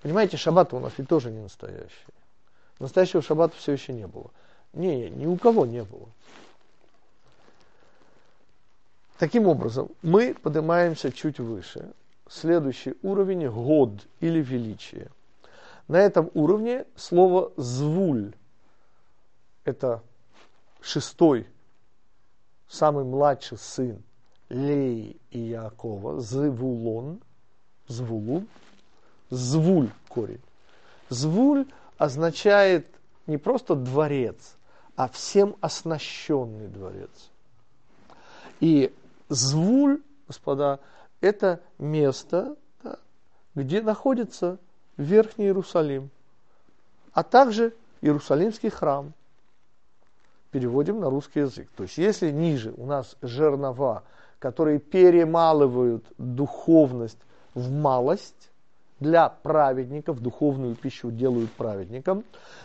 Понимаете, 0.02 0.38
Шаббат 0.38 0.74
у 0.74 0.80
нас 0.80 0.94
ведь 0.98 1.10
тоже 1.10 1.32
не 1.32 1.42
настоящий. 1.42 2.14
Настоящего 2.80 3.22
шаббата 3.22 3.56
все 3.58 3.74
еще 3.74 3.94
не 3.94 4.08
было. 4.08 4.32
Не, 4.74 5.10
ни 5.10 5.26
у 5.26 5.38
кого 5.38 5.66
не 5.66 5.84
было. 5.84 6.10
Таким 9.18 9.48
образом, 9.48 9.90
мы 10.02 10.34
поднимаемся 10.34 11.12
чуть 11.12 11.40
выше. 11.40 11.94
Следующий 12.28 12.96
уровень– 13.04 13.48
год 13.50 13.92
или 14.20 14.42
величие. 14.42 15.12
На 15.88 15.98
этом 15.98 16.32
уровне 16.34 16.86
слово 16.96 17.52
«звуль»– 17.58 18.34
это 19.66 20.02
шестой, 20.82 21.48
самый 22.74 23.06
младший 23.06 23.58
сын 23.58 24.02
Леи 24.50 25.18
и 25.32 25.40
Якова, 25.40 26.20
Звулон, 26.20 27.22
Звулун, 27.88 28.48
Звуль 29.30 29.90
корень. 30.10 30.42
Звуль– 31.10 31.66
означает 31.98 32.88
не 33.28 33.38
просто 33.38 33.76
дворец, 33.76 34.58
а 34.96 35.08
всем 35.08 35.56
оснащенный 35.62 36.68
дворец. 36.68 37.32
И 38.60 38.94
Звуль, 39.30 40.02
господа, 40.28 40.80
это 41.22 41.62
место, 41.78 42.58
да, 42.84 43.00
где 43.56 43.82
находится 43.82 44.58
Верхний 44.98 45.46
Иерусалим, 45.46 46.10
а 47.14 47.24
также 47.24 47.74
Иерусалимский 48.02 48.70
храм. 48.70 49.14
Переводим 50.54 51.02
на 51.02 51.10
русский 51.10 51.42
язык. 51.42 51.68
То 51.76 51.84
есть, 51.84 51.98
если 51.98 52.32
ниже 52.32 52.74
у 52.78 52.86
нас 52.86 53.18
жернова, 53.22 54.04
которые 54.40 54.80
перемалывают 54.80 56.06
духовность 56.18 57.20
в 57.54 57.70
малость, 57.72 58.52
для 59.00 59.30
праведников, 59.30 60.22
духовную 60.22 60.76
пищу 60.76 61.12
делают 61.12 61.52
праведникам, 61.52 62.24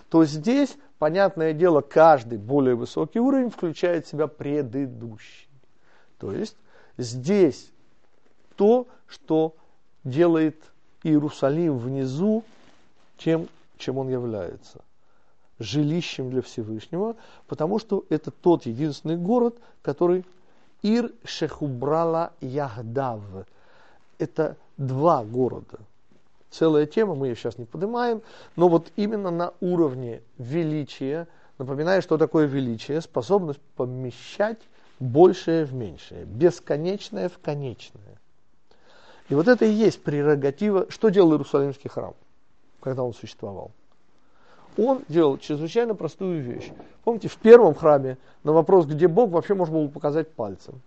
то 0.09 0.25
здесь, 0.25 0.77
понятное 0.99 1.53
дело, 1.53 1.81
каждый 1.81 2.39
более 2.39 2.75
высокий 2.75 3.19
уровень 3.19 3.51
включает 3.51 4.07
в 4.07 4.11
себя 4.11 4.29
предыдущий. 4.29 5.49
То 6.19 6.33
есть 6.33 6.57
здесь 6.97 7.71
то, 8.57 8.87
что 9.07 9.57
делает 10.05 10.63
Иерусалим 11.03 11.79
внизу 11.79 12.45
тем, 13.17 13.49
чем 13.79 13.99
он 13.99 14.09
является. 14.09 14.83
Жилищем 15.59 16.31
для 16.31 16.43
Всевышнего, 16.43 17.17
потому 17.47 17.79
что 17.79 18.05
это 18.09 18.31
тот 18.31 18.67
единственный 18.67 19.17
город, 19.17 19.59
который 19.83 20.25
Ир 20.83 21.13
Шехубрала 21.25 22.33
Яхдав. 22.41 23.21
Это 24.19 24.57
два 24.77 25.25
города– 25.25 25.79
целая 26.51 26.87
тема, 26.87 27.15
мы 27.15 27.29
ее 27.29 27.37
сейчас 27.37 27.59
не 27.59 27.65
поднимаем, 27.65 28.23
но 28.57 28.69
вот 28.69 28.91
именно 28.97 29.31
на 29.31 29.53
уровне 29.61 30.23
величия, 30.39 31.29
напоминаю, 31.59 32.03
что 32.03 32.19
такое 32.19 32.47
величие, 32.47 33.01
способность 33.01 33.61
помещать 33.77 34.59
большее 34.99 35.65
в 35.65 35.75
меньшее, 35.75 36.25
бесконечное 36.25 37.29
в 37.29 37.39
конечное. 37.39 38.03
И 39.29 39.35
вот 39.35 39.47
это 39.47 39.67
и 39.67 39.71
есть 39.71 40.03
прерогатива, 40.03 40.87
что 40.91 41.11
делал 41.11 41.33
Иерусалимский 41.33 41.91
храм, 41.91 42.15
когда 42.81 43.03
он 43.03 43.13
существовал. 43.13 43.73
Он 44.79 45.03
делал 45.09 45.39
чрезвычайно 45.39 45.97
простую 45.97 46.41
вещь. 46.41 46.71
Помните, 47.03 47.27
в 47.27 47.37
первом 47.37 47.75
храме 47.75 48.17
на 48.45 48.53
вопрос, 48.53 48.87
где 48.87 49.09
Бог, 49.09 49.31
вообще 49.31 49.55
можно 49.55 49.77
было 49.77 49.89
показать 49.89 50.31
пальцем. 50.31 50.81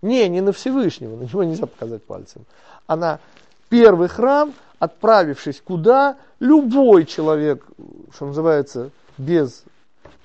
Не, 0.00 0.26
не 0.30 0.40
на 0.40 0.52
Всевышнего, 0.52 1.14
на 1.14 1.24
него 1.24 1.44
нельзя 1.44 1.66
показать 1.66 2.02
пальцем. 2.02 2.46
А 2.86 2.96
на 2.96 3.20
первый 3.68 4.08
храм, 4.08 4.54
отправившись 4.78 5.60
куда, 5.60 6.16
любой 6.40 7.04
человек, 7.04 7.66
что 8.14 8.26
называется, 8.26 8.90
без 9.18 9.64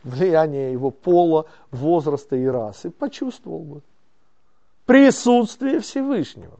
влияния 0.05 0.71
его 0.71 0.91
пола, 0.91 1.47
возраста 1.71 2.37
и 2.37 2.45
расы, 2.45 2.89
почувствовал 2.89 3.59
бы 3.59 3.81
присутствие 4.85 5.81
Всевышнего. 5.81 6.59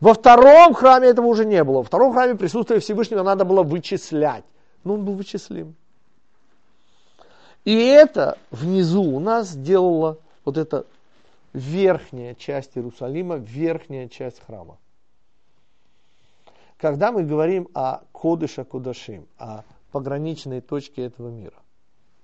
Во 0.00 0.14
втором 0.14 0.72
храме 0.72 1.08
этого 1.08 1.26
уже 1.26 1.44
не 1.44 1.62
было. 1.62 1.78
Во 1.78 1.82
втором 1.82 2.14
храме 2.14 2.36
присутствие 2.36 2.80
Всевышнего 2.80 3.22
надо 3.22 3.44
было 3.44 3.62
вычислять. 3.62 4.44
Но 4.86 4.94
он 4.94 5.04
был 5.04 5.14
вычислим. 5.14 5.74
И 7.64 7.74
это 7.74 8.38
внизу 8.52 9.02
у 9.02 9.18
нас 9.18 9.48
сделала 9.48 10.18
вот 10.44 10.56
эта 10.56 10.86
верхняя 11.52 12.36
часть 12.36 12.78
Иерусалима, 12.78 13.34
верхняя 13.34 14.08
часть 14.08 14.40
храма. 14.46 14.78
Когда 16.76 17.10
мы 17.10 17.24
говорим 17.24 17.68
о 17.74 18.02
Кодыша 18.12 18.62
Кудашим, 18.62 19.26
о 19.38 19.64
пограничной 19.90 20.60
точке 20.60 21.06
этого 21.06 21.30
мира, 21.30 21.58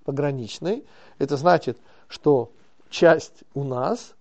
пограничной. 0.04 0.84
Это 1.18 1.36
значит, 1.36 1.78
что 2.06 2.52
часть 2.90 3.42
у 3.54 3.64
нас, 3.64 4.14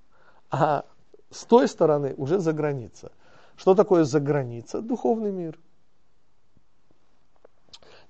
а 0.50 0.86
с 1.30 1.44
той 1.44 1.68
стороны 1.68 2.16
уже 2.18 2.40
за 2.40 2.54
граница. 2.54 3.12
Что 3.56 3.76
такое 3.76 4.04
за 4.04 4.20
граница? 4.20 4.82
Духовный 4.82 5.32
мир. 5.32 5.60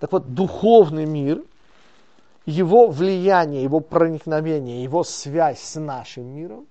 Так 0.01 0.11
вот, 0.13 0.33
духовный 0.33 1.05
мир, 1.05 1.43
его 2.47 2.87
влияние, 2.87 3.61
его 3.61 3.81
проникновение, 3.81 4.81
его 4.81 5.03
связь 5.03 5.59
с 5.59 5.79
нашим 5.79 6.25
миром, 6.25 6.65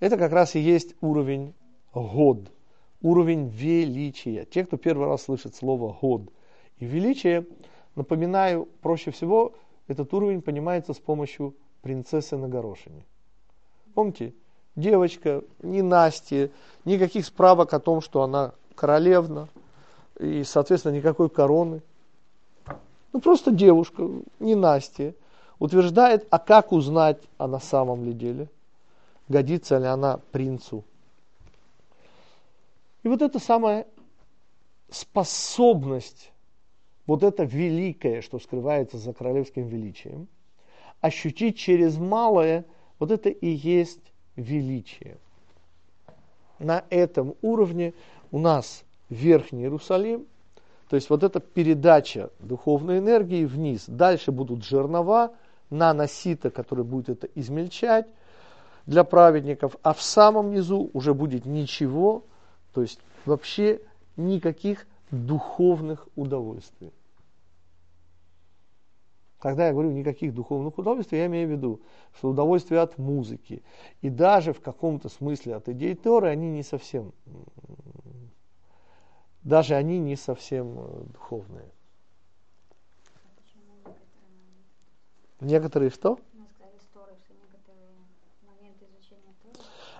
это 0.00 0.16
как 0.16 0.32
раз 0.32 0.54
и 0.54 0.58
есть 0.58 0.94
уровень 1.02 1.52
год, 1.92 2.50
уровень 3.02 3.48
величия. 3.48 4.46
Те, 4.46 4.64
кто 4.64 4.78
первый 4.78 5.06
раз 5.06 5.24
слышит 5.24 5.54
слово 5.54 5.92
год 5.92 6.30
и 6.78 6.86
величие, 6.86 7.46
напоминаю, 7.94 8.70
проще 8.80 9.10
всего 9.10 9.52
этот 9.86 10.14
уровень 10.14 10.40
понимается 10.40 10.94
с 10.94 10.98
помощью 10.98 11.54
принцессы 11.82 12.38
на 12.38 12.48
горошине. 12.48 13.04
Помните, 13.92 14.32
девочка, 14.76 15.44
не 15.60 15.82
Настя, 15.82 16.48
никаких 16.86 17.26
справок 17.26 17.74
о 17.74 17.80
том, 17.80 18.00
что 18.00 18.22
она 18.22 18.54
королевна, 18.74 19.48
и, 20.18 20.44
соответственно, 20.44 20.96
никакой 20.96 21.28
короны. 21.28 21.82
Ну, 23.12 23.20
просто 23.20 23.50
девушка, 23.50 24.08
не 24.38 24.54
Настя, 24.54 25.14
утверждает, 25.58 26.26
а 26.30 26.38
как 26.38 26.72
узнать, 26.72 27.22
а 27.38 27.46
на 27.46 27.60
самом 27.60 28.04
ли 28.04 28.12
деле, 28.12 28.48
годится 29.28 29.78
ли 29.78 29.86
она 29.86 30.18
принцу. 30.32 30.84
И 33.02 33.08
вот 33.08 33.22
эта 33.22 33.38
самая 33.38 33.86
способность, 34.90 36.32
вот 37.06 37.22
это 37.22 37.44
великое, 37.44 38.22
что 38.22 38.38
скрывается 38.38 38.96
за 38.96 39.12
королевским 39.12 39.66
величием, 39.66 40.28
ощутить 41.00 41.58
через 41.58 41.98
малое, 41.98 42.64
вот 42.98 43.10
это 43.10 43.28
и 43.28 43.48
есть 43.48 44.12
величие. 44.36 45.18
На 46.58 46.84
этом 46.90 47.34
уровне 47.42 47.92
у 48.30 48.38
нас 48.38 48.84
Верхний 49.12 49.62
Иерусалим, 49.62 50.26
то 50.88 50.96
есть 50.96 51.10
вот 51.10 51.22
эта 51.22 51.38
передача 51.38 52.30
духовной 52.38 52.98
энергии 52.98 53.44
вниз. 53.44 53.84
Дальше 53.86 54.32
будут 54.32 54.64
жернова, 54.64 55.32
наносита, 55.70 56.50
который 56.50 56.84
будет 56.84 57.10
это 57.10 57.28
измельчать 57.34 58.06
для 58.86 59.04
праведников, 59.04 59.76
а 59.82 59.92
в 59.92 60.02
самом 60.02 60.50
низу 60.50 60.90
уже 60.92 61.14
будет 61.14 61.44
ничего, 61.44 62.24
то 62.72 62.80
есть 62.80 63.00
вообще 63.26 63.80
никаких 64.16 64.86
духовных 65.10 66.08
удовольствий. 66.16 66.92
Когда 69.38 69.66
я 69.66 69.72
говорю 69.72 69.90
никаких 69.90 70.32
духовных 70.34 70.78
удовольствий, 70.78 71.18
я 71.18 71.26
имею 71.26 71.48
в 71.48 71.50
виду, 71.50 71.80
что 72.16 72.30
удовольствие 72.30 72.80
от 72.80 72.96
музыки 72.96 73.62
и 74.00 74.08
даже 74.08 74.52
в 74.52 74.60
каком-то 74.60 75.08
смысле 75.08 75.56
от 75.56 75.68
идей 75.68 75.94
Торы, 75.94 76.28
они 76.28 76.50
не 76.50 76.62
совсем, 76.62 77.12
даже 79.44 79.74
они 79.74 79.98
не 79.98 80.16
совсем 80.16 80.78
э, 80.78 81.04
духовные. 81.12 81.70
Некоторые 85.40 85.90
что? 85.90 86.18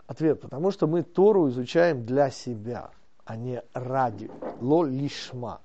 Ответ, 0.06 0.40
потому 0.40 0.70
что 0.70 0.86
мы 0.86 1.02
Тору 1.02 1.48
изучаем 1.48 2.04
для 2.04 2.30
себя, 2.30 2.90
а 3.24 3.36
не 3.36 3.62
ради, 3.72 4.30
ло 4.60 4.84
лишма. 4.84 5.60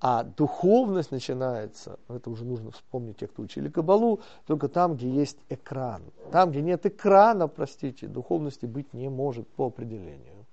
А 0.00 0.22
духовность 0.24 1.10
начинается, 1.10 1.98
это 2.08 2.30
уже 2.30 2.44
нужно 2.44 2.70
вспомнить 2.70 3.18
те, 3.18 3.26
кто 3.26 3.42
учили 3.42 3.68
Кабалу, 3.68 4.20
только 4.46 4.68
там, 4.68 4.94
где 4.94 5.10
есть 5.10 5.38
экран. 5.50 6.02
Там, 6.30 6.50
где 6.50 6.62
нет 6.62 6.86
экрана, 6.86 7.48
простите, 7.48 8.06
духовности 8.06 8.64
быть 8.64 8.94
не 8.94 9.10
может 9.10 9.46
по 9.48 9.66
определению. 9.66 10.46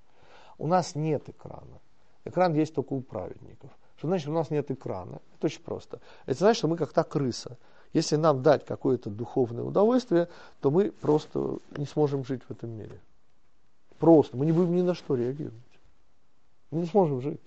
У 0.57 0.67
нас 0.67 0.95
нет 0.95 1.29
экрана. 1.29 1.79
Экран 2.27 2.53
есть 2.53 2.73
только 2.73 2.93
у 2.93 3.01
праведников. 3.01 3.71
Что 3.97 4.07
значит, 4.07 4.27
у 4.27 4.31
нас 4.31 4.49
нет 4.49 4.69
экрана? 4.69 5.19
Это 5.35 5.47
очень 5.47 5.61
просто. 5.61 5.99
Это 6.25 6.39
значит, 6.39 6.59
что 6.59 6.67
мы 6.67 6.77
как 6.77 6.93
та 6.93 7.03
крыса. 7.03 7.57
Если 7.93 8.15
нам 8.15 8.43
дать 8.43 8.65
какое-то 8.65 9.09
духовное 9.09 9.63
удовольствие, 9.63 10.27
то 10.61 10.69
мы 10.69 10.91
просто 10.91 11.57
не 11.77 11.85
сможем 11.85 12.25
жить 12.25 12.41
в 12.47 12.51
этом 12.51 12.69
мире. 12.71 12.99
Просто. 13.97 14.37
Мы 14.37 14.45
не 14.45 14.51
будем 14.51 14.75
ни 14.75 14.81
на 14.81 14.93
что 14.93 15.15
реагировать. 15.15 15.55
Мы 16.69 16.81
не 16.81 16.87
сможем 16.87 17.21
жить. 17.21 17.41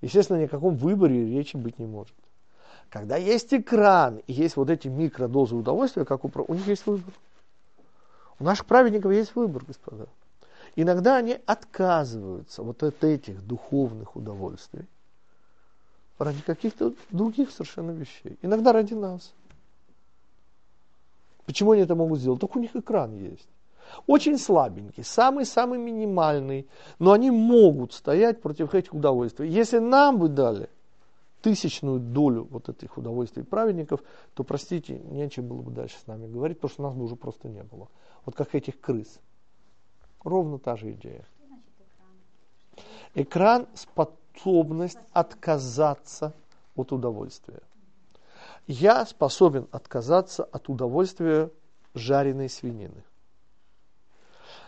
Естественно, 0.00 0.38
ни 0.38 0.44
о 0.44 0.48
каком 0.48 0.76
выборе 0.76 1.26
речи 1.26 1.56
быть 1.56 1.78
не 1.78 1.86
может. 1.86 2.14
Когда 2.90 3.16
есть 3.16 3.54
экран 3.54 4.20
и 4.26 4.32
есть 4.32 4.56
вот 4.56 4.68
эти 4.68 4.88
микродозы 4.88 5.56
удовольствия, 5.56 6.04
как 6.04 6.24
у, 6.24 6.30
у 6.46 6.54
них 6.54 6.66
есть 6.66 6.86
выбор. 6.86 7.14
У 8.38 8.44
наших 8.44 8.66
праведников 8.66 9.12
есть 9.12 9.34
выбор, 9.34 9.64
господа. 9.64 10.08
Иногда 10.74 11.16
они 11.16 11.38
отказываются 11.46 12.62
вот 12.62 12.82
от 12.82 13.04
этих 13.04 13.46
духовных 13.46 14.16
удовольствий 14.16 14.86
ради 16.18 16.40
каких-то 16.42 16.94
других 17.10 17.50
совершенно 17.50 17.90
вещей. 17.90 18.38
Иногда 18.42 18.72
ради 18.72 18.94
нас. 18.94 19.32
Почему 21.44 21.72
они 21.72 21.82
это 21.82 21.94
могут 21.94 22.20
сделать? 22.20 22.40
Только 22.40 22.58
у 22.58 22.60
них 22.60 22.74
экран 22.76 23.14
есть. 23.14 23.48
Очень 24.06 24.38
слабенький, 24.38 25.04
самый-самый 25.04 25.78
минимальный, 25.78 26.66
но 26.98 27.12
они 27.12 27.30
могут 27.30 27.92
стоять 27.92 28.40
против 28.40 28.74
этих 28.74 28.94
удовольствий. 28.94 29.48
Если 29.48 29.78
нам 29.78 30.18
бы 30.18 30.28
дали 30.28 30.70
тысячную 31.42 31.98
долю 31.98 32.46
вот 32.50 32.68
этих 32.68 32.96
удовольствий 32.96 33.42
праведников, 33.42 34.00
то, 34.34 34.44
простите, 34.44 34.98
нечего 35.10 35.44
было 35.44 35.62
бы 35.62 35.70
дальше 35.72 35.98
с 36.02 36.06
нами 36.06 36.26
говорить, 36.32 36.58
потому 36.58 36.72
что 36.72 36.82
нас 36.84 36.94
бы 36.94 37.04
уже 37.04 37.16
просто 37.16 37.48
не 37.48 37.62
было. 37.64 37.88
Вот 38.24 38.34
как 38.34 38.54
этих 38.54 38.80
крыс. 38.80 39.18
Ровно 40.24 40.58
та 40.58 40.76
же 40.76 40.92
идея. 40.92 41.24
Экран– 43.14 43.66
способность 43.74 44.98
отказаться 45.12 46.32
от 46.76 46.92
удовольствия. 46.92 47.60
Я 48.66 49.04
способен 49.04 49.66
отказаться 49.70 50.44
от 50.44 50.68
удовольствия 50.68 51.50
жареной 51.94 52.48
свинины. 52.48 53.02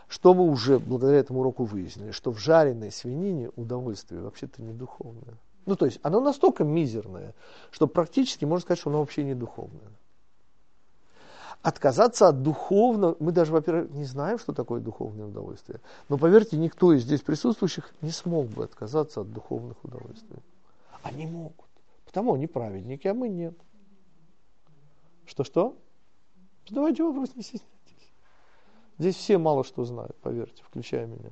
Что 0.09 0.35
мы 0.35 0.45
уже 0.45 0.79
благодаря 0.79 1.19
этому 1.19 1.41
уроку 1.41 1.65
выяснили, 1.65 2.11
что 2.11 2.31
в 2.31 2.39
жареной 2.39 2.93
свинине 2.93 3.51
удовольствие 3.57 4.21
вообще-то 4.21 4.63
не 4.63 4.73
духовное. 4.73 5.39
Ну, 5.65 5.77
то 5.77 5.87
есть 5.87 5.99
оно 6.03 6.21
настолько 6.21 6.65
мизерное, 6.65 7.35
что 7.71 7.87
практически 7.87 8.45
можно 8.45 8.63
сказать, 8.63 8.81
что 8.81 8.91
оно 8.91 9.01
вообще 9.01 9.25
не 9.25 9.35
духовное. 9.35 9.91
Отказаться 11.65 12.29
от 12.29 12.43
духовного, 12.43 13.17
мы 13.21 13.33
даже, 13.33 13.51
во-первых, 13.51 13.91
не 13.93 14.05
знаем, 14.05 14.39
что 14.39 14.53
такое 14.53 14.83
духовное 14.83 15.25
удовольствие. 15.25 15.81
Но 16.11 16.19
поверьте, 16.19 16.59
никто 16.59 16.93
из 16.93 17.05
здесь 17.05 17.23
присутствующих 17.23 17.91
не 18.03 18.11
смог 18.11 18.49
бы 18.49 18.65
отказаться 18.65 19.23
от 19.23 19.33
духовных 19.33 19.83
удовольствий. 19.83 20.43
Они 21.03 21.27
могут. 21.27 21.65
Потому 22.05 22.35
они 22.35 22.47
праведники, 22.47 23.09
а 23.09 23.15
мы 23.15 23.31
нет. 23.31 23.55
Что-что? 25.25 25.75
Задавайте 26.69 27.03
вопрос, 27.03 27.35
не 27.35 27.43
стесняйтесь. 27.43 28.13
Здесь 28.99 29.17
все 29.17 29.39
мало 29.39 29.65
что 29.65 29.85
знают, 29.85 30.15
поверьте, 30.17 30.63
включая 30.65 31.07
меня. 31.07 31.31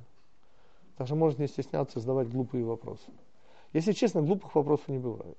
Так 0.97 1.05
что 1.05 1.15
можно 1.15 1.43
не 1.43 1.47
стесняться 1.47 1.99
задавать 1.99 2.29
глупые 2.29 2.65
вопросы. 2.65 3.11
Если 3.71 3.91
честно, 3.91 4.23
глупых 4.23 4.55
вопросов 4.55 4.87
не 4.87 4.97
бывает. 4.97 5.37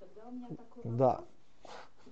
Тогда 0.00 0.26
у 0.26 0.32
меня 0.32 0.48
такой 0.48 0.82
вопрос. 0.82 0.94
Да. 0.98 1.24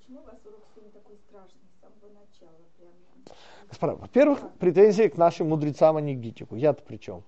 Почему 0.06 0.22
у 0.22 0.24
вас 0.24 0.38
урок 0.44 0.60
сегодня 0.72 0.92
такой 0.92 1.16
страшный 1.28 1.60
с 1.66 1.80
самого 1.80 2.20
начала? 2.20 2.54
Прям? 2.78 3.36
Господа, 3.68 3.94
Во-первых, 3.96 4.38
претензии 4.60 5.08
к 5.08 5.16
нашим 5.16 5.48
мудрецам, 5.48 5.96
а 5.96 6.00
не 6.00 6.14
к 6.14 6.20
гитику. 6.20 6.54
Я-то 6.54 6.80
при 6.82 6.98
чем? 6.98 7.24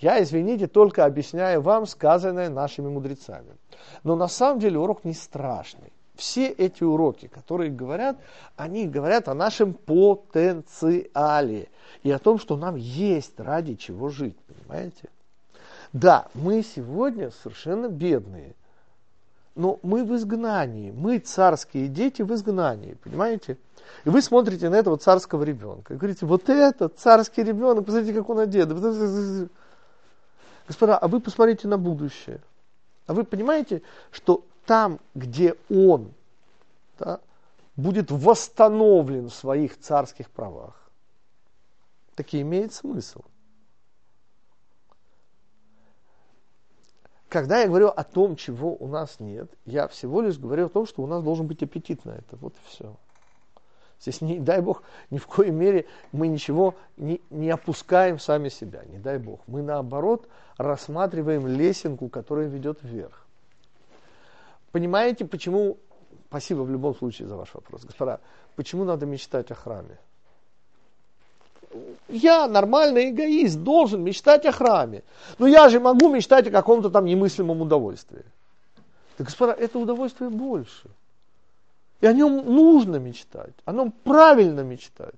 Я, 0.00 0.20
извините, 0.20 0.66
только 0.66 1.04
объясняю 1.04 1.62
вам 1.62 1.86
сказанное 1.86 2.50
нашими 2.50 2.88
мудрецами. 2.88 3.56
Но 4.02 4.16
на 4.16 4.26
самом 4.26 4.58
деле 4.58 4.76
урок 4.76 5.04
не 5.04 5.14
страшный 5.14 5.92
все 6.16 6.48
эти 6.48 6.82
уроки, 6.82 7.28
которые 7.28 7.70
говорят, 7.70 8.18
они 8.56 8.88
говорят 8.88 9.28
о 9.28 9.34
нашем 9.34 9.74
потенциале 9.74 11.68
и 12.02 12.10
о 12.10 12.18
том, 12.18 12.40
что 12.40 12.56
нам 12.56 12.74
есть 12.74 13.38
ради 13.38 13.74
чего 13.74 14.08
жить, 14.08 14.36
понимаете? 14.48 15.10
Да, 15.92 16.26
мы 16.34 16.62
сегодня 16.62 17.30
совершенно 17.30 17.88
бедные, 17.88 18.56
но 19.56 19.80
мы 19.82 20.04
в 20.04 20.14
изгнании, 20.14 20.92
мы 20.92 21.18
царские 21.18 21.88
дети 21.88 22.22
в 22.22 22.32
изгнании, 22.32 22.96
понимаете? 23.02 23.56
И 24.04 24.10
вы 24.10 24.20
смотрите 24.20 24.68
на 24.68 24.76
этого 24.76 24.98
царского 24.98 25.42
ребенка 25.42 25.94
и 25.94 25.96
говорите, 25.96 26.26
вот 26.26 26.48
это 26.48 26.88
царский 26.88 27.42
ребенок, 27.42 27.86
посмотрите, 27.86 28.18
как 28.18 28.28
он 28.28 28.38
одет. 28.40 28.68
Господа, 30.68 30.98
а 30.98 31.08
вы 31.08 31.20
посмотрите 31.20 31.68
на 31.68 31.78
будущее. 31.78 32.40
А 33.06 33.14
вы 33.14 33.24
понимаете, 33.24 33.82
что 34.10 34.44
там, 34.66 35.00
где 35.14 35.54
он 35.70 36.12
да, 36.98 37.20
будет 37.76 38.10
восстановлен 38.10 39.30
в 39.30 39.34
своих 39.34 39.78
царских 39.78 40.28
правах. 40.30 40.74
Таки 42.14 42.42
имеет 42.42 42.74
смысл. 42.74 43.22
Когда 47.36 47.60
я 47.60 47.68
говорю 47.68 47.88
о 47.88 48.02
том, 48.02 48.34
чего 48.34 48.74
у 48.74 48.88
нас 48.88 49.20
нет, 49.20 49.52
я 49.66 49.88
всего 49.88 50.22
лишь 50.22 50.38
говорю 50.38 50.66
о 50.66 50.68
том, 50.70 50.86
что 50.86 51.02
у 51.02 51.06
нас 51.06 51.22
должен 51.22 51.46
быть 51.46 51.62
аппетит 51.62 52.02
на 52.06 52.12
это. 52.12 52.34
Вот 52.36 52.54
и 52.54 52.58
все. 52.66 52.96
Здесь, 54.00 54.22
не 54.22 54.38
дай 54.38 54.62
Бог, 54.62 54.82
ни 55.10 55.18
в 55.18 55.26
коей 55.26 55.50
мере 55.50 55.84
мы 56.12 56.28
ничего 56.28 56.76
не, 56.96 57.20
не 57.28 57.50
опускаем 57.50 58.18
сами 58.18 58.48
себя, 58.48 58.84
не 58.86 58.96
дай 58.96 59.18
Бог. 59.18 59.40
Мы 59.48 59.60
наоборот 59.60 60.26
рассматриваем 60.56 61.46
лесенку, 61.46 62.08
которая 62.08 62.46
ведет 62.46 62.78
вверх. 62.82 63.26
Понимаете, 64.72 65.26
почему, 65.26 65.76
спасибо 66.28 66.62
в 66.62 66.70
любом 66.70 66.94
случае 66.94 67.28
за 67.28 67.36
ваш 67.36 67.52
вопрос, 67.52 67.84
господа, 67.84 68.20
почему 68.54 68.84
надо 68.84 69.04
мечтать 69.04 69.50
о 69.50 69.54
храме? 69.54 69.98
Я, 72.08 72.48
нормальный 72.48 73.10
эгоист, 73.10 73.58
должен 73.58 74.02
мечтать 74.02 74.46
о 74.46 74.52
храме. 74.52 75.02
Но 75.38 75.46
я 75.46 75.68
же 75.68 75.80
могу 75.80 76.08
мечтать 76.08 76.46
о 76.48 76.50
каком-то 76.50 76.90
там 76.90 77.04
немыслимом 77.04 77.62
удовольствии. 77.62 78.24
Так, 79.16 79.26
господа, 79.26 79.52
это 79.52 79.78
удовольствие 79.78 80.30
больше. 80.30 80.88
И 82.00 82.06
о 82.06 82.12
нем 82.12 82.44
нужно 82.44 82.96
мечтать, 82.96 83.54
о 83.64 83.72
нем 83.72 83.92
правильно 84.04 84.60
мечтать. 84.60 85.14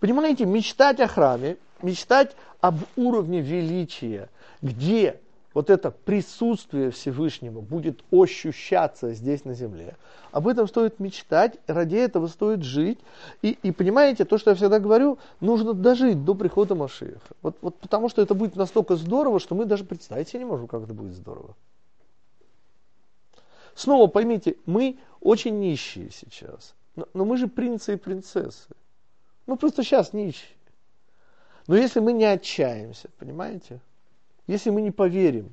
Понимаете, 0.00 0.44
мечтать 0.46 0.98
о 1.00 1.06
храме, 1.06 1.56
мечтать 1.82 2.34
об 2.60 2.76
уровне 2.96 3.40
величия, 3.40 4.28
где 4.62 5.20
вот 5.52 5.68
это 5.68 5.90
присутствие 5.90 6.90
Всевышнего 6.90 7.60
будет 7.60 8.04
ощущаться 8.12 9.12
здесь 9.12 9.44
на 9.44 9.54
земле. 9.54 9.96
Об 10.30 10.46
этом 10.46 10.68
стоит 10.68 11.00
мечтать, 11.00 11.58
ради 11.66 11.96
этого 11.96 12.28
стоит 12.28 12.62
жить. 12.62 12.98
И, 13.42 13.58
и 13.62 13.72
понимаете, 13.72 14.24
то, 14.24 14.38
что 14.38 14.50
я 14.50 14.56
всегда 14.56 14.78
говорю, 14.78 15.18
нужно 15.40 15.74
дожить 15.74 16.24
до 16.24 16.34
прихода 16.34 16.74
Машиеха. 16.76 17.34
Вот, 17.42 17.56
вот 17.62 17.76
потому 17.78 18.08
что 18.08 18.22
это 18.22 18.34
будет 18.34 18.54
настолько 18.54 18.94
здорово, 18.94 19.40
что 19.40 19.54
мы 19.56 19.64
даже 19.64 19.84
представить 19.84 20.28
себе 20.28 20.40
не 20.40 20.44
можем, 20.44 20.68
как 20.68 20.84
это 20.84 20.94
будет 20.94 21.14
здорово. 21.14 21.56
Снова 23.74 24.06
поймите, 24.06 24.56
мы 24.66 24.98
очень 25.20 25.58
нищие 25.58 26.10
сейчас. 26.10 26.74
Но, 26.94 27.08
но 27.12 27.24
мы 27.24 27.36
же 27.36 27.48
принцы 27.48 27.94
и 27.94 27.96
принцессы. 27.96 28.68
Мы 29.46 29.56
просто 29.56 29.82
сейчас 29.82 30.12
нищие. 30.12 30.56
Но 31.66 31.76
если 31.76 31.98
мы 31.98 32.12
не 32.12 32.24
отчаемся, 32.24 33.08
понимаете? 33.18 33.80
Если 34.50 34.70
мы 34.70 34.82
не 34.82 34.90
поверим, 34.90 35.52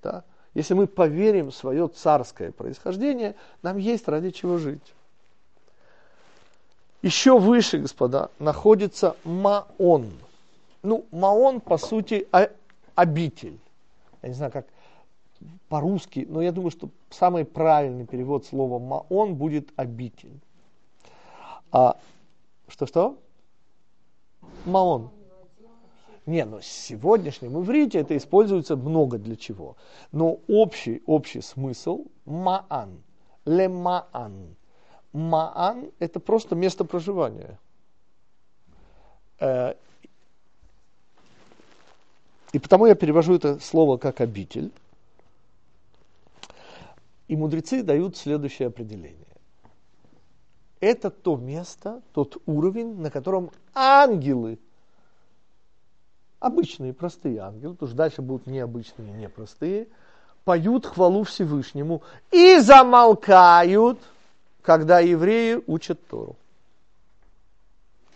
да, 0.00 0.22
если 0.54 0.74
мы 0.74 0.86
поверим 0.86 1.50
в 1.50 1.54
свое 1.56 1.88
царское 1.88 2.52
происхождение, 2.52 3.34
нам 3.62 3.78
есть 3.78 4.06
ради 4.06 4.30
чего 4.30 4.58
жить. 4.58 4.94
Еще 7.02 7.36
выше, 7.36 7.78
господа, 7.78 8.30
находится 8.38 9.16
Маон. 9.24 10.12
Ну, 10.84 11.04
Маон, 11.10 11.60
по 11.60 11.78
сути, 11.78 12.28
обитель. 12.94 13.58
Я 14.22 14.28
не 14.28 14.34
знаю, 14.36 14.52
как 14.52 14.66
по-русски, 15.68 16.24
но 16.30 16.42
я 16.42 16.52
думаю, 16.52 16.70
что 16.70 16.90
самый 17.10 17.44
правильный 17.44 18.06
перевод 18.06 18.46
слова 18.46 18.78
маон 18.78 19.34
будет 19.34 19.70
обитель. 19.74 20.38
А, 21.72 21.96
что-что? 22.68 23.18
Маон. 24.64 25.10
Не, 26.26 26.44
но 26.44 26.58
в 26.58 26.64
сегодняшнем 26.64 27.60
иврите 27.60 27.98
это 27.98 28.16
используется 28.16 28.76
много 28.76 29.18
для 29.18 29.36
чего. 29.36 29.76
Но 30.12 30.38
общий, 30.46 31.02
общий 31.06 31.40
смысл 31.40 32.06
маан, 32.24 33.02
ле 33.44 33.68
маан. 33.68 34.54
Маан– 35.12 35.90
это 35.98 36.20
просто 36.20 36.54
место 36.54 36.84
проживания. 36.84 37.58
Э, 39.40 39.74
и 42.52 42.58
потому 42.58 42.86
я 42.86 42.94
перевожу 42.94 43.34
это 43.34 43.58
слово 43.58 43.96
как 43.96 44.20
обитель. 44.20 44.70
И 47.26 47.36
мудрецы 47.36 47.82
дают 47.82 48.16
следующее 48.16 48.68
определение. 48.68 49.26
Это 50.80 51.10
то 51.10 51.36
место, 51.36 52.02
тот 52.12 52.40
уровень, 52.46 53.00
на 53.00 53.10
котором 53.10 53.50
ангелы, 53.74 54.58
обычные, 56.42 56.92
простые 56.92 57.38
ангелы, 57.38 57.74
потому 57.74 57.88
что 57.88 57.96
дальше 57.96 58.20
будут 58.20 58.46
необычные, 58.48 59.12
непростые, 59.12 59.86
поют 60.44 60.86
хвалу 60.86 61.22
Всевышнему 61.22 62.02
и 62.32 62.58
замолкают, 62.58 64.00
когда 64.60 64.98
евреи 64.98 65.62
учат 65.66 66.04
Тору. 66.08 66.36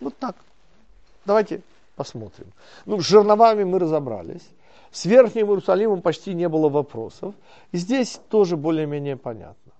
Вот 0.01 0.15
так. 0.17 0.35
Давайте 1.25 1.61
посмотрим. 1.95 2.51
Ну, 2.85 2.99
с 2.99 3.05
жерновами 3.05 3.63
мы 3.63 3.79
разобрались. 3.79 4.47
С 4.91 5.05
Верхним 5.05 5.47
Иерусалимом 5.47 6.01
почти 6.01 6.33
не 6.33 6.49
было 6.49 6.69
вопросов. 6.69 7.33
И 7.71 7.77
здесь 7.77 8.19
тоже 8.29 8.57
более-менее 8.57 9.15
понятно. 9.15 9.71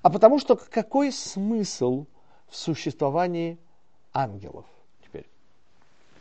А 0.00 0.10
потому 0.10 0.38
что 0.38 0.56
какой 0.56 1.12
смысл 1.12 2.06
в 2.48 2.56
существовании 2.56 3.58
ангелов? 4.12 4.64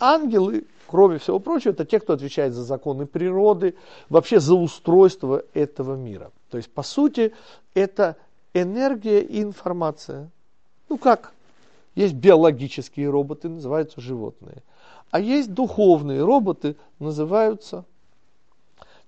Ангелы, 0.04 0.66
кроме 0.88 1.18
всего 1.18 1.40
прочего, 1.40 1.72
это 1.72 1.86
те, 1.86 2.00
кто 2.00 2.14
отвечает 2.14 2.54
за 2.54 2.64
законы 2.64 3.06
природы, 3.06 3.76
вообще 4.10 4.40
за 4.40 4.56
устройство 4.56 5.44
этого 5.54 5.96
мира. 5.96 6.32
То 6.50 6.58
есть, 6.58 6.70
по 6.72 6.84
сути, 6.84 7.34
это 7.74 8.18
энергия 8.54 9.22
и 9.22 9.42
информация. 9.42 10.30
Ну 10.90 10.98
как? 10.98 11.34
Есть 11.96 12.16
биологические 12.16 13.10
роботы, 13.10 13.50
называются 13.50 14.02
животные. 14.02 14.64
А 15.12 15.20
есть 15.20 15.54
духовные 15.54 16.24
роботы, 16.24 16.76
называются 17.00 17.86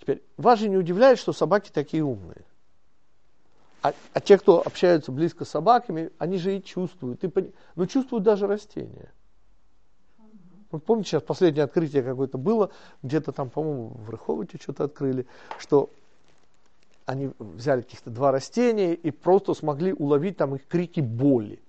Теперь, 0.05 0.21
вас 0.37 0.59
же 0.59 0.69
не 0.69 0.77
удивляет, 0.77 1.17
что 1.17 1.33
собаки 1.33 1.71
такие 1.73 2.03
умные. 2.03 2.43
А, 3.81 3.91
а 4.13 4.21
те, 4.21 4.37
кто 4.37 4.61
общаются 4.61 5.11
близко 5.11 5.45
с 5.45 5.49
собаками, 5.49 6.11
они 6.19 6.37
же 6.37 6.55
и 6.55 6.63
чувствуют. 6.63 7.23
И, 7.23 7.31
ну, 7.75 7.87
чувствуют 7.87 8.23
даже 8.23 8.45
растения. 8.45 9.11
Вот 10.75 10.83
помните, 10.83 11.11
сейчас 11.11 11.23
последнее 11.23 11.63
открытие 11.63 12.03
какое-то 12.03 12.37
было, 12.37 12.69
где-то 13.01 13.31
там, 13.31 13.49
по-моему, 13.49 13.93
в 13.95 14.09
Рыховоте 14.09 14.57
что-то 14.61 14.83
открыли, 14.83 15.25
что 15.57 15.89
они 17.05 17.31
взяли 17.39 17.81
каких-то 17.81 18.09
два 18.09 18.31
растения 18.31 18.93
и 18.93 19.11
просто 19.11 19.53
смогли 19.53 19.93
уловить 19.93 20.37
там 20.37 20.55
их 20.55 20.67
крики 20.67 20.99
боли 20.99 21.61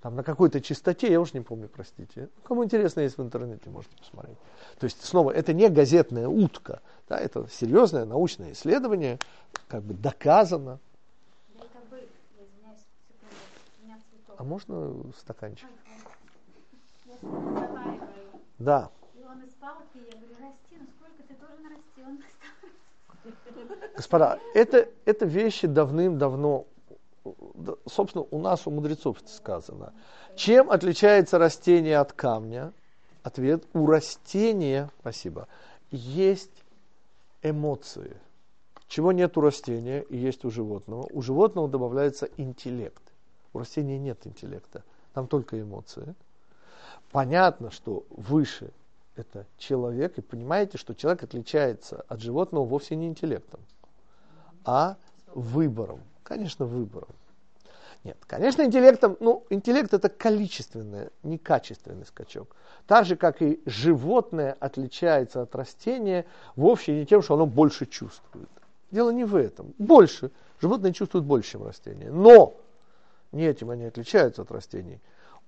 там 0.00 0.16
на 0.16 0.22
какой-то 0.22 0.62
частоте, 0.62 1.12
я 1.12 1.20
уж 1.20 1.34
не 1.34 1.40
помню, 1.40 1.68
простите. 1.68 2.30
Кому 2.44 2.64
интересно, 2.64 3.00
есть 3.00 3.18
в 3.18 3.22
интернете, 3.22 3.68
можете 3.68 3.94
посмотреть. 3.98 4.38
То 4.78 4.84
есть, 4.84 5.04
снова, 5.04 5.30
это 5.30 5.52
не 5.52 5.68
газетная 5.68 6.26
утка, 6.26 6.80
да, 7.06 7.18
это 7.18 7.46
серьезное 7.52 8.06
научное 8.06 8.52
исследование, 8.52 9.18
как 9.68 9.82
бы 9.82 9.92
доказано. 9.92 10.78
А 14.38 14.42
можно 14.42 14.94
стаканчик? 15.18 15.68
Да. 18.58 18.90
Господа, 23.96 24.38
это, 24.54 24.88
это 25.04 25.26
вещи 25.26 25.66
давным-давно 25.66 26.66
собственно, 27.86 28.26
у 28.30 28.38
нас, 28.38 28.66
у 28.66 28.70
мудрецов 28.70 29.20
это 29.20 29.30
сказано. 29.30 29.92
Чем 30.36 30.70
отличается 30.70 31.38
растение 31.38 31.98
от 31.98 32.12
камня? 32.12 32.72
Ответ, 33.22 33.64
у 33.74 33.86
растения, 33.86 34.90
спасибо, 35.00 35.46
есть 35.90 36.64
эмоции. 37.42 38.16
Чего 38.88 39.12
нет 39.12 39.36
у 39.36 39.42
растения 39.42 40.00
и 40.02 40.16
есть 40.16 40.44
у 40.44 40.50
животного? 40.50 41.06
У 41.12 41.20
животного 41.20 41.68
добавляется 41.68 42.28
интеллект. 42.38 43.02
У 43.52 43.58
растения 43.58 43.98
нет 43.98 44.26
интеллекта, 44.26 44.82
там 45.12 45.26
только 45.26 45.60
эмоции. 45.60 46.14
Понятно, 47.10 47.70
что 47.70 48.04
выше 48.10 48.70
это 49.16 49.46
человек, 49.58 50.18
и 50.18 50.20
понимаете, 50.20 50.78
что 50.78 50.94
человек 50.94 51.22
отличается 51.22 52.04
от 52.08 52.20
животного 52.20 52.64
вовсе 52.64 52.96
не 52.96 53.08
интеллектом, 53.08 53.60
а 54.64 54.96
выбором. 55.34 56.00
Конечно, 56.22 56.64
выбором. 56.66 57.14
Нет, 58.02 58.16
конечно, 58.26 58.62
интеллектом, 58.62 59.16
ну, 59.20 59.44
интеллект 59.50 59.92
это 59.92 60.08
количественный, 60.08 61.10
не 61.22 61.36
качественный 61.36 62.06
скачок. 62.06 62.56
Так 62.86 63.04
же, 63.04 63.16
как 63.16 63.42
и 63.42 63.60
животное 63.66 64.56
отличается 64.58 65.42
от 65.42 65.54
растения 65.54 66.24
вовсе 66.56 66.92
не 66.92 67.04
тем, 67.04 67.20
что 67.20 67.34
оно 67.34 67.44
больше 67.44 67.84
чувствует. 67.84 68.48
Дело 68.90 69.10
не 69.10 69.24
в 69.24 69.36
этом. 69.36 69.74
Больше. 69.78 70.30
Животные 70.60 70.94
чувствуют 70.94 71.26
больше, 71.26 71.52
чем 71.52 71.64
растения. 71.64 72.10
Но 72.10 72.54
не 73.32 73.44
этим 73.44 73.70
они 73.70 73.84
отличаются 73.84 74.42
от 74.42 74.50
растений. 74.50 74.98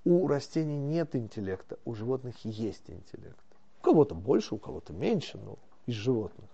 У 0.05 0.27
растений 0.27 0.77
нет 0.77 1.15
интеллекта, 1.15 1.77
у 1.85 1.95
животных 1.95 2.35
есть 2.43 2.89
интеллект. 2.89 3.39
У 3.79 3.83
кого-то 3.83 4.15
больше, 4.15 4.55
у 4.55 4.57
кого-то 4.57 4.91
меньше, 4.93 5.37
но 5.37 5.57
из 5.85 5.95
животных. 5.95 6.49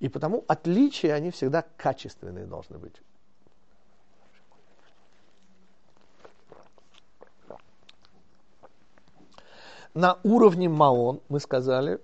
И 0.00 0.08
потому 0.08 0.44
отличия, 0.48 1.14
они 1.14 1.30
всегда 1.30 1.64
качественные 1.76 2.46
должны 2.46 2.78
быть. 2.78 2.96
На 9.94 10.18
уровне 10.24 10.70
Маон, 10.70 11.20
мы 11.28 11.38
сказали, 11.38 12.00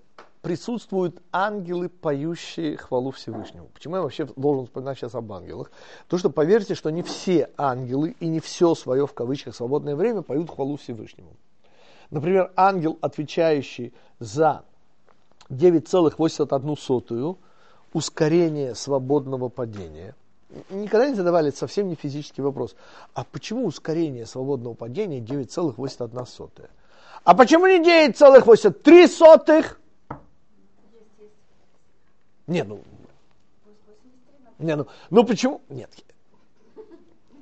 присутствуют 0.49 1.21
ангелы, 1.31 1.91
поющие 1.91 2.79
хвалу 2.79 3.11
Всевышнему. 3.11 3.69
Почему 3.75 3.97
я 3.97 4.03
вообще 4.03 4.27
должен 4.35 4.65
вспоминать 4.65 4.97
сейчас 4.97 5.15
об 5.15 5.31
ангелах? 5.31 5.71
То, 6.09 6.17
что 6.17 6.31
поверьте, 6.31 6.75
что 6.75 6.89
не 6.89 7.03
все 7.03 7.51
ангелы 7.59 8.17
и 8.19 8.27
не 8.29 8.41
все 8.41 8.75
свое, 8.75 9.07
в 9.07 9.13
кавычках, 9.13 9.55
свободное 9.55 9.95
время 9.95 10.23
поют 10.23 10.49
хвалу 10.49 10.79
Всевышнему. 10.79 11.37
Например, 12.11 12.51
ангел, 12.57 12.97
отвечающий 13.03 13.93
за 14.21 14.63
9,81 15.51 17.37
ускорение 17.93 18.75
свободного 18.75 19.51
падения. 19.51 20.15
Никогда 20.71 21.11
не 21.11 21.15
задавали 21.15 21.51
совсем 21.51 21.91
не 21.91 21.95
физический 21.95 22.41
вопрос. 22.41 22.75
А 23.13 23.25
почему 23.25 23.67
ускорение 23.67 24.25
свободного 24.25 24.73
падения 24.73 25.21
9,81? 25.21 26.71
А 27.25 27.35
почему 27.35 27.67
не 27.67 27.81
9,83? 27.85 29.75
Не, 32.49 32.65
ну... 32.65 32.81
Не, 34.59 34.75
ну, 34.75 34.89
ну 35.11 35.25
почему? 35.25 35.61
Нет. 35.69 35.91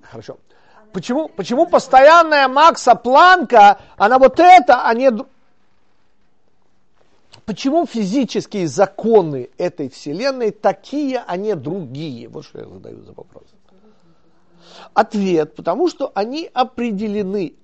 Хорошо. 0.02 0.36
Почему, 0.92 1.28
почему 1.28 1.66
постоянная 1.66 2.48
Макса 2.48 2.94
Планка, 2.94 3.80
она 3.96 4.18
вот 4.18 4.38
это, 4.40 4.86
а 4.86 4.92
не... 4.94 5.10
Почему 7.44 7.86
физические 7.86 8.66
законы 8.66 9.50
этой 9.56 9.88
вселенной 9.88 10.50
такие, 10.50 11.22
а 11.24 11.36
не 11.36 11.54
другие? 11.54 12.28
Вот 12.28 12.44
что 12.44 12.58
я 12.58 12.66
задаю 12.66 13.02
за 13.02 13.12
вопрос. 13.12 13.44
Ответ, 14.92 15.54
потому 15.54 15.88
что 15.88 16.10
они 16.14 16.50
определены. 16.52 17.54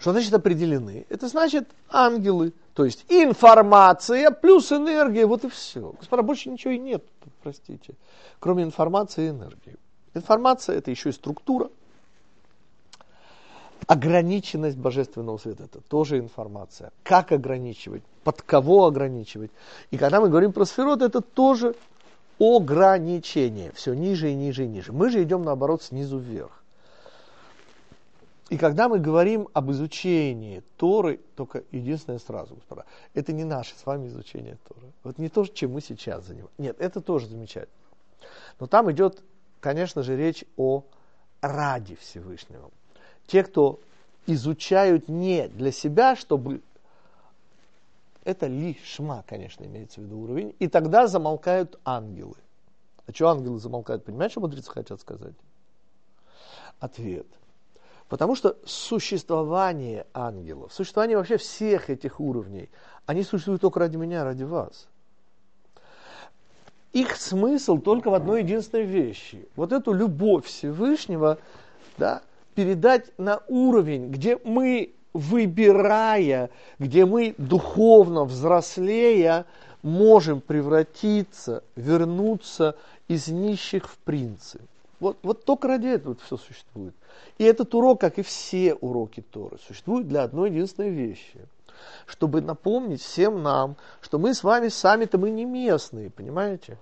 Что 0.00 0.10
значит 0.10 0.34
определены? 0.34 1.06
Это 1.08 1.28
значит 1.28 1.68
ангелы, 1.88 2.52
то 2.76 2.84
есть 2.84 3.06
информация 3.08 4.30
плюс 4.30 4.70
энергия, 4.70 5.24
вот 5.24 5.44
и 5.44 5.48
все. 5.48 5.94
Господа, 5.98 6.22
больше 6.22 6.50
ничего 6.50 6.74
и 6.74 6.78
нет, 6.78 7.02
простите, 7.42 7.94
кроме 8.38 8.64
информации 8.64 9.24
и 9.24 9.30
энергии. 9.30 9.76
Информация 10.12 10.76
это 10.76 10.90
еще 10.90 11.08
и 11.08 11.12
структура, 11.12 11.70
Ограниченность 13.86 14.76
божественного 14.76 15.38
света– 15.38 15.64
это 15.64 15.80
тоже 15.80 16.18
информация. 16.18 16.90
Как 17.04 17.30
ограничивать, 17.30 18.02
под 18.24 18.42
кого 18.42 18.86
ограничивать. 18.86 19.52
И 19.92 19.96
когда 19.96 20.20
мы 20.20 20.28
говорим 20.28 20.52
про 20.52 20.64
сферот, 20.64 21.02
это 21.02 21.20
тоже 21.20 21.76
ограничение. 22.40 23.70
Все 23.76 23.94
ниже 23.94 24.32
и 24.32 24.34
ниже 24.34 24.64
и 24.64 24.66
ниже. 24.66 24.92
Мы 24.92 25.10
же 25.10 25.22
идем, 25.22 25.44
наоборот, 25.44 25.84
снизу 25.84 26.18
вверх. 26.18 26.64
И 28.48 28.58
когда 28.58 28.88
мы 28.88 29.00
говорим 29.00 29.48
об 29.54 29.72
изучении 29.72 30.62
Торы, 30.76 31.20
только 31.34 31.64
единственное 31.72 32.20
сразу, 32.20 32.54
господа, 32.54 32.84
это 33.12 33.32
не 33.32 33.44
наше 33.44 33.74
с 33.74 33.84
вами 33.84 34.06
изучение 34.06 34.56
Торы. 34.68 34.92
Вот 35.02 35.18
не 35.18 35.28
то, 35.28 35.44
чем 35.46 35.72
мы 35.72 35.80
сейчас 35.80 36.24
занимаемся. 36.24 36.54
Нет, 36.58 36.76
это 36.80 37.00
тоже 37.00 37.26
замечательно. 37.26 37.74
Но 38.60 38.68
там 38.68 38.90
идет, 38.92 39.22
конечно 39.60 40.02
же, 40.02 40.16
речь 40.16 40.44
о 40.56 40.84
ради 41.40 41.96
Всевышнего 41.96 42.70
те, 43.26 43.42
кто 43.42 43.80
изучают 44.26 45.08
не 45.08 45.48
для 45.48 45.72
себя, 45.72 46.16
чтобы... 46.16 46.62
Это 48.24 48.46
лишма, 48.46 49.24
конечно, 49.26 49.64
имеется 49.64 50.00
в 50.00 50.04
виду 50.04 50.18
уровень. 50.18 50.54
И 50.58 50.66
тогда 50.66 51.06
замолкают 51.06 51.78
ангелы. 51.84 52.34
А 53.06 53.12
что 53.12 53.28
ангелы 53.28 53.60
замолкают? 53.60 54.04
Понимаете, 54.04 54.32
что 54.32 54.40
мудрецы 54.40 54.68
хотят 54.68 55.00
сказать? 55.00 55.34
Ответ. 56.80 57.26
Потому 58.08 58.36
что 58.36 58.56
существование 58.64 60.06
ангелов, 60.14 60.72
существование 60.72 61.16
вообще 61.16 61.38
всех 61.38 61.90
этих 61.90 62.20
уровней, 62.20 62.68
они 63.04 63.22
существуют 63.22 63.62
только 63.62 63.80
ради 63.80 63.96
меня, 63.96 64.22
ради 64.24 64.44
вас. 64.44 64.86
Их 66.92 67.16
смысл 67.16 67.78
только 67.78 68.10
в 68.10 68.14
одной 68.14 68.42
единственной 68.42 68.84
вещи. 68.84 69.46
Вот 69.56 69.72
эту 69.72 69.92
любовь 69.92 70.46
Всевышнего, 70.46 71.38
да, 71.98 72.22
передать 72.54 73.10
на 73.18 73.42
уровень, 73.48 74.08
где 74.10 74.38
мы, 74.44 74.94
выбирая, 75.12 76.50
где 76.78 77.04
мы 77.04 77.34
духовно 77.38 78.24
взрослея, 78.24 79.46
можем 79.82 80.40
превратиться, 80.40 81.64
вернуться 81.74 82.76
из 83.08 83.28
нищих 83.28 83.88
в 83.90 83.98
принцы. 83.98 84.60
Вот, 84.98 85.18
вот 85.22 85.44
только 85.44 85.68
ради 85.68 85.88
этого 85.88 86.14
это 86.14 86.24
все 86.24 86.36
существует. 86.36 86.94
И 87.38 87.44
этот 87.44 87.74
урок, 87.74 88.00
как 88.00 88.18
и 88.18 88.22
все 88.22 88.74
уроки 88.74 89.20
Торы, 89.20 89.58
существует 89.66 90.08
для 90.08 90.22
одной 90.22 90.50
единственной 90.50 90.90
вещи. 90.90 91.46
Чтобы 92.06 92.40
напомнить 92.40 93.02
всем 93.02 93.42
нам, 93.42 93.76
что 94.00 94.18
мы 94.18 94.32
с 94.32 94.42
вами 94.42 94.68
сами-то 94.68 95.18
мы 95.18 95.30
не 95.30 95.44
местные, 95.44 96.10
понимаете? 96.10 96.78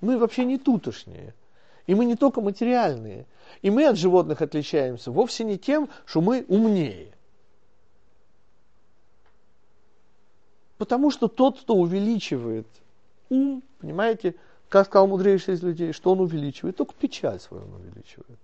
Мы 0.00 0.18
вообще 0.18 0.46
не 0.46 0.58
тутошние. 0.58 1.34
И 1.86 1.94
мы 1.94 2.06
не 2.06 2.16
только 2.16 2.40
материальные. 2.40 3.26
И 3.60 3.70
мы 3.70 3.86
от 3.86 3.98
животных 3.98 4.40
отличаемся 4.40 5.10
вовсе 5.10 5.44
не 5.44 5.58
тем, 5.58 5.90
что 6.06 6.22
мы 6.22 6.44
умнее. 6.48 7.12
Потому 10.78 11.10
что 11.10 11.28
тот, 11.28 11.60
кто 11.60 11.74
увеличивает 11.74 12.66
ум, 13.28 13.62
понимаете, 13.80 14.34
как 14.70 14.86
сказал 14.86 15.06
мудрейший 15.06 15.54
из 15.54 15.62
людей, 15.62 15.92
что 15.92 16.12
он 16.12 16.20
увеличивает, 16.20 16.76
только 16.76 16.94
печаль 16.94 17.38
свою 17.38 17.64
он 17.64 17.74
увеличивает. 17.74 18.38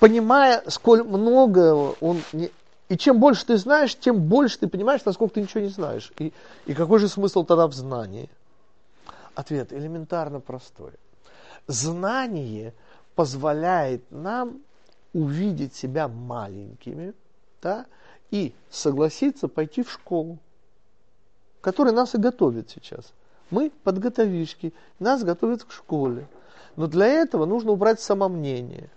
Понимая, 0.00 0.64
сколь 0.66 1.04
много 1.04 1.94
он... 2.00 2.20
Не... 2.32 2.50
И 2.88 2.96
чем 2.96 3.20
больше 3.20 3.46
ты 3.46 3.56
знаешь, 3.56 3.94
тем 3.94 4.18
больше 4.28 4.58
ты 4.58 4.66
понимаешь, 4.66 5.04
насколько 5.04 5.34
ты 5.34 5.42
ничего 5.42 5.60
не 5.60 5.68
знаешь. 5.68 6.12
И, 6.18 6.32
и 6.66 6.74
какой 6.74 6.98
же 6.98 7.06
смысл 7.06 7.44
тогда 7.44 7.68
в 7.68 7.74
знании? 7.74 8.28
Ответ 9.36 9.72
элементарно 9.72 10.40
простой. 10.40 10.90
Знание– 11.68 12.74
позволяет 13.20 14.10
нам 14.10 14.62
увидеть 15.12 15.74
себя 15.74 16.08
маленькими 16.08 17.12
да, 17.60 17.84
и 18.30 18.54
согласиться 18.70 19.46
пойти 19.46 19.82
в 19.82 19.90
школу, 19.90 20.38
которая 21.60 21.92
нас 21.92 22.14
и 22.14 22.18
готовит 22.18 22.70
сейчас. 22.70 23.12
Мы 23.50 23.72
подготовишки, 23.84 24.72
нас 24.98 25.24
готовят 25.24 25.64
к 25.64 25.72
школе. 25.72 26.26
Но 26.76 26.86
для 26.86 27.06
этого 27.06 27.46
нужно 27.46 27.72
убрать 27.72 28.00
самомнение. 28.00 28.90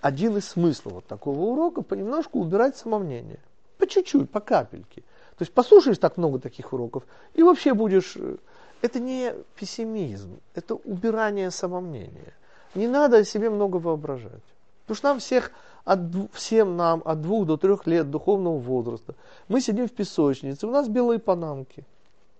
Один 0.00 0.36
из 0.36 0.48
смыслов 0.48 0.94
вот 0.94 1.06
такого 1.06 1.40
урока 1.40 1.82
понемножку 1.82 2.38
убирать 2.38 2.76
самомнение. 2.76 3.40
По 3.78 3.86
чуть-чуть, 3.86 4.30
по 4.30 4.40
капельке. 4.40 5.02
То 5.36 5.42
есть 5.42 5.52
послушаешь 5.52 5.98
так 5.98 6.16
много 6.16 6.38
таких 6.38 6.72
уроков, 6.72 7.04
и 7.34 7.42
вообще 7.42 7.74
будешь... 7.74 8.16
Э, 8.16 8.36
это 8.82 9.00
не 9.00 9.34
пессимизм, 9.58 10.38
это 10.54 10.74
убирание 10.74 11.50
самомнения. 11.50 12.34
Не 12.74 12.88
надо 12.88 13.18
о 13.18 13.24
себе 13.24 13.50
много 13.50 13.76
воображать. 13.76 14.42
Потому 14.82 14.96
что 14.96 15.08
нам 15.08 15.18
всех, 15.18 15.50
от, 15.84 15.98
всем 16.32 16.76
нам 16.76 17.02
от 17.04 17.20
двух 17.22 17.46
до 17.46 17.56
трех 17.56 17.86
лет 17.86 18.10
духовного 18.10 18.58
возраста, 18.58 19.14
мы 19.48 19.60
сидим 19.60 19.88
в 19.88 19.92
песочнице, 19.92 20.66
у 20.66 20.70
нас 20.70 20.88
белые 20.88 21.18
панамки. 21.18 21.84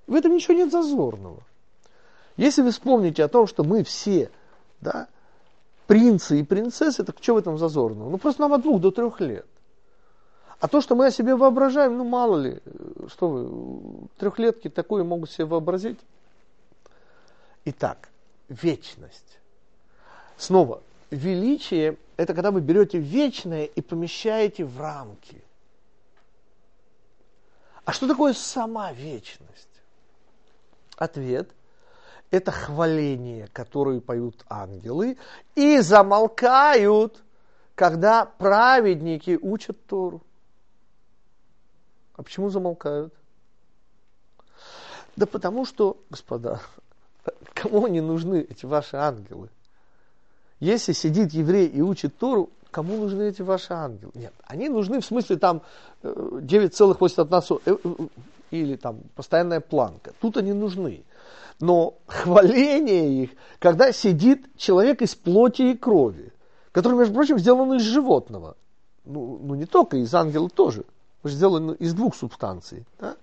В 0.07 0.15
этом 0.15 0.35
ничего 0.35 0.55
нет 0.55 0.71
зазорного. 0.71 1.43
Если 2.37 2.63
вы 2.63 2.71
вспомните 2.71 3.25
о 3.25 3.29
том, 3.29 3.47
что 3.47 3.65
мы 3.65 3.83
все, 3.83 4.31
да, 4.81 5.09
принцы 5.87 6.41
и 6.41 6.43
принцессы, 6.43 7.03
так 7.03 7.17
что 7.21 7.35
в 7.35 7.39
этом 7.39 7.57
зазорного? 7.59 8.11
Ну 8.11 8.19
просто 8.19 8.43
нам 8.43 8.53
от 8.53 8.63
двух 8.63 8.81
до 8.81 8.91
трех 8.91 9.21
лет. 9.21 9.47
А 10.61 10.69
то, 10.69 10.81
что 10.81 10.95
мы 10.95 11.07
о 11.07 11.11
себе 11.11 11.35
воображаем, 11.35 11.97
ну 11.97 12.05
мало 12.05 12.39
ли, 12.39 12.61
что 13.09 13.29
вы, 13.29 14.09
трехлетки 14.19 14.69
такое 14.69 15.05
могут 15.05 15.31
себе 15.31 15.47
вообразить. 15.47 15.99
Итак, 17.65 18.09
вечность. 18.49 19.39
Снова, 20.37 20.83
величие– 21.11 21.97
это 22.17 22.35
когда 22.35 22.51
вы 22.51 22.61
берете 22.61 22.99
вечное 22.99 23.65
и 23.65 23.81
помещаете 23.81 24.65
в 24.65 24.79
рамки. 24.81 25.43
А 27.85 27.93
что 27.93 28.09
такое 28.09 28.33
сама 28.35 28.93
вечность? 28.93 29.69
Ответ– 30.97 31.51
это 32.31 32.51
хваление, 32.51 33.49
которое 33.53 34.01
поют 34.01 34.45
ангелы, 34.49 35.17
и 35.55 35.81
замолкают, 35.81 37.23
когда 37.75 38.25
праведники 38.25 39.39
учат 39.41 39.85
Тору. 39.87 40.23
А 42.17 42.23
почему 42.23 42.49
замолкают? 42.51 43.13
Да 45.17 45.27
потому 45.27 45.65
что, 45.65 45.99
господа, 46.11 46.61
кому 47.55 47.87
не 47.87 48.01
нужны 48.01 48.47
эти 48.49 48.67
ваши 48.67 48.97
ангелы? 48.97 49.49
Если 50.61 50.93
сидит 50.93 51.33
еврей 51.33 51.67
и 51.67 51.83
учит 51.83 52.17
Тору, 52.17 52.51
кому 52.71 52.97
нужны 52.97 53.25
эти 53.25 53.43
ваши 53.43 53.73
ангелы? 53.73 54.13
Нет, 54.15 54.33
они 54.47 54.69
нужны 54.69 55.01
в 55.01 55.05
смысле 55.05 55.37
там 55.37 55.63
9,81 56.03 57.61
э, 57.67 57.77
э, 57.85 58.09
или 58.51 58.77
там 58.77 59.01
постоянная 59.15 59.61
планка. 59.61 60.13
Тут 60.21 60.37
они 60.39 60.53
нужны. 60.53 61.05
Но 61.61 61.99
хваление 62.07 63.25
их, 63.25 63.31
когда 63.59 63.93
сидит 63.93 64.47
человек 64.57 65.03
из 65.03 65.15
плоти 65.15 65.63
и 65.63 65.77
крови, 65.77 66.33
который, 66.73 66.99
между 66.99 67.15
прочим, 67.15 67.39
сделан 67.39 67.75
из 67.75 67.83
животного. 67.83 68.57
Ну, 69.05 69.39
ну 69.43 69.55
не 69.55 69.65
только, 69.65 69.97
из 69.97 70.15
ангела 70.15 70.51
тоже. 70.51 70.85
Мы 71.23 71.31
же 71.31 71.37
сделаны 71.37 71.73
из 71.75 71.95
двух 71.95 72.15
субстанций. 72.15 72.85
Да? 72.99 73.17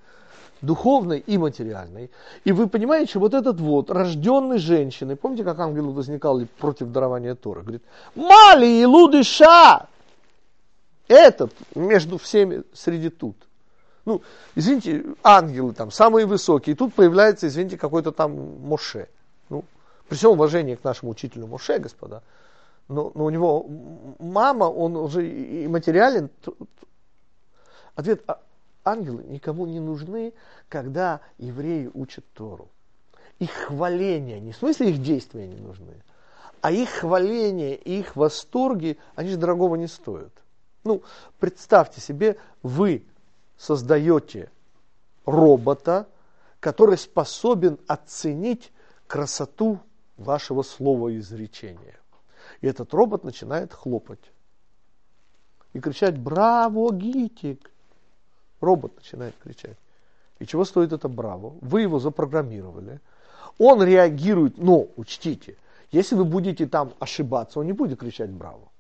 духовной 0.64 1.20
и 1.20 1.38
материальной. 1.38 2.10
И 2.46 2.52
вы 2.52 2.68
понимаете, 2.68 3.12
что 3.12 3.20
вот 3.20 3.34
этот 3.34 3.60
вот, 3.60 3.92
рожденный 3.92 4.58
женщиной, 4.58 5.16
помните, 5.16 5.44
как 5.44 5.60
ангел 5.60 5.92
возникал 5.92 6.42
против 6.58 6.88
дарования 6.88 7.36
Торы? 7.36 7.62
Говорит, 7.62 7.84
Мали 8.16 8.66
и 8.66 8.86
лудыша! 8.86 9.88
Этот 11.08 11.54
между 11.76 12.18
всеми 12.18 12.64
среди 12.74 13.10
тут. 13.10 13.36
Ну, 14.06 14.22
извините, 14.56 15.06
ангелы 15.24 15.74
там 15.74 15.92
самые 15.92 16.26
высокие. 16.26 16.74
И 16.74 16.78
тут 16.78 16.94
появляется, 16.94 17.48
извините, 17.48 17.78
какой-то 17.78 18.12
там 18.12 18.60
Моше. 18.62 19.08
Ну, 19.50 19.64
при 20.10 20.16
всем 20.16 20.32
уважении 20.32 20.76
к 20.76 20.84
нашему 20.84 21.12
учителю 21.12 21.48
Моше, 21.48 21.80
господа. 21.80 22.22
Но, 22.90 23.12
но 23.16 23.26
у 23.26 23.30
него 23.30 23.66
мама, 24.20 24.66
он 24.66 24.98
уже 24.98 25.28
и 25.28 25.68
материален. 25.68 26.30
Ответ, 27.96 28.24
а 28.28 28.42
ангелы 28.84 29.24
никому 29.24 29.66
не 29.66 29.80
нужны, 29.80 30.34
когда 30.68 31.22
евреи 31.38 31.90
учат 31.94 32.26
Тору. 32.34 32.68
Их 33.40 33.52
хваления, 33.52 34.40
не 34.40 34.52
в 34.52 34.58
смысле 34.58 34.90
их 34.90 35.02
действия 35.02 35.48
не 35.48 35.60
нужны, 35.60 35.94
а 36.62 36.72
их 36.72 36.90
хваления, 36.90 37.74
их 37.74 38.16
восторги, 38.16 38.98
они 39.16 39.30
же 39.30 39.38
дорогого 39.38 39.76
не 39.76 39.88
стоят. 39.88 40.32
Ну, 40.84 41.02
представьте 41.40 42.02
себе, 42.02 42.38
вы 42.62 43.04
создаете 43.64 44.52
робота, 45.26 46.08
который 46.60 46.98
способен 46.98 47.80
оценить 47.88 48.72
красоту 49.08 49.80
вашего 50.18 50.64
слова 50.64 51.18
изречения. 51.18 51.98
И 52.60 52.68
этот 52.68 52.94
робот 52.94 53.24
начинает 53.24 53.74
хлопать 53.74 54.32
и 55.72 55.80
кричать 55.80 56.18
«Браво, 56.18 56.94
Гитик!» 56.94 57.72
Робот 58.60 58.98
начинает 58.98 59.36
кричать. 59.42 59.78
И 60.40 60.46
чего 60.46 60.66
стоит 60.66 60.92
это 60.92 61.08
браво? 61.08 61.56
Вы 61.62 61.82
его 61.82 62.00
запрограммировали. 62.00 63.00
Он 63.58 63.82
реагирует, 63.82 64.58
но 64.58 64.88
учтите, 64.98 65.58
если 65.92 66.16
вы 66.16 66.26
будете 66.26 66.66
там 66.66 66.94
ошибаться, 67.00 67.60
он 67.60 67.68
не 67.68 67.74
будет 67.74 68.00
кричать 68.00 68.30
браво. 68.30 68.72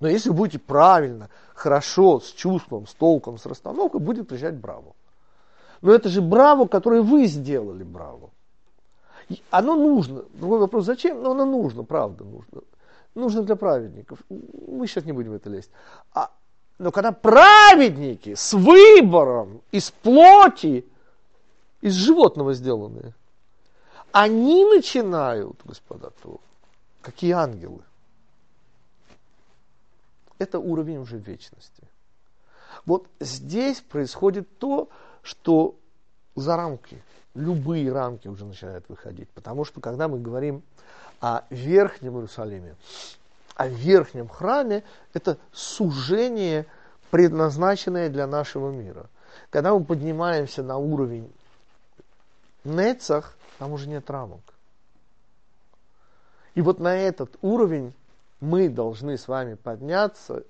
Но 0.00 0.08
если 0.08 0.28
вы 0.28 0.36
будете 0.36 0.58
правильно, 0.58 1.30
хорошо, 1.54 2.20
с 2.20 2.32
чувством, 2.32 2.86
с 2.86 2.94
толком, 2.94 3.38
с 3.38 3.46
расстановкой, 3.46 4.00
будет 4.00 4.28
кричать 4.28 4.54
браво. 4.54 4.94
Но 5.80 5.92
это 5.92 6.08
же 6.08 6.20
браво, 6.20 6.66
которое 6.66 7.02
вы 7.02 7.26
сделали 7.26 7.82
браво. 7.82 8.30
Оно 9.50 9.74
нужно. 9.74 10.24
Другой 10.34 10.60
вопрос, 10.60 10.84
зачем? 10.84 11.22
Но 11.22 11.32
оно 11.32 11.44
нужно, 11.44 11.82
правда 11.82 12.24
нужно. 12.24 12.60
Нужно 13.14 13.42
для 13.42 13.56
праведников. 13.56 14.18
Мы 14.28 14.86
сейчас 14.86 15.04
не 15.04 15.12
будем 15.12 15.32
в 15.32 15.34
это 15.34 15.48
лезть. 15.48 15.70
А 16.12 16.30
но 16.78 16.92
когда 16.92 17.12
праведники 17.12 18.34
с 18.34 18.52
выбором 18.52 19.62
из 19.72 19.90
плоти, 19.90 20.84
из 21.80 21.94
животного 21.94 22.52
сделанные, 22.52 23.14
они 24.12 24.64
начинают, 24.64 25.56
господа, 25.64 26.10
то 26.22 26.40
какие 27.00 27.32
ангелы. 27.32 27.80
Это 30.38 30.58
уровень 30.58 30.98
уже 30.98 31.18
вечности. 31.18 31.82
Вот 32.84 33.08
здесь 33.20 33.80
происходит 33.80 34.58
то, 34.58 34.88
что 35.22 35.76
за 36.34 36.56
рамки, 36.56 37.02
любые 37.34 37.92
рамки 37.92 38.28
уже 38.28 38.44
начинают 38.44 38.88
выходить. 38.88 39.28
Потому 39.30 39.64
что 39.64 39.80
когда 39.80 40.08
мы 40.08 40.20
говорим 40.20 40.62
о 41.20 41.42
Верхнем 41.50 42.16
Иерусалиме, 42.16 42.76
о 43.54 43.68
верхнем 43.68 44.28
храме– 44.28 44.84
это 45.14 45.38
сужение, 45.52 46.66
предназначенное 47.10 48.10
для 48.10 48.26
нашего 48.26 48.70
мира. 48.70 49.06
Когда 49.50 49.72
мы 49.72 49.82
поднимаемся 49.84 50.62
на 50.62 50.76
уровень 50.76 51.32
Нецах, 52.64 53.36
там 53.58 53.72
уже 53.72 53.88
нет 53.88 54.10
рамок. 54.10 54.40
И 56.54 56.60
вот 56.60 56.80
на 56.80 56.96
этот 56.96 57.36
уровень 57.42 57.94
мы 58.40 58.68
должны 58.68 59.16
с 59.16 59.28
вами 59.28 59.54
подняться, 59.54 60.44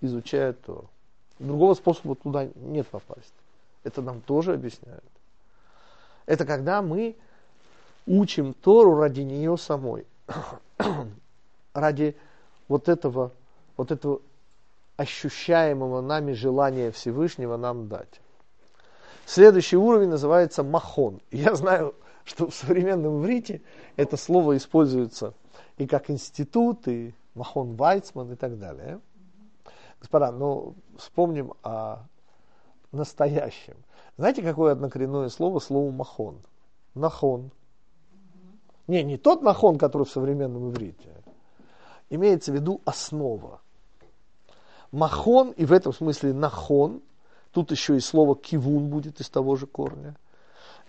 изучая 0.00 0.52
то. 0.52 0.84
Другого 1.38 1.74
способа 1.74 2.14
туда 2.16 2.48
нет 2.56 2.86
попасть. 2.88 3.34
Это 3.84 4.02
нам 4.02 4.20
тоже 4.20 4.54
объясняют. 4.54 5.04
Это 6.26 6.44
когда 6.44 6.82
мы 6.82 7.16
учим 8.06 8.54
Тору 8.54 8.96
ради 8.96 9.20
нее 9.20 9.56
самой. 9.56 10.06
ради 11.74 12.16
вот 12.66 12.88
этого, 12.88 13.32
вот 13.76 13.90
этого 13.92 14.20
ощущаемого 14.96 16.00
нами 16.00 16.32
желания 16.32 16.90
Всевышнего 16.90 17.56
нам 17.56 17.88
дать. 17.88 18.20
Следующий 19.26 19.76
уровень 19.76 20.08
называется 20.08 20.62
махон. 20.62 21.20
Я 21.30 21.54
знаю, 21.54 21.94
что 22.24 22.50
в 22.50 22.54
современном 22.54 23.22
иврите 23.22 23.60
это 23.96 24.16
слово 24.16 24.56
используется 24.56 25.34
и 25.76 25.86
как 25.86 26.10
институт, 26.10 26.88
и 26.88 27.14
махон 27.34 27.76
Вайцман 27.76 28.32
и 28.32 28.36
так 28.36 28.58
далее. 28.58 29.00
Господа, 30.00 30.30
ну 30.30 30.74
вспомним 30.96 31.54
о 31.62 32.04
настоящем. 32.92 33.76
Знаете, 34.16 34.42
какое 34.42 34.72
однокоренное 34.72 35.28
слово? 35.28 35.58
Слово 35.58 35.90
махон. 35.90 36.40
Нахон. 36.94 37.50
Не, 38.86 39.02
не 39.02 39.16
тот 39.16 39.42
нахон, 39.42 39.78
который 39.78 40.04
в 40.04 40.10
современном 40.10 40.70
иврите 40.70 41.18
имеется 42.10 42.52
в 42.52 42.54
виду 42.54 42.80
основа. 42.84 43.60
Махон, 44.92 45.50
и 45.52 45.64
в 45.66 45.72
этом 45.72 45.92
смысле 45.92 46.32
нахон, 46.32 47.02
тут 47.52 47.70
еще 47.70 47.96
и 47.96 48.00
слово 48.00 48.36
кивун 48.36 48.88
будет 48.88 49.20
из 49.20 49.28
того 49.28 49.56
же 49.56 49.66
корня, 49.66 50.16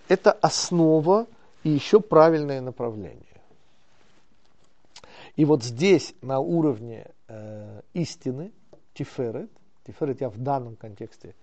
это 0.07 0.31
основа 0.31 1.27
и 1.63 1.69
еще 1.69 1.99
правильное 1.99 2.61
направление. 2.61 3.28
И 5.35 5.45
вот 5.45 5.63
здесь 5.63 6.13
на 6.21 6.39
уровне 6.39 7.07
э, 7.27 7.81
истины, 7.93 8.51
тиферет, 8.93 9.49
тиферет 9.85 10.21
я 10.21 10.29
в 10.29 10.37
данном 10.37 10.75
контексте, 10.75 11.35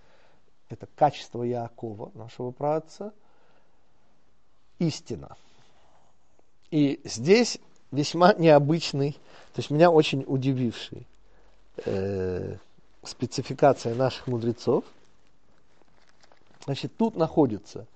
это 0.69 0.87
качество 0.97 1.43
Яакова, 1.43 2.11
нашего 2.15 2.51
праотца, 2.51 3.13
истина. 4.79 5.37
И 6.71 7.01
здесь 7.05 7.59
весьма 7.93 8.35
необычный, 8.35 9.13
то 9.53 9.61
есть 9.61 9.71
меня 9.71 9.91
очень 9.91 10.25
удививший 10.27 11.07
э, 11.85 12.57
спецификация 13.05 13.95
наших 13.95 14.27
мудрецов. 14.27 14.85
Значит, 16.65 16.97
тут 16.97 17.17
находится 17.17 17.87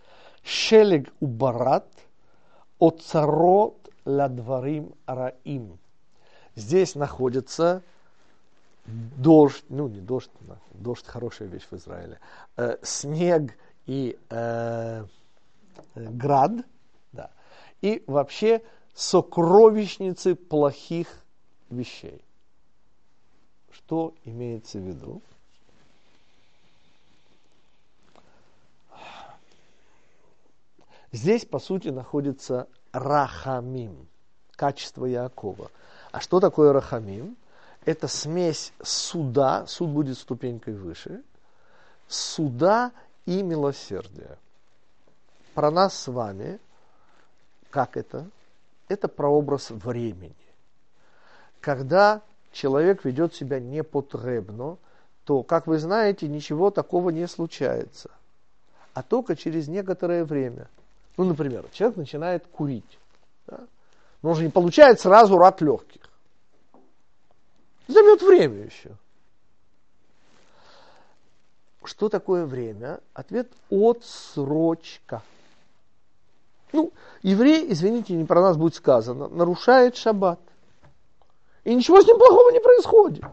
шелег 0.43 1.12
убарат 1.20 1.86
оцарот 2.78 3.76
ладварим 4.05 4.94
раим. 5.07 5.78
Здесь 6.55 6.94
находится 6.94 7.82
дождь, 8.86 9.64
ну 9.68 9.88
не 9.88 10.01
дождь, 10.01 10.30
дождь 10.72 11.07
хорошая 11.07 11.48
вещь 11.48 11.66
в 11.70 11.76
Израиле, 11.76 12.18
э, 12.57 12.76
снег 12.82 13.57
и 13.86 14.18
э, 14.30 15.05
град, 15.94 16.53
да, 17.12 17.30
и 17.80 18.03
вообще 18.07 18.62
сокровищницы 18.94 20.34
плохих 20.34 21.09
вещей. 21.70 22.20
Что 23.70 24.14
имеется 24.24 24.78
в 24.78 24.82
виду? 24.82 25.22
Здесь, 31.12 31.44
по 31.44 31.59
сути, 31.59 31.88
находится 31.88 32.68
рахамим, 32.93 34.09
качество 34.53 35.05
Якова. 35.05 35.70
А 36.12 36.20
что 36.20 36.41
такое 36.41 36.72
рахамим? 36.72 37.36
Это 37.84 38.09
смесь 38.09 38.72
суда, 38.82 39.66
суд 39.66 39.91
будет 39.91 40.18
ступенькой 40.18 40.74
выше, 40.74 41.22
суда 42.09 42.93
и 43.26 43.43
милосердия. 43.43 44.38
Про 45.55 45.70
нас 45.70 45.95
с 45.95 46.09
вами, 46.09 46.59
как 47.70 47.97
это? 47.97 48.26
это 48.91 49.07
прообраз 49.09 49.70
времени. 49.70 50.34
Когда 51.61 52.22
человек 52.53 53.05
ведет 53.05 53.34
себя 53.34 53.61
непотребно, 53.61 54.78
то, 55.24 55.43
как 55.45 55.66
вы 55.66 55.78
знаете, 55.78 56.26
ничего 56.26 56.70
такого 56.70 57.11
не 57.11 57.26
случается. 57.28 58.11
А 58.93 59.03
только 59.03 59.36
через 59.36 59.68
некоторое 59.68 60.24
время. 60.24 60.68
Ну, 61.20 61.26
например, 61.26 61.66
человек 61.74 61.98
начинает 61.98 62.46
курить. 62.46 62.98
Да? 63.46 63.58
Но 64.22 64.30
он 64.30 64.36
же 64.36 64.42
не 64.42 64.48
получает 64.48 65.00
сразу 65.00 65.36
рад 65.36 65.60
легких. 65.60 66.00
Займет 67.88 68.22
время 68.22 68.64
еще. 68.64 68.96
Что 71.84 72.08
такое 72.08 72.46
время? 72.46 73.00
Ответ– 73.12 73.52
отсрочка. 73.70 75.22
Ну, 76.72 76.90
еврей, 77.20 77.70
извините, 77.70 78.14
не 78.14 78.24
про 78.24 78.40
нас 78.40 78.56
будет 78.56 78.74
сказано, 78.74 79.28
нарушает 79.28 79.96
шаббат. 79.96 80.40
И 81.64 81.74
ничего 81.74 82.00
с 82.00 82.06
ним 82.06 82.16
плохого 82.16 82.50
не 82.50 82.60
происходит. 82.60 83.24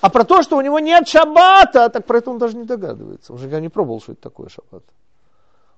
А 0.00 0.08
про 0.08 0.24
то, 0.24 0.40
что 0.40 0.56
у 0.56 0.62
него 0.62 0.78
нет 0.78 1.06
шаббата, 1.06 1.90
так 1.90 2.06
про 2.06 2.16
это 2.16 2.30
он 2.30 2.38
даже 2.38 2.56
не 2.56 2.64
догадывается. 2.64 3.30
Он 3.34 3.38
же 3.38 3.44
никогда 3.44 3.60
не 3.60 3.68
пробовал, 3.68 4.00
что 4.00 4.12
это 4.12 4.22
такое 4.22 4.48
шаббат. 4.48 4.84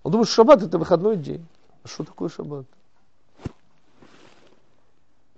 Он 0.02 0.12
думает, 0.12 0.28
что 0.28 0.36
шаббат 0.36 0.62
это 0.62 0.78
выходной 0.78 1.16
день. 1.16 1.46
А 1.82 1.88
что 1.88 2.04
такое 2.04 2.28
шаббат? 2.28 2.66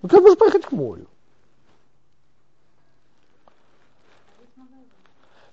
Ну 0.02 0.08
как 0.08 0.20
можно 0.20 0.36
поехать 0.36 0.64
к 0.64 0.72
морю? 0.72 1.06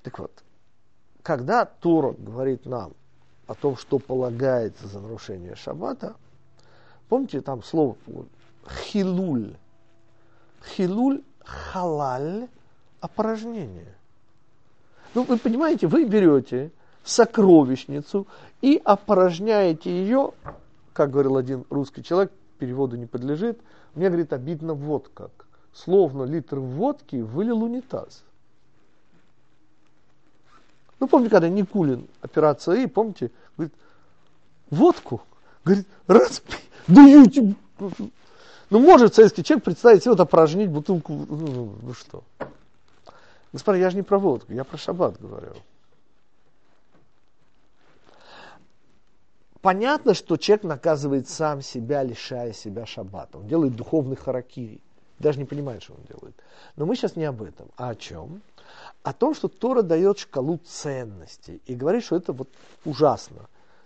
Так 0.03 0.18
вот, 0.18 0.32
когда 1.22 1.66
Тора 1.66 2.14
говорит 2.14 2.66
нам 2.66 2.93
о 3.47 3.53
том, 3.53 3.78
что 3.78 3.99
полагается 3.99 4.88
за 4.88 4.99
нарушение 4.99 5.55
шаббата, 5.55 6.16
помните 7.07 7.41
там 7.41 7.64
слово 7.64 7.95
хилуль. 8.68 9.55
Хилуль 10.66 11.24
халаль 11.43 12.47
опорожнение. 12.99 13.95
Ну, 15.14 15.24
вы 15.24 15.38
понимаете, 15.38 15.88
вы 15.88 16.05
берете 16.05 16.72
сокровищницу 17.04 18.28
и 18.62 18.82
опорожняете 18.84 19.89
ее, 19.89 20.32
как 20.93 21.12
говорил 21.12 21.38
один 21.38 21.66
русский 21.70 22.04
человек, 22.04 22.32
переводу 22.60 22.95
не 22.97 23.06
подлежит, 23.06 23.60
мне, 23.95 24.08
говорит, 24.08 24.34
обидно 24.34 24.74
вот 24.74 25.10
как. 25.14 25.32
Словно 25.74 26.24
литр 26.24 26.60
водки 26.60 27.16
вылил 27.16 27.64
унитаз. 27.64 28.24
Ну, 30.99 31.08
помните, 31.08 31.32
когда 31.32 31.49
Никулин, 31.49 32.08
операция 32.22 32.84
И, 32.84 32.88
помните, 32.88 33.32
говорит, 33.58 33.74
водку, 34.70 35.24
говорит, 35.66 35.88
распи, 36.08 36.58
даю 36.88 37.26
тебе. 37.26 37.56
Ну, 38.70 38.80
может 38.80 39.16
советский 39.16 39.43
человек 39.43 39.66
представить 39.66 40.04
себе 40.04 40.12
вот 40.12 40.20
опорожнить 40.20 40.70
бутылку, 40.70 41.14
ну, 41.14 41.36
ну, 41.36 41.76
ну 41.82 41.93
что. 41.93 42.24
Господа, 43.52 43.78
я 43.78 43.89
же 43.89 43.97
не 43.97 44.04
про 44.04 44.20
водку, 44.20 44.54
я 44.54 44.64
про 44.64 44.78
шаббат 44.78 45.20
говорю. 45.20 45.56
Понятно, 49.62 50.16
что 50.16 50.38
человек 50.38 50.64
наказывает 50.64 51.30
сам 51.30 51.62
себя, 51.62 52.01
лишая 52.03 52.51
себя 52.51 52.86
шаббата. 52.86 53.38
Он 53.38 53.47
делает 53.47 53.76
духовный 53.76 54.16
харакири. 54.16 54.82
Даже 55.20 55.38
не 55.38 55.45
понимает, 55.45 55.84
что 55.84 55.93
он 55.93 56.01
делает. 56.03 56.36
Но 56.76 56.88
мы 56.88 56.95
сейчас 56.95 57.16
не 57.16 57.26
об 57.26 57.43
этом. 57.43 57.70
А 57.78 57.89
о 57.89 57.95
чем? 57.95 58.41
О 59.03 59.14
том, 59.14 59.36
что 59.36 59.47
Тора 59.49 59.84
дает 59.84 60.18
шкалу 60.18 60.57
ценностей. 60.57 61.62
И 61.68 61.76
говорит, 61.76 62.03
что 62.03 62.16
это 62.16 62.34
вот 62.34 62.49
ужасно. 62.86 63.41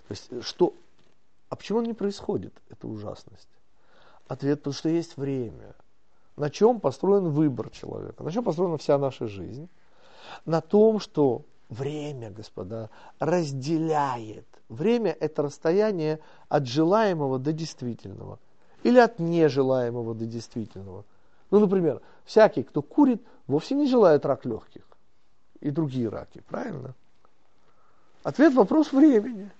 То 0.07 0.11
есть, 0.11 0.43
что... 0.43 0.73
А 1.49 1.57
почему 1.57 1.81
не 1.81 1.93
происходит, 1.93 2.53
эта 2.69 2.87
ужасность? 2.87 3.49
Ответ, 4.27 4.59
потому 4.59 4.73
что 4.73 4.87
есть 4.87 5.17
время. 5.17 5.75
На 6.37 6.49
чем 6.49 6.79
построен 6.79 7.29
выбор 7.29 7.69
человека? 7.69 8.23
На 8.23 8.31
чем 8.31 8.45
построена 8.45 8.77
вся 8.77 8.97
наша 8.97 9.27
жизнь? 9.27 9.69
На 10.45 10.61
том, 10.61 10.99
что 10.99 11.43
время, 11.69 12.31
господа, 12.31 12.89
разделяет 13.19 14.47
Время– 14.69 15.15
это 15.19 15.43
расстояние 15.43 16.19
от 16.49 16.65
желаемого 16.67 17.39
до 17.39 17.53
действительного. 17.53 18.39
Или 18.83 18.99
от 18.99 19.19
нежелаемого 19.19 20.15
до 20.15 20.25
действительного. 20.25 21.05
Ну, 21.51 21.59
например, 21.59 22.01
всякий, 22.25 22.63
кто 22.63 22.81
курит, 22.81 23.21
вовсе 23.47 23.75
не 23.75 23.87
желает 23.87 24.25
рак 24.25 24.45
легких. 24.45 24.83
И 25.59 25.69
другие 25.69 26.09
раки, 26.09 26.41
правильно? 26.47 26.93
Ответ– 28.23 28.53
вопрос 28.55 28.91
времени. 28.91 29.51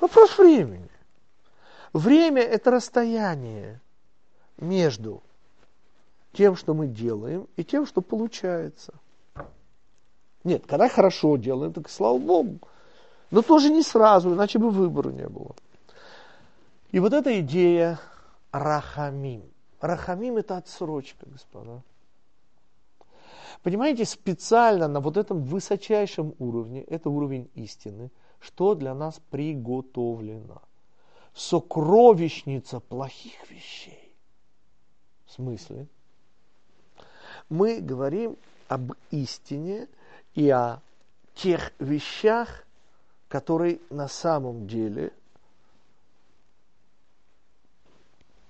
Вопрос 0.00 0.38
времени. 0.38 0.88
Время– 1.92 2.42
это 2.42 2.70
расстояние 2.70 3.80
между 4.56 5.22
тем, 6.32 6.56
что 6.56 6.72
мы 6.72 6.86
делаем, 6.86 7.46
и 7.56 7.64
тем, 7.64 7.86
что 7.86 8.00
получается. 8.00 8.94
Нет, 10.44 10.64
когда 10.66 10.88
хорошо 10.88 11.36
делаем, 11.36 11.72
так 11.72 11.90
слава 11.90 12.18
Богу. 12.18 12.58
Но 13.32 13.40
тоже 13.40 13.70
не 13.70 13.82
сразу, 13.82 14.34
иначе 14.34 14.58
бы 14.58 14.70
выбора 14.70 15.10
не 15.10 15.26
было. 15.26 15.56
И 16.90 17.00
вот 17.00 17.14
эта 17.14 17.40
идея 17.40 17.98
рахамим. 18.52 19.42
Рахамим 19.80 20.36
это 20.36 20.58
отсрочка, 20.58 21.24
господа. 21.26 21.82
Понимаете, 23.62 24.04
специально 24.04 24.86
на 24.86 25.00
вот 25.00 25.16
этом 25.16 25.42
высочайшем 25.42 26.34
уровне, 26.38 26.82
это 26.82 27.08
уровень 27.08 27.50
истины, 27.54 28.10
что 28.38 28.74
для 28.74 28.94
нас 28.94 29.18
приготовлено. 29.30 30.60
Сокровищница 31.32 32.80
плохих 32.80 33.50
вещей. 33.50 34.14
В 35.24 35.32
смысле? 35.32 35.86
Мы 37.48 37.80
говорим 37.80 38.36
об 38.68 38.92
истине 39.10 39.88
и 40.34 40.50
о 40.50 40.82
тех 41.34 41.72
вещах, 41.78 42.66
который 43.32 43.80
на 43.88 44.08
самом 44.08 44.66
деле 44.66 45.10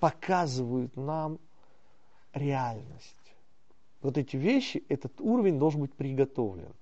показывают 0.01 0.97
нам 0.97 1.39
реальность. 2.33 3.15
Вот 4.01 4.19
эти 4.19 4.35
вещи, 4.35 4.83
этот 4.89 5.13
уровень 5.21 5.61
должен 5.61 5.83
быть 5.83 5.93
приготовлен. 5.95 6.73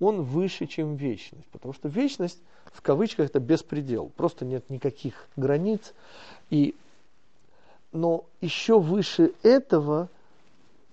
Он 0.00 0.22
выше, 0.22 0.66
чем 0.66 0.96
вечность, 0.96 1.46
потому 1.48 1.74
что 1.74 1.90
вечность, 1.90 2.40
в 2.72 2.80
кавычках, 2.80 3.26
это 3.26 3.38
беспредел, 3.38 4.08
просто 4.08 4.46
нет 4.46 4.70
никаких 4.70 5.28
границ. 5.36 5.92
И, 6.48 6.74
но 7.92 8.24
еще 8.40 8.80
выше 8.80 9.34
этого 9.42 10.08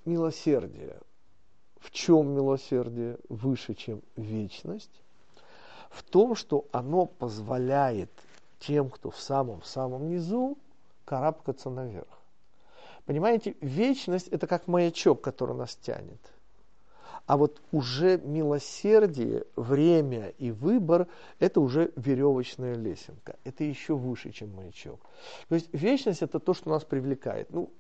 милосердие. 0.04 0.98
В 1.80 1.90
чем 1.92 2.36
милосердие 2.36 3.18
выше, 3.30 3.76
чем 3.76 4.02
вечность? 4.18 4.92
В 5.90 6.04
том, 6.04 6.36
что 6.36 6.66
оно 6.72 7.06
позволяет 7.06 8.12
тем, 8.60 8.90
кто 8.90 9.10
в 9.10 9.20
самом-самом 9.20 10.10
низу, 10.10 10.58
карабкаться 11.06 11.70
наверх. 11.70 12.08
Понимаете, 13.06 13.56
вечность– 13.62 14.28
это 14.30 14.46
как 14.46 14.68
маячок, 14.68 15.22
который 15.22 15.56
нас 15.56 15.76
тянет. 15.76 16.20
А 17.26 17.38
вот 17.38 17.62
уже 17.72 18.18
милосердие, 18.20 19.46
время 19.56 20.30
и 20.38 20.52
выбор– 20.52 21.08
это 21.40 21.62
уже 21.62 21.92
веревочная 21.96 22.76
лесенка. 22.76 23.36
Это 23.44 23.64
еще 23.64 23.96
выше, 23.96 24.32
чем 24.32 24.54
маячок. 24.56 25.00
То 25.48 25.56
есть 25.56 25.70
вечность– 25.74 26.22
это 26.24 26.40
то, 26.40 26.54
что 26.54 26.70
нас 26.70 26.84
привлекает. 26.84 27.50
Ну, 27.52 27.72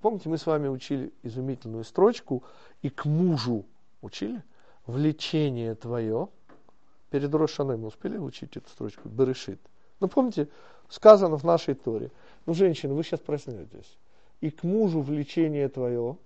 помните, 0.00 0.28
мы 0.28 0.38
с 0.38 0.46
вами 0.46 0.68
учили 0.68 1.12
изумительную 1.22 1.84
строчку 1.84 2.42
«И 2.80 2.90
к 2.90 3.04
мужу» 3.04 3.64
учили? 4.00 4.42
«Влечение 4.86 5.74
твое» 5.74 6.28
Перед 7.10 7.34
Рошаной 7.34 7.76
мы 7.76 7.88
успели 7.88 8.18
учить 8.18 8.56
эту 8.56 8.68
строчку? 8.68 9.08
Берешит. 9.08 9.60
Ну, 10.00 10.08
помните, 10.08 10.48
сказано 10.88 11.36
в 11.36 11.44
нашей 11.44 11.74
Торе. 11.74 12.10
Ну, 12.46 12.54
женщина, 12.54 12.94
вы 12.94 13.02
сейчас 13.02 13.20
проснетесь. 13.20 13.98
И 14.40 14.50
к 14.50 14.62
мужу 14.62 15.00
влечение 15.00 15.68
твое, 15.68 16.16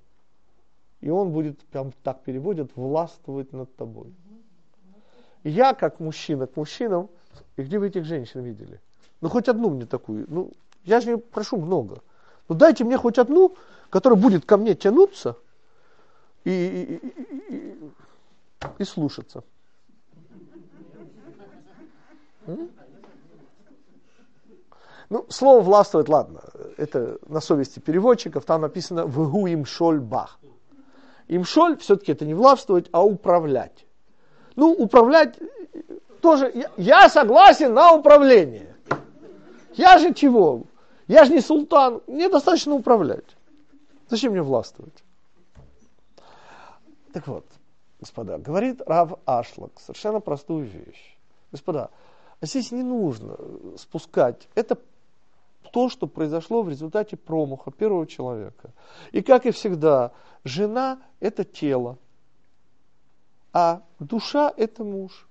и 1.00 1.10
он 1.10 1.30
будет, 1.30 1.58
прям 1.60 1.92
так 2.02 2.22
переводят, 2.22 2.70
властвовать 2.76 3.52
над 3.52 3.74
тобой. 3.76 4.12
Я, 5.44 5.74
как 5.74 6.00
мужчина 6.00 6.46
к 6.46 6.56
мужчинам, 6.56 7.08
и 7.56 7.62
где 7.62 7.78
вы 7.78 7.88
этих 7.88 8.04
женщин 8.04 8.42
видели? 8.42 8.80
Ну, 9.20 9.28
хоть 9.28 9.48
одну 9.48 9.70
мне 9.70 9.86
такую. 9.86 10.26
Ну, 10.28 10.52
я 10.84 11.00
же 11.00 11.12
не 11.12 11.16
прошу 11.16 11.56
много. 11.56 12.02
Ну, 12.48 12.54
дайте 12.54 12.84
мне 12.84 12.98
хоть 12.98 13.18
одну, 13.18 13.56
которая 13.88 14.18
будет 14.18 14.44
ко 14.44 14.56
мне 14.56 14.74
тянуться 14.74 15.36
и, 16.44 16.50
и, 16.50 17.06
и, 17.06 17.54
и, 17.54 17.90
и 18.78 18.84
слушаться. 18.84 19.42
Ну, 25.08 25.26
слово 25.28 25.60
властвовать, 25.60 26.08
ладно, 26.08 26.40
это 26.78 27.18
на 27.28 27.40
совести 27.40 27.80
переводчиков, 27.80 28.44
там 28.44 28.62
написано 28.62 29.04
«вгу 29.04 29.46
имшоль 29.46 30.00
бах». 30.00 30.38
Имшоль 31.28 31.76
все-таки 31.78 32.12
это 32.12 32.24
не 32.24 32.34
властвовать, 32.34 32.88
а 32.92 33.04
управлять. 33.04 33.86
Ну, 34.56 34.72
управлять 34.72 35.38
тоже, 36.20 36.50
я, 36.54 36.70
я 36.76 37.08
согласен 37.08 37.74
на 37.74 37.92
управление. 37.92 38.74
Я 39.74 39.98
же 39.98 40.14
чего? 40.14 40.62
Я 41.08 41.24
же 41.24 41.32
не 41.32 41.40
султан, 41.40 42.00
мне 42.06 42.28
достаточно 42.28 42.74
управлять. 42.74 43.36
Зачем 44.08 44.32
мне 44.32 44.42
властвовать? 44.42 45.04
Так 47.12 47.26
вот, 47.26 47.44
господа, 48.00 48.38
говорит 48.38 48.80
Рав 48.86 49.18
Ашлак 49.26 49.72
совершенно 49.78 50.20
простую 50.20 50.64
вещь. 50.66 51.18
Господа, 51.50 51.90
а 52.42 52.46
здесь 52.46 52.72
не 52.72 52.82
нужно 52.82 53.38
спускать. 53.78 54.48
Это 54.56 54.76
то, 55.70 55.88
что 55.88 56.08
произошло 56.08 56.62
в 56.62 56.68
результате 56.68 57.16
промаха 57.16 57.70
первого 57.70 58.04
человека. 58.04 58.72
И 59.12 59.22
как 59.22 59.46
и 59.46 59.52
всегда, 59.52 60.10
жена– 60.42 61.00
это 61.20 61.44
тело, 61.44 61.98
а 63.52 63.82
душа– 64.00 64.52
это 64.56 64.82
муж. 64.82 65.28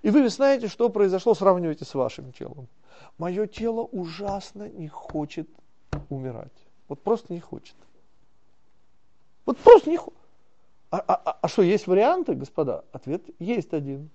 И 0.00 0.08
вы 0.08 0.26
знаете, 0.30 0.68
что 0.68 0.88
произошло, 0.88 1.34
сравнивайте 1.34 1.84
с 1.84 1.92
вашим 1.92 2.32
телом. 2.32 2.68
Мое 3.18 3.46
тело 3.46 3.82
ужасно 3.82 4.66
не 4.66 4.88
хочет 4.88 5.48
умирать. 6.08 6.66
Вот 6.88 7.02
просто 7.02 7.34
не 7.34 7.40
хочет. 7.40 7.76
Вот 9.44 9.58
просто 9.58 9.90
не 9.90 9.98
хочет. 9.98 10.18
А, 10.90 11.04
а, 11.06 11.38
а 11.42 11.48
что, 11.48 11.60
есть 11.60 11.86
варианты, 11.86 12.34
господа? 12.34 12.86
Ответ 12.92 13.22
есть 13.38 13.74
один. 13.74 14.08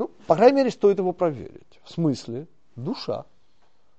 Ну, 0.00 0.10
по 0.26 0.34
крайней 0.34 0.56
мере, 0.56 0.70
стоит 0.70 0.96
его 0.96 1.12
проверить. 1.12 1.78
В 1.84 1.90
смысле 1.90 2.46
душа, 2.74 3.26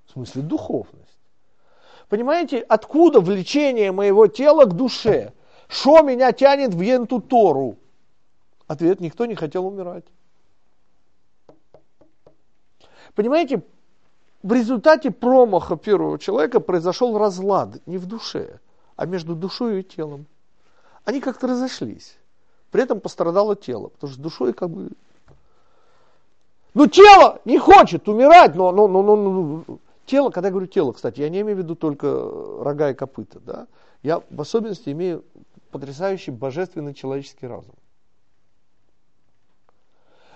в 0.07 0.13
смысле 0.13 0.41
духовность. 0.41 1.19
Понимаете, 2.09 2.57
откуда 2.61 3.19
влечение 3.19 3.91
моего 3.91 4.25
тела 4.25 4.65
к 4.65 4.75
душе? 4.75 5.31
Что 5.67 6.01
меня 6.01 6.31
тянет 6.31 6.73
в 6.73 6.81
енту 6.81 7.21
Тору? 7.21 7.77
Ответ, 8.65 8.99
никто 8.99 9.27
не 9.27 9.35
хотел 9.35 9.67
умирать. 9.67 10.05
Понимаете, 13.13 13.61
в 14.41 14.51
результате 14.53 15.11
промаха 15.11 15.77
первого 15.77 16.17
человека 16.17 16.61
произошел 16.61 17.15
разлад 17.15 17.85
не 17.85 17.99
в 17.99 18.07
душе, 18.07 18.59
а 18.95 19.05
между 19.05 19.35
душой 19.35 19.81
и 19.81 19.83
телом. 19.83 20.25
Они 21.05 21.21
как-то 21.21 21.45
разошлись. 21.45 22.17
При 22.71 22.81
этом 22.81 22.99
пострадало 22.99 23.55
тело, 23.55 23.89
потому 23.89 24.11
что 24.11 24.19
душой 24.19 24.53
как 24.53 24.71
бы... 24.71 24.89
Ну, 26.73 26.87
тело 26.87 27.41
не 27.45 27.57
хочет 27.57 28.07
умирать, 28.07 28.55
но, 28.55 28.71
но, 28.71 28.87
но, 28.87 29.01
но, 29.01 29.15
но 29.15 29.79
тело, 30.05 30.29
когда 30.29 30.47
я 30.47 30.51
говорю 30.51 30.67
тело, 30.67 30.93
кстати, 30.93 31.19
я 31.21 31.29
не 31.29 31.41
имею 31.41 31.57
в 31.57 31.59
виду 31.59 31.75
только 31.75 32.07
рога 32.63 32.91
и 32.91 32.93
копыта, 32.93 33.39
да? 33.39 33.67
Я 34.03 34.21
в 34.29 34.41
особенности 34.41 34.89
имею 34.89 35.23
потрясающий 35.71 36.31
божественный 36.31 36.93
человеческий 36.93 37.47
разум. 37.47 37.75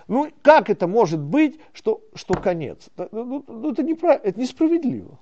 Ну, 0.08 0.30
как 0.42 0.70
это 0.70 0.86
может 0.86 1.20
быть, 1.20 1.58
что, 1.72 2.00
что 2.14 2.34
конец? 2.34 2.88
Ну, 3.10 3.44
ну, 3.46 3.72
это, 3.72 3.82
неправ... 3.82 4.20
это 4.22 4.38
несправедливо. 4.38 5.18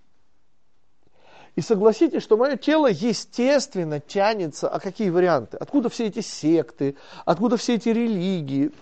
И 1.57 1.61
согласитесь, 1.61 2.23
что 2.23 2.37
мое 2.37 2.57
тело 2.57 2.89
естественно 2.89 4.01
тянется, 4.01 4.69
а 4.69 4.81
какие 4.81 5.09
варианты? 5.09 5.57
Откуда 5.57 5.89
все 5.89 6.07
эти 6.07 6.21
секты, 6.21 6.97
откуда 7.25 7.57
все 7.57 7.77
эти 7.77 7.91
религии? 7.91 8.73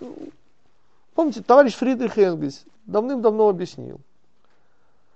Помните, 1.15 1.43
товарищ 1.43 1.75
Фридрих 1.75 2.19
Энгельс 2.19 2.65
давным-давно 2.87 3.49
объяснил, 3.49 4.01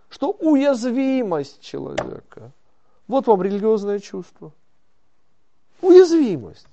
что 0.09 0.31
уязвимость 0.31 1.61
человека, 1.61 2.53
вот 3.09 3.27
вам 3.27 3.43
религиозное 3.43 3.99
чувство. 3.99 4.53
Уязвимость. 5.81 6.67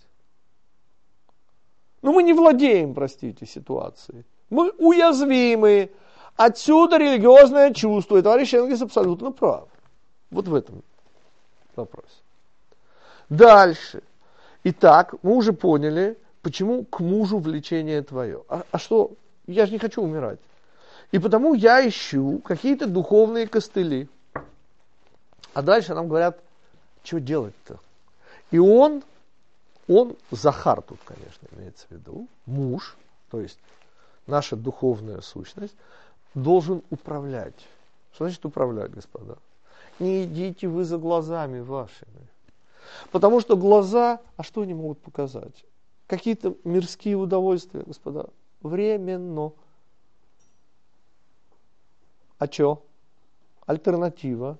Но 2.01 2.11
мы 2.11 2.23
не 2.23 2.33
владеем, 2.33 2.93
простите, 2.93 3.45
ситуацией. 3.45 4.25
Мы 4.49 4.71
уязвимы. 4.71 5.91
Отсюда 6.35 6.97
религиозное 6.97 7.73
чувство. 7.73 8.17
И 8.17 8.21
товарищ 8.21 8.53
Энгельс 8.53 8.81
абсолютно 8.81 9.31
прав. 9.31 9.69
Вот 10.31 10.47
в 10.47 10.55
этом 10.55 10.83
вопросе. 11.75 12.07
Дальше. 13.29 14.03
Итак, 14.63 15.15
мы 15.21 15.35
уже 15.35 15.53
поняли, 15.53 16.17
почему 16.43 16.85
к 16.85 16.99
мужу 16.99 17.39
влечение 17.39 18.03
твое. 18.03 18.43
А, 18.47 18.63
а 18.69 18.77
что? 18.77 19.13
Я 19.47 19.65
же 19.65 19.71
не 19.71 19.79
хочу 19.79 20.03
умирать. 20.03 20.39
И 21.11 21.17
потому 21.17 21.55
я 21.55 21.87
ищу 21.87 22.39
какие-то 22.39 22.85
духовные 22.85 23.47
костыли. 23.47 24.07
А 25.53 25.61
дальше 25.61 25.95
нам 25.95 26.07
говорят, 26.07 26.39
что 27.03 27.19
делать-то? 27.19 27.79
И 28.51 28.59
он 28.59 29.03
он, 29.87 30.15
Захар 30.31 30.81
тут, 30.81 30.99
конечно, 31.03 31.47
имеется 31.51 31.87
в 31.87 31.91
виду, 31.91 32.27
муж, 32.45 32.95
то 33.29 33.41
есть 33.41 33.59
наша 34.27 34.55
духовная 34.55 35.21
сущность, 35.21 35.75
должен 36.33 36.81
управлять. 36.89 37.67
Что 38.13 38.25
значит 38.25 38.45
управлять, 38.45 38.91
господа? 38.91 39.37
Не 39.99 40.23
идите 40.23 40.67
вы 40.67 40.85
за 40.85 40.97
глазами 40.97 41.59
вашими. 41.59 42.27
Потому 43.11 43.41
что 43.41 43.57
глаза, 43.57 44.19
а 44.37 44.43
что 44.43 44.61
они 44.61 44.73
могут 44.73 44.99
показать? 44.99 45.65
Какие-то 46.07 46.55
мирские 46.63 47.15
удовольствия, 47.15 47.81
господа. 47.81 48.29
Временно. 48.61 49.53
А 52.39 52.47
что? 52.47 52.83
Альтернатива 53.65 54.57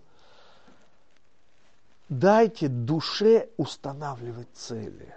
Дайте 2.19 2.67
душе 2.67 3.49
устанавливать 3.57 4.47
цели. 4.53 5.15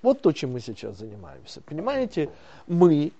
Вот 0.00 0.22
то, 0.22 0.32
чем 0.32 0.52
мы 0.52 0.60
сейчас 0.60 0.96
занимаемся. 0.96 1.60
Понимаете, 1.60 2.30
мы 2.66 3.12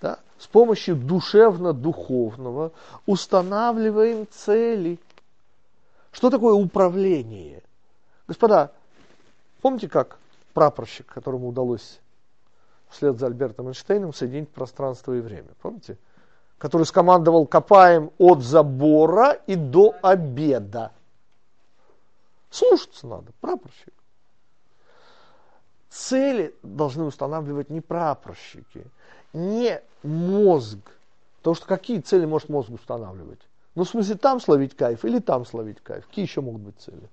да, 0.00 0.20
с 0.38 0.46
помощью 0.46 0.96
душевно-духовного 0.96 2.72
устанавливаем 3.04 4.26
цели. 4.30 4.98
Что 6.12 6.30
такое 6.30 6.54
управление? 6.54 7.62
Господа, 8.26 8.72
помните, 9.60 9.88
как 9.88 10.18
прапорщик, 10.50 11.06
которому 11.06 11.48
удалось 11.48 12.00
вслед 12.88 13.18
за 13.18 13.26
Альбертом 13.26 13.68
Эйнштейном 13.68 14.12
соединить 14.12 14.50
пространство 14.50 15.12
и 15.14 15.20
время? 15.20 15.48
Помните? 15.60 15.96
Который 16.58 16.84
скомандовал 16.84 17.46
«копаем 17.46 18.10
от 18.18 18.42
забора 18.42 19.32
и 19.46 19.56
до 19.56 19.94
обеда». 20.02 20.92
Слушаться 22.50 23.06
надо, 23.06 23.32
прапорщик. 23.40 23.94
Цели 25.88 26.54
должны 26.62 27.04
устанавливать 27.04 27.70
не 27.70 27.80
прапорщики, 27.80 28.84
не 29.32 29.80
мозг. 30.02 30.78
Потому 31.38 31.54
что 31.54 31.66
какие 31.66 32.00
цели 32.00 32.26
может 32.26 32.48
мозг 32.48 32.70
устанавливать? 32.70 33.40
Ну, 33.74 33.84
в 33.84 33.88
смысле, 33.88 34.16
там 34.16 34.40
словить 34.40 34.76
кайф 34.76 35.04
или 35.04 35.20
там 35.20 35.46
словить 35.46 35.80
кайф? 35.80 36.06
Какие 36.06 36.24
еще 36.24 36.40
могут 36.40 36.62
быть 36.62 36.78
цели? 36.78 37.08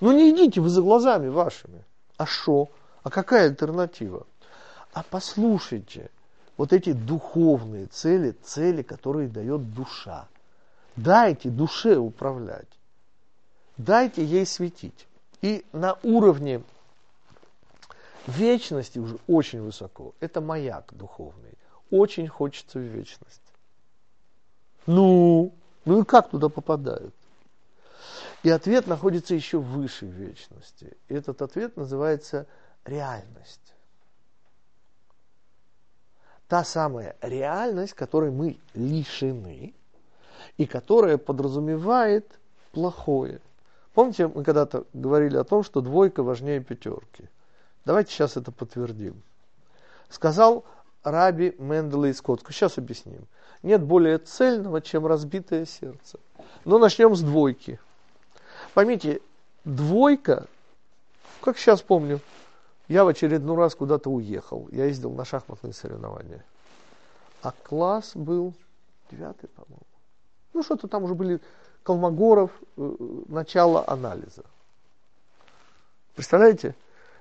Ну, 0.00 0.12
не 0.12 0.30
идите 0.30 0.60
вы 0.60 0.68
за 0.68 0.82
глазами 0.82 1.28
вашими. 1.28 1.84
А 2.16 2.26
что? 2.26 2.70
А 3.02 3.10
какая 3.10 3.48
альтернатива? 3.48 4.26
А 4.92 5.02
послушайте, 5.02 6.10
вот 6.56 6.72
эти 6.72 6.92
духовные 6.92 7.86
цели, 7.86 8.30
цели, 8.42 8.82
которые 8.82 9.28
дает 9.28 9.74
душа. 9.74 10.26
Дайте 10.96 11.50
душе 11.50 11.96
управлять 11.96 12.68
дайте 13.76 14.24
ей 14.24 14.46
светить. 14.46 15.06
И 15.42 15.64
на 15.72 15.98
уровне 16.02 16.62
вечности 18.26 18.98
уже 18.98 19.18
очень 19.26 19.60
высоко. 19.60 20.14
Это 20.20 20.40
маяк 20.40 20.92
духовный. 20.94 21.52
Очень 21.90 22.28
хочется 22.28 22.78
в 22.78 22.82
вечность. 22.82 23.42
Ну, 24.86 25.52
ну 25.84 26.02
и 26.02 26.04
как 26.04 26.30
туда 26.30 26.48
попадают? 26.48 27.14
И 28.46 28.48
ответ 28.48 28.86
находится 28.86 29.34
еще 29.34 29.58
выше 29.58 30.06
вечности. 30.06 30.96
И 31.08 31.14
этот 31.14 31.42
ответ 31.42 31.76
называется 31.76 32.46
реальность. 32.84 33.74
Та 36.46 36.62
самая 36.62 37.16
реальность, 37.22 37.94
которой 37.94 38.30
мы 38.30 38.56
лишены, 38.72 39.74
и 40.58 40.66
которая 40.66 41.18
подразумевает 41.18 42.38
плохое. 42.70 43.40
Помните, 43.94 44.28
мы 44.28 44.44
когда-то 44.44 44.84
говорили 44.92 45.36
о 45.36 45.42
том, 45.42 45.64
что 45.64 45.80
двойка 45.80 46.22
важнее 46.22 46.60
пятерки. 46.60 47.28
Давайте 47.84 48.12
сейчас 48.12 48.36
это 48.36 48.52
подтвердим. 48.52 49.20
Сказал 50.08 50.64
Раби 51.02 51.56
Мендела 51.58 52.04
из 52.04 52.22
Котска. 52.22 52.52
Сейчас 52.52 52.78
объясним. 52.78 53.26
Нет 53.64 53.82
более 53.82 54.18
цельного, 54.18 54.80
чем 54.80 55.04
разбитое 55.04 55.66
сердце. 55.66 56.20
Но 56.64 56.78
начнем 56.78 57.16
с 57.16 57.22
двойки. 57.22 57.80
Поймите, 58.76 59.22
двойка, 59.64 60.44
как 61.40 61.56
сейчас 61.56 61.80
помню, 61.80 62.20
я 62.88 63.04
в 63.04 63.08
очередной 63.08 63.56
раз 63.56 63.74
куда-то 63.74 64.10
уехал. 64.10 64.68
Я 64.70 64.84
ездил 64.84 65.12
на 65.12 65.24
шахматные 65.24 65.72
соревнования. 65.72 66.44
А 67.40 67.52
класс 67.62 68.10
был 68.14 68.52
девятый, 69.10 69.48
по-моему. 69.48 69.86
Ну, 70.52 70.62
что-то 70.62 70.88
там 70.88 71.04
уже 71.04 71.14
были 71.14 71.40
Колмогоров, 71.84 72.50
э, 72.76 72.96
начало 73.28 73.82
анализа. 73.88 74.44
Представляете? 76.14 76.74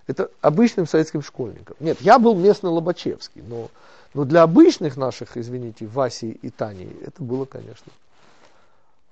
Это 0.07 0.29
обычным 0.41 0.85
советским 0.85 1.21
школьникам. 1.21 1.77
Нет, 1.79 2.01
я 2.01 2.19
был 2.19 2.35
местный 2.35 2.69
Лобачевский, 2.69 3.41
но, 3.41 3.69
но 4.13 4.25
для 4.25 4.43
обычных 4.43 4.97
наших, 4.97 5.37
извините, 5.37 5.87
Васи 5.87 6.31
и 6.31 6.49
Тани, 6.49 6.93
это 7.05 7.23
было, 7.23 7.45
конечно. 7.45 7.93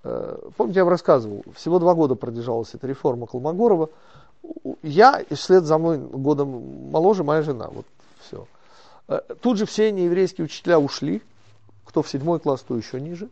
Э, 0.03 0.37
помните, 0.57 0.79
я 0.79 0.83
вам 0.83 0.91
рассказывал, 0.91 1.43
всего 1.55 1.79
два 1.79 1.93
года 1.93 2.15
продержалась 2.15 2.73
эта 2.73 2.87
реформа 2.87 3.25
Колмогорова. 3.25 3.89
Я, 4.81 5.19
и 5.19 5.33
вслед 5.35 5.63
за 5.63 5.77
мной 5.77 5.97
годом 5.97 6.89
моложе, 6.91 7.23
моя 7.23 7.41
жена. 7.41 7.69
Вот 7.69 7.85
все. 8.19 8.45
Э, 9.07 9.21
тут 9.41 9.57
же 9.57 9.65
все 9.65 9.91
нееврейские 9.91 10.45
учителя 10.45 10.79
ушли, 10.79 11.21
кто 11.85 12.01
в 12.01 12.09
седьмой 12.09 12.39
класс, 12.39 12.61
то 12.61 12.75
еще 12.75 12.99
ниже. 12.99 13.29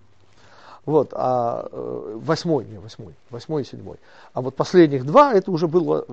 Вот, 0.85 1.09
а 1.13 1.67
э, 1.71 2.19
восьмой, 2.23 2.65
не 2.65 2.79
восьмой, 2.79 3.13
восьмой 3.29 3.61
и 3.61 3.65
седьмой. 3.65 3.97
А 4.33 4.41
вот 4.41 4.55
последних 4.55 5.05
два, 5.05 5.31
это 5.33 5.51
уже 5.51 5.67
было, 5.67 6.07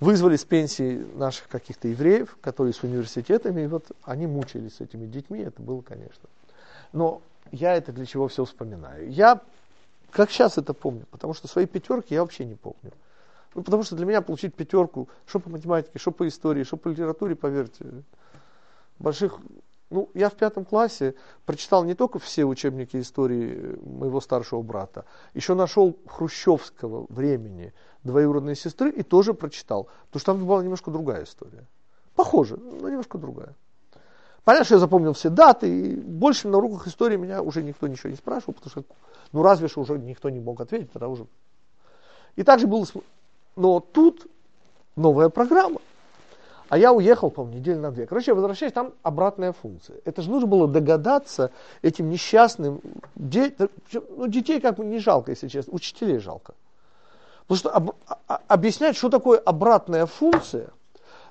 вызвали 0.00 0.36
с 0.36 0.44
пенсии 0.44 1.06
наших 1.16 1.48
каких-то 1.48 1.88
евреев, 1.88 2.38
которые 2.40 2.72
с 2.72 2.82
университетами, 2.82 3.62
и 3.62 3.66
вот 3.66 3.84
они 4.04 4.26
мучились 4.26 4.76
с 4.76 4.80
этими 4.80 5.04
детьми, 5.04 5.40
это 5.40 5.60
было, 5.60 5.82
конечно. 5.82 6.30
Но 6.94 7.20
я 7.52 7.76
это 7.76 7.92
для 7.92 8.06
чего 8.06 8.28
все 8.28 8.46
вспоминаю. 8.46 9.10
Я, 9.10 9.40
как 10.16 10.30
сейчас 10.30 10.56
это 10.56 10.72
помню, 10.72 11.04
потому 11.10 11.34
что 11.34 11.46
свои 11.46 11.66
пятерки 11.66 12.14
я 12.14 12.22
вообще 12.22 12.46
не 12.46 12.54
помню. 12.54 12.90
Ну, 13.54 13.62
потому 13.62 13.82
что 13.82 13.96
для 13.96 14.06
меня 14.06 14.22
получить 14.22 14.54
пятерку, 14.54 15.10
что 15.26 15.40
по 15.40 15.50
математике, 15.50 15.98
что 15.98 16.10
по 16.10 16.26
истории, 16.26 16.64
что 16.64 16.78
по 16.78 16.88
литературе, 16.88 17.36
поверьте, 17.36 17.84
больших... 18.98 19.38
Ну, 19.90 20.08
я 20.14 20.30
в 20.30 20.34
пятом 20.34 20.64
классе 20.64 21.14
прочитал 21.44 21.84
не 21.84 21.94
только 21.94 22.18
все 22.18 22.46
учебники 22.46 22.96
истории 22.96 23.78
моего 23.84 24.22
старшего 24.22 24.62
брата, 24.62 25.04
еще 25.34 25.54
нашел 25.54 25.94
хрущевского 26.06 27.04
времени 27.10 27.74
двоюродной 28.02 28.56
сестры 28.56 28.90
и 28.90 29.02
тоже 29.02 29.34
прочитал, 29.34 29.88
потому 30.06 30.20
что 30.20 30.32
там 30.32 30.46
была 30.46 30.62
немножко 30.62 30.90
другая 30.90 31.24
история. 31.24 31.66
Похоже, 32.14 32.56
но 32.56 32.88
немножко 32.88 33.18
другая. 33.18 33.54
Понятно, 34.46 34.64
что 34.64 34.74
я 34.76 34.78
запомнил 34.78 35.12
все 35.12 35.28
даты, 35.28 35.68
и 35.68 35.96
больше 35.96 36.46
на 36.46 36.58
уроках 36.58 36.86
истории 36.86 37.16
меня 37.16 37.42
уже 37.42 37.64
никто 37.64 37.88
ничего 37.88 38.10
не 38.10 38.16
спрашивал, 38.16 38.54
потому 38.54 38.70
что, 38.70 38.84
ну 39.32 39.42
разве 39.42 39.66
что 39.66 39.80
уже 39.80 39.98
никто 39.98 40.30
не 40.30 40.38
мог 40.38 40.60
ответить, 40.60 40.92
тогда 40.92 41.08
уже. 41.08 41.26
И 42.36 42.44
также 42.44 42.68
было, 42.68 42.86
но 43.56 43.80
тут 43.80 44.28
новая 44.94 45.30
программа. 45.30 45.80
А 46.68 46.78
я 46.78 46.92
уехал, 46.92 47.28
по-моему, 47.28 47.58
неделю 47.58 47.80
на 47.80 47.90
две. 47.90 48.06
Короче, 48.06 48.30
я 48.30 48.34
возвращаюсь, 48.36 48.72
там 48.72 48.92
обратная 49.02 49.52
функция. 49.52 49.96
Это 50.04 50.22
же 50.22 50.30
нужно 50.30 50.46
было 50.46 50.68
догадаться 50.68 51.50
этим 51.82 52.08
несчастным, 52.08 52.80
де, 53.16 53.52
ну, 54.10 54.28
детей 54.28 54.60
как 54.60 54.76
бы 54.76 54.84
не 54.84 55.00
жалко, 55.00 55.32
если 55.32 55.48
честно, 55.48 55.74
учителей 55.74 56.18
жалко. 56.18 56.54
Потому 57.48 57.58
что 57.58 57.70
об, 57.70 57.96
а, 58.28 58.40
объяснять, 58.46 58.96
что 58.96 59.08
такое 59.08 59.38
обратная 59.38 60.06
функция, 60.06 60.70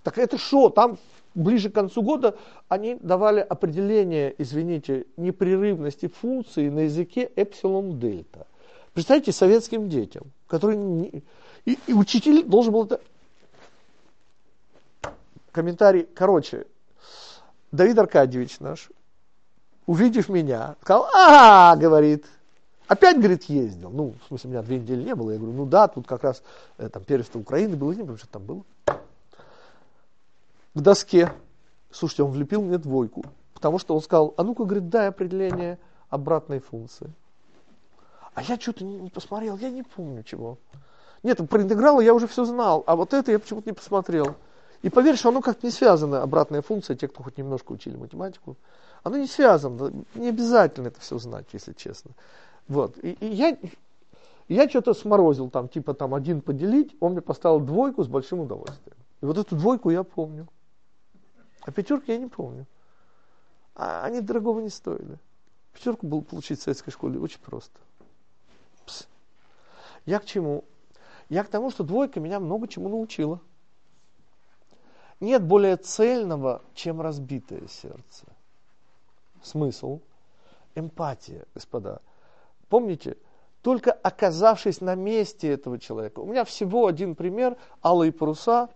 так 0.03 0.17
это 0.17 0.37
что, 0.37 0.67
там 0.67 0.97
ближе 1.35 1.69
к 1.69 1.75
концу 1.75 2.01
года 2.01 2.37
они 2.67 2.95
давали 2.95 3.41
определение, 3.41 4.33
извините, 4.37 5.05
непрерывности 5.17 6.07
функции 6.07 6.69
на 6.69 6.81
языке 6.81 7.29
эпсилон 7.35 7.99
дельта. 7.99 8.47
Представьте 8.93 9.31
советским 9.31 9.89
детям, 9.89 10.23
которые... 10.47 10.77
Не, 10.77 11.23
и, 11.65 11.77
и 11.87 11.93
учитель 11.93 12.43
должен 12.43 12.73
был 12.73 12.85
это... 12.85 13.01
Комментарий, 15.51 16.07
короче, 16.13 16.65
Давид 17.71 17.97
Аркадьевич 17.97 18.59
наш, 18.59 18.89
увидев 19.85 20.27
меня, 20.27 20.75
сказал, 20.81 21.07
а, 21.13 21.75
говорит, 21.77 22.25
опять, 22.87 23.17
говорит, 23.17 23.43
ездил. 23.43 23.89
Ну, 23.89 24.15
в 24.21 24.27
смысле, 24.27 24.49
у 24.49 24.51
меня 24.53 24.61
две 24.63 24.79
недели 24.79 25.03
не 25.03 25.15
было. 25.15 25.31
Я 25.31 25.37
говорю, 25.37 25.55
ну 25.55 25.65
да, 25.65 25.87
тут 25.87 26.07
как 26.07 26.23
раз 26.23 26.43
э, 26.77 26.89
там 26.89 27.03
первенство 27.03 27.39
Украины 27.39 27.77
было, 27.77 27.93
не 27.93 27.99
помню, 28.01 28.17
что 28.17 28.27
там 28.27 28.43
было 28.43 28.63
к 30.75 30.81
доске. 30.81 31.31
Слушайте, 31.89 32.23
он 32.23 32.31
влепил 32.31 32.61
мне 32.61 32.77
двойку, 32.77 33.23
потому 33.53 33.79
что 33.79 33.95
он 33.95 34.01
сказал, 34.01 34.33
а 34.37 34.43
ну-ка, 34.43 34.65
говорит, 34.65 34.89
дай 34.89 35.07
определение 35.07 35.79
обратной 36.09 36.59
функции. 36.59 37.11
А 38.33 38.43
я 38.43 38.59
что-то 38.59 38.83
не 38.83 39.09
посмотрел, 39.09 39.57
я 39.57 39.69
не 39.69 39.81
помню 39.81 40.21
чего. 40.23 40.57
Нет, 41.23 41.39
про 41.49 41.61
интегралы 41.61 42.03
я 42.03 42.13
уже 42.13 42.27
все 42.27 42.43
знал, 42.43 42.83
а 42.85 42.95
вот 42.95 43.13
это 43.13 43.31
я 43.31 43.39
почему-то 43.39 43.69
не 43.69 43.73
посмотрел. 43.73 44.35
И 44.81 44.89
поверь, 44.89 45.15
что 45.15 45.29
оно 45.29 45.41
как-то 45.41 45.65
не 45.65 45.71
связано, 45.71 46.21
обратная 46.21 46.61
функция, 46.61 46.95
те, 46.95 47.07
кто 47.07 47.23
хоть 47.23 47.37
немножко 47.37 47.71
учили 47.71 47.95
математику, 47.95 48.57
оно 49.01 49.17
не 49.17 49.27
связано, 49.27 49.91
не 50.13 50.29
обязательно 50.29 50.89
это 50.89 50.99
все 50.99 51.17
знать, 51.17 51.45
если 51.53 51.73
честно. 51.73 52.11
Вот. 52.67 52.97
И, 52.97 53.13
и 53.13 53.27
я, 53.27 53.57
я 54.49 54.69
что-то 54.69 54.93
сморозил 54.93 55.49
там, 55.49 55.69
типа 55.69 55.93
там 55.93 56.13
один 56.13 56.41
поделить, 56.41 56.95
он 56.99 57.13
мне 57.13 57.21
поставил 57.21 57.61
двойку 57.61 58.03
с 58.03 58.07
большим 58.07 58.41
удовольствием. 58.41 58.97
И 59.21 59.25
вот 59.25 59.37
эту 59.37 59.55
двойку 59.55 59.89
я 59.89 60.03
помню. 60.03 60.47
А 61.65 61.71
пятерки 61.71 62.11
я 62.11 62.19
не 62.19 62.27
помню. 62.27 62.67
А 63.73 64.03
они 64.03 64.21
дорогого 64.21 64.59
не 64.61 64.69
стоили. 64.69 65.17
Пятерку 65.73 66.05
было 66.05 66.21
получить 66.21 66.59
в 66.59 66.63
советской 66.63 66.91
школе 66.91 67.19
очень 67.19 67.39
просто. 67.39 67.77
Пс. 68.85 69.07
Я 70.05 70.19
к 70.19 70.25
чему? 70.25 70.63
Я 71.27 71.43
к 71.43 71.49
тому, 71.49 71.71
что 71.71 71.83
двойка 71.83 72.19
меня 72.19 72.39
много 72.39 72.67
чему 72.67 72.87
научила. 72.87 73.41
Нет 75.19 75.43
более 75.43 75.75
цельного, 75.77 76.61
чем 76.75 77.01
разбитое 77.01 77.67
сердце. 77.67 78.25
Смысл? 79.41 80.01
Эмпатия, 80.75 81.45
господа. 81.55 82.01
Помните, 82.69 83.17
только 83.63 83.91
оказавшись 83.91 84.81
на 84.81 84.93
месте 84.93 85.49
этого 85.49 85.79
человека. 85.79 86.19
У 86.19 86.27
меня 86.27 86.45
всего 86.45 86.85
один 86.85 87.15
пример. 87.15 87.57
Алые 87.81 88.11
паруса 88.11 88.69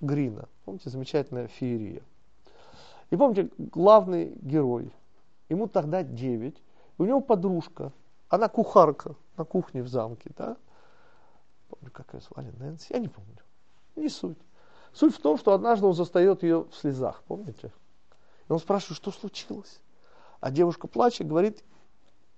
Грина. 0.00 0.48
Помните, 0.64 0.88
замечательная 0.88 1.48
феерия. 1.48 2.02
И 3.10 3.16
помните, 3.16 3.50
главный 3.58 4.34
герой, 4.40 4.92
ему 5.48 5.68
тогда 5.68 6.02
9, 6.02 6.62
у 6.98 7.04
него 7.04 7.20
подружка, 7.20 7.92
она 8.28 8.48
кухарка 8.48 9.14
на 9.36 9.44
кухне 9.44 9.82
в 9.82 9.88
замке, 9.88 10.30
да? 10.36 10.56
Помню, 11.68 11.90
как 11.90 12.14
ее 12.14 12.20
звали, 12.20 12.50
Нэнси, 12.58 12.92
я 12.92 12.98
не 12.98 13.08
помню, 13.08 13.38
не 13.96 14.08
суть. 14.08 14.38
Суть 14.92 15.14
в 15.14 15.20
том, 15.20 15.38
что 15.38 15.52
однажды 15.52 15.86
он 15.86 15.94
застает 15.94 16.42
ее 16.42 16.64
в 16.64 16.74
слезах, 16.74 17.22
помните? 17.26 17.72
И 18.48 18.52
он 18.52 18.58
спрашивает, 18.58 18.96
что 18.96 19.10
случилось? 19.10 19.80
А 20.40 20.50
девушка 20.50 20.86
плачет, 20.86 21.26
говорит, 21.26 21.64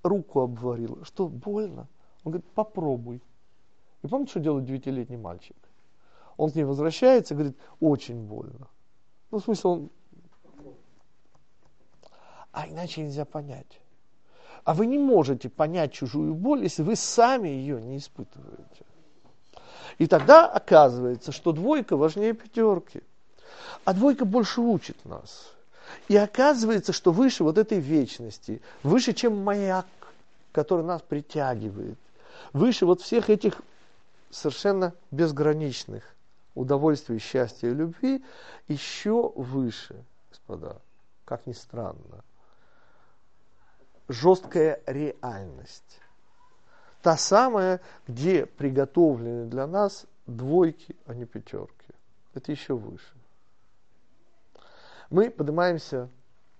руку 0.02 0.40
обварила. 0.40 1.04
Что, 1.04 1.28
больно? 1.28 1.88
Он 2.24 2.32
говорит, 2.32 2.46
попробуй. 2.52 3.22
И 4.02 4.06
помните, 4.06 4.30
что 4.30 4.40
делает 4.40 4.64
девятилетний 4.64 5.16
мальчик? 5.16 5.56
Он 6.36 6.50
к 6.50 6.54
ней 6.54 6.64
возвращается 6.64 7.34
говорит, 7.34 7.56
очень 7.80 8.26
больно. 8.26 8.68
Ну, 9.30 9.38
в 9.38 9.44
смысле, 9.44 9.70
он 9.70 9.90
а 12.56 12.66
иначе 12.66 13.02
нельзя 13.02 13.26
понять. 13.26 13.80
А 14.64 14.72
вы 14.72 14.86
не 14.86 14.98
можете 14.98 15.50
понять 15.50 15.92
чужую 15.92 16.34
боль, 16.34 16.62
если 16.62 16.82
вы 16.82 16.96
сами 16.96 17.48
ее 17.48 17.82
не 17.82 17.98
испытываете. 17.98 18.86
И 19.98 20.06
тогда 20.06 20.46
оказывается, 20.46 21.32
что 21.32 21.52
двойка 21.52 21.98
важнее 21.98 22.32
пятерки. 22.32 23.02
А 23.84 23.92
двойка 23.92 24.24
больше 24.24 24.62
учит 24.62 25.04
нас. 25.04 25.52
И 26.08 26.16
оказывается, 26.16 26.94
что 26.94 27.12
выше 27.12 27.44
вот 27.44 27.58
этой 27.58 27.78
вечности, 27.78 28.62
выше, 28.82 29.12
чем 29.12 29.44
маяк, 29.44 29.86
который 30.52 30.84
нас 30.84 31.02
притягивает, 31.02 31.98
выше 32.54 32.86
вот 32.86 33.02
всех 33.02 33.28
этих 33.28 33.60
совершенно 34.30 34.94
безграничных 35.10 36.04
удовольствий, 36.54 37.18
счастья 37.18 37.68
и 37.68 37.74
любви, 37.74 38.24
еще 38.66 39.30
выше, 39.36 40.02
господа, 40.30 40.80
как 41.26 41.46
ни 41.46 41.52
странно, 41.52 42.24
жесткая 44.08 44.80
реальность. 44.86 46.00
Та 47.02 47.16
самая, 47.16 47.80
где 48.06 48.46
приготовлены 48.46 49.46
для 49.46 49.66
нас 49.66 50.06
двойки, 50.26 50.96
а 51.06 51.14
не 51.14 51.24
пятерки. 51.24 51.92
Это 52.34 52.52
еще 52.52 52.74
выше. 52.74 53.14
Мы 55.10 55.30
поднимаемся 55.30 56.08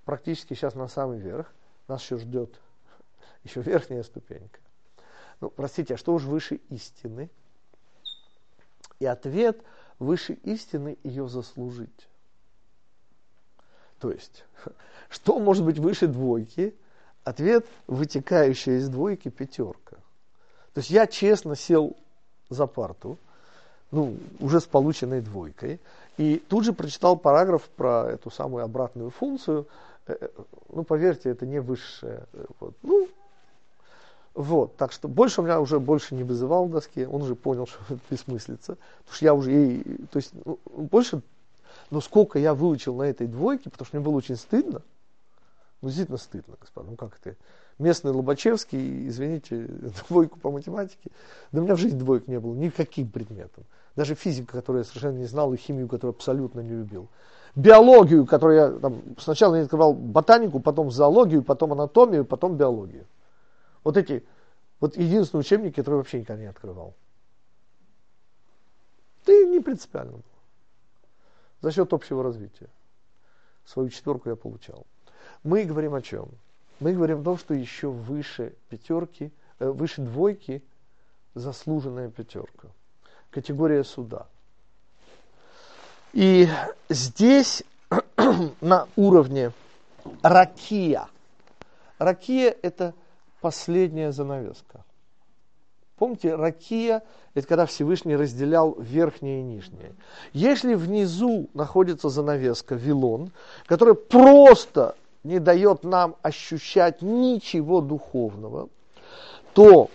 практически 0.05 0.55
сейчас 0.55 0.75
на 0.75 0.89
самый 0.89 1.19
верх. 1.19 1.53
Нас 1.89 2.03
еще 2.03 2.19
ждет 2.19 2.61
еще 3.45 3.61
верхняя 3.61 4.03
ступенька. 4.03 4.61
Ну, 5.41 5.51
простите, 5.51 5.95
а 5.95 5.97
что 5.99 6.15
уж 6.15 6.23
выше 6.23 6.57
истины? 6.71 7.31
И 8.99 9.05
ответ 9.05 9.63
выше 9.99 10.35
истины 10.35 10.97
ее 11.03 11.29
заслужить. 11.29 12.09
То 13.99 14.11
есть, 14.11 14.45
что 15.11 15.39
может 15.39 15.65
быть 15.65 15.79
выше 15.79 16.07
двойки, 16.07 16.77
Ответ, 17.27 17.67
вытекающая 17.89 18.77
из 18.77 18.89
двойки, 18.89 19.31
пятерка. 19.31 19.97
То 20.75 20.79
есть 20.79 20.91
я 20.91 21.09
честно 21.09 21.57
сел 21.57 21.97
за 22.51 22.69
парту, 22.69 23.19
ну, 23.91 24.17
уже 24.39 24.61
с 24.61 24.65
полученной 24.65 25.23
двойкой, 25.23 25.81
и 26.19 26.41
тут 26.49 26.63
же 26.63 26.73
прочитал 26.73 27.17
параграф 27.17 27.63
про 27.71 28.13
эту 28.13 28.31
самую 28.31 28.63
обратную 28.63 29.11
функцию. 29.11 29.67
Э, 30.07 30.17
э, 30.21 30.29
ну, 30.69 30.85
поверьте, 30.85 31.31
это 31.31 31.47
не 31.47 31.61
высшая. 31.61 32.29
Э, 32.33 32.45
вот. 32.61 32.77
Ну, 32.85 33.09
вот, 34.35 34.77
так 34.77 34.93
что 34.93 35.09
больше 35.09 35.41
у 35.41 35.45
меня 35.45 35.61
уже 35.61 35.81
больше 35.81 36.15
не 36.15 36.23
вызывал 36.23 36.67
в 36.67 36.71
доске, 36.71 37.09
он 37.09 37.23
уже 37.23 37.35
понял, 37.35 37.67
что 37.67 37.81
это 37.89 37.99
бессмыслица. 38.09 38.77
Потому 38.99 39.17
что 39.17 39.25
я 39.25 39.35
уже 39.35 39.51
ей, 39.51 39.83
то 40.13 40.19
есть, 40.19 40.31
ну, 40.45 40.61
больше, 40.77 41.23
но 41.91 42.01
сколько 42.01 42.39
я 42.39 42.55
выучил 42.55 42.95
на 42.95 43.03
этой 43.03 43.27
двойке, 43.27 43.69
потому 43.69 43.85
что 43.85 43.97
мне 43.97 44.05
было 44.05 44.15
очень 44.15 44.37
стыдно, 44.37 44.83
ну, 45.83 45.89
действительно 45.89 46.19
стыдно, 46.19 46.57
господа. 46.61 46.91
Ну, 46.91 46.97
как 46.97 47.19
это? 47.21 47.37
Местный 47.79 48.11
Лобачевский, 48.11 49.09
извините, 49.09 49.67
двойку 50.09 50.39
по 50.39 50.51
математике. 50.51 51.11
Да 51.53 51.61
у 51.61 51.65
меня 51.65 51.75
в 51.75 51.79
жизни 51.79 51.99
двоек 51.99 52.27
не 52.29 52.41
было, 52.41 52.55
никаким 52.55 53.11
предметом. 53.11 53.65
Даже 53.95 54.15
физика, 54.15 54.53
которую 54.53 54.81
я 54.81 54.85
совершенно 54.85 55.19
не 55.19 55.27
знал, 55.27 55.53
и 55.53 55.57
химию, 55.57 55.89
которую 55.89 56.15
абсолютно 56.15 56.61
не 56.61 56.71
любил. 56.71 57.09
Биологию, 57.55 58.27
которую 58.27 58.57
я 58.57 58.71
там, 58.79 59.03
сначала 59.19 59.55
не 59.57 59.63
открывал 59.63 59.95
ботанику, 59.95 60.61
потом 60.61 60.91
зоологию, 60.91 61.43
потом 61.43 61.73
анатомию, 61.73 62.25
потом 62.25 62.57
биологию. 62.57 63.07
Вот 63.85 63.97
эти, 63.97 64.25
вот 64.81 64.97
единственные 64.97 65.41
учебники, 65.41 65.77
которые 65.77 65.99
вообще 65.99 66.21
никогда 66.21 66.43
не 66.43 66.49
открывал. 66.49 66.95
Ты 69.25 69.47
не 69.47 69.61
принципиально 69.61 70.21
За 71.61 71.73
счет 71.73 71.93
общего 71.93 72.23
развития. 72.23 72.69
Свою 73.65 73.89
четверку 73.89 74.29
я 74.29 74.37
получал. 74.37 74.87
Мы 75.43 75.65
говорим 75.65 75.95
о 75.95 76.03
чем? 76.03 76.29
Мы 76.81 76.93
говорим 76.93 77.21
о 77.21 77.25
том, 77.25 77.39
что 77.39 77.55
еще 77.55 77.89
выше 77.89 78.55
пятерки, 78.69 79.33
э, 79.59 79.69
выше 79.69 80.03
двойки 80.03 80.63
заслуженная 81.35 82.11
пятерка. 82.11 82.69
категория 83.31 83.85
суда. 83.85 84.27
И 86.13 86.49
здесь 86.89 87.63
на 88.63 88.89
уровне 88.97 89.53
ракия. 90.23 91.09
Ракия– 91.99 92.57
это 92.63 92.95
последняя 93.41 94.13
занавеска. 94.13 94.85
Помните, 95.97 96.35
ракия– 96.35 97.03
это 97.35 97.47
когда 97.47 97.67
Всевышний 97.67 98.17
разделял 98.17 98.75
верхнее 98.79 99.41
и 99.41 99.45
нижнее. 99.45 99.95
Если 100.33 100.75
внизу 100.75 101.51
находится 101.53 102.09
занавеска, 102.09 102.75
вилон, 102.75 103.31
которая 103.67 103.95
просто 103.95 104.95
не 105.27 105.41
дает 105.41 105.83
нам 105.83 106.17
ощущать 106.23 107.03
ничего 107.03 107.81
духовного, 107.81 108.69
то 109.53 109.91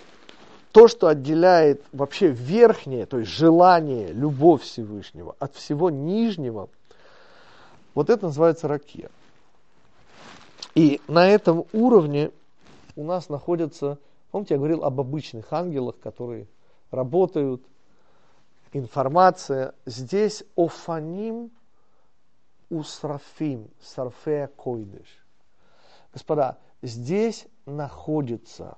то, 0.71 0.87
что 0.87 1.07
отделяет 1.07 1.83
вообще 1.91 2.27
верхнее, 2.27 3.05
то 3.05 3.19
есть 3.19 3.31
желание, 3.31 4.11
любовь 4.11 4.61
Всевышнего 4.63 5.35
от 5.39 5.55
всего 5.55 5.89
нижнего, 5.89 6.69
вот 7.93 8.09
это 8.09 8.27
называется 8.27 8.67
ракия. 8.67 9.09
И 10.75 11.01
на 11.07 11.27
этом 11.27 11.65
уровне 11.73 12.31
у 12.95 13.03
нас 13.03 13.29
находятся, 13.29 13.97
помните, 14.31 14.53
я 14.53 14.57
говорил 14.57 14.83
об 14.83 14.99
обычных 14.99 15.51
ангелах, 15.51 15.95
которые 15.99 16.47
работают, 16.91 17.61
информация. 18.73 19.73
Здесь 19.85 20.43
офаним 20.55 21.51
усрафим, 22.71 23.69
сарфея 23.81 24.47
койдыш. 24.47 25.20
Господа, 26.13 26.59
здесь 26.81 27.47
находится 27.65 28.77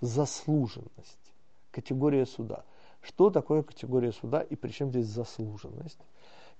заслуженность, 0.00 1.32
категория 1.70 2.26
суда. 2.26 2.64
Что 3.00 3.30
такое 3.30 3.62
категория 3.62 4.12
суда 4.12 4.42
и 4.42 4.54
при 4.54 4.70
чем 4.70 4.90
здесь 4.90 5.06
заслуженность? 5.06 5.98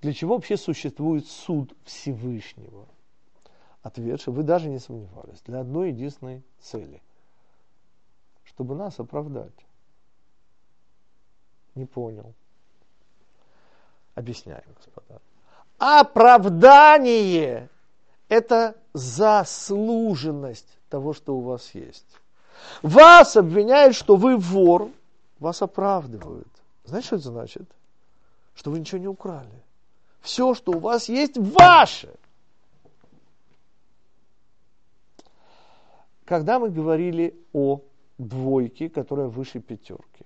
Для 0.01 0.13
чего 0.13 0.35
вообще 0.35 0.57
существует 0.57 1.27
суд 1.27 1.75
Всевышнего? 1.85 2.87
Ответ, 3.81 4.19
что 4.19 4.31
вы 4.31 4.43
даже 4.43 4.69
не 4.69 4.79
сомневались, 4.79 5.41
для 5.41 5.59
одной 5.59 5.91
единственной 5.91 6.43
цели, 6.59 7.01
чтобы 8.43 8.75
нас 8.75 8.99
оправдать. 8.99 9.53
Не 11.75 11.85
понял. 11.85 12.33
Объясняем, 14.15 14.63
господа. 14.75 15.19
Оправдание– 15.85 17.67
это 18.29 18.77
заслуженность 18.93 20.77
того, 20.87 21.11
что 21.11 21.35
у 21.35 21.41
вас 21.41 21.71
есть. 21.75 22.05
Вас 22.81 23.35
обвиняют, 23.35 23.93
что 23.93 24.15
вы 24.15 24.37
вор, 24.37 24.91
вас 25.39 25.61
оправдывают. 25.61 26.47
Знаете, 26.85 27.07
что 27.07 27.15
это 27.17 27.27
значит? 27.31 27.69
Что 28.55 28.71
вы 28.71 28.79
ничего 28.79 29.01
не 29.01 29.09
украли. 29.09 29.61
Все, 30.21 30.53
что 30.53 30.71
у 30.71 30.79
вас 30.79 31.09
есть, 31.09 31.37
ваше. 31.37 32.15
Когда 36.23 36.59
мы 36.59 36.69
говорили 36.69 37.35
о 37.51 37.81
двойке, 38.17 38.87
которая 38.87 39.27
выше 39.27 39.59
пятерки, 39.59 40.25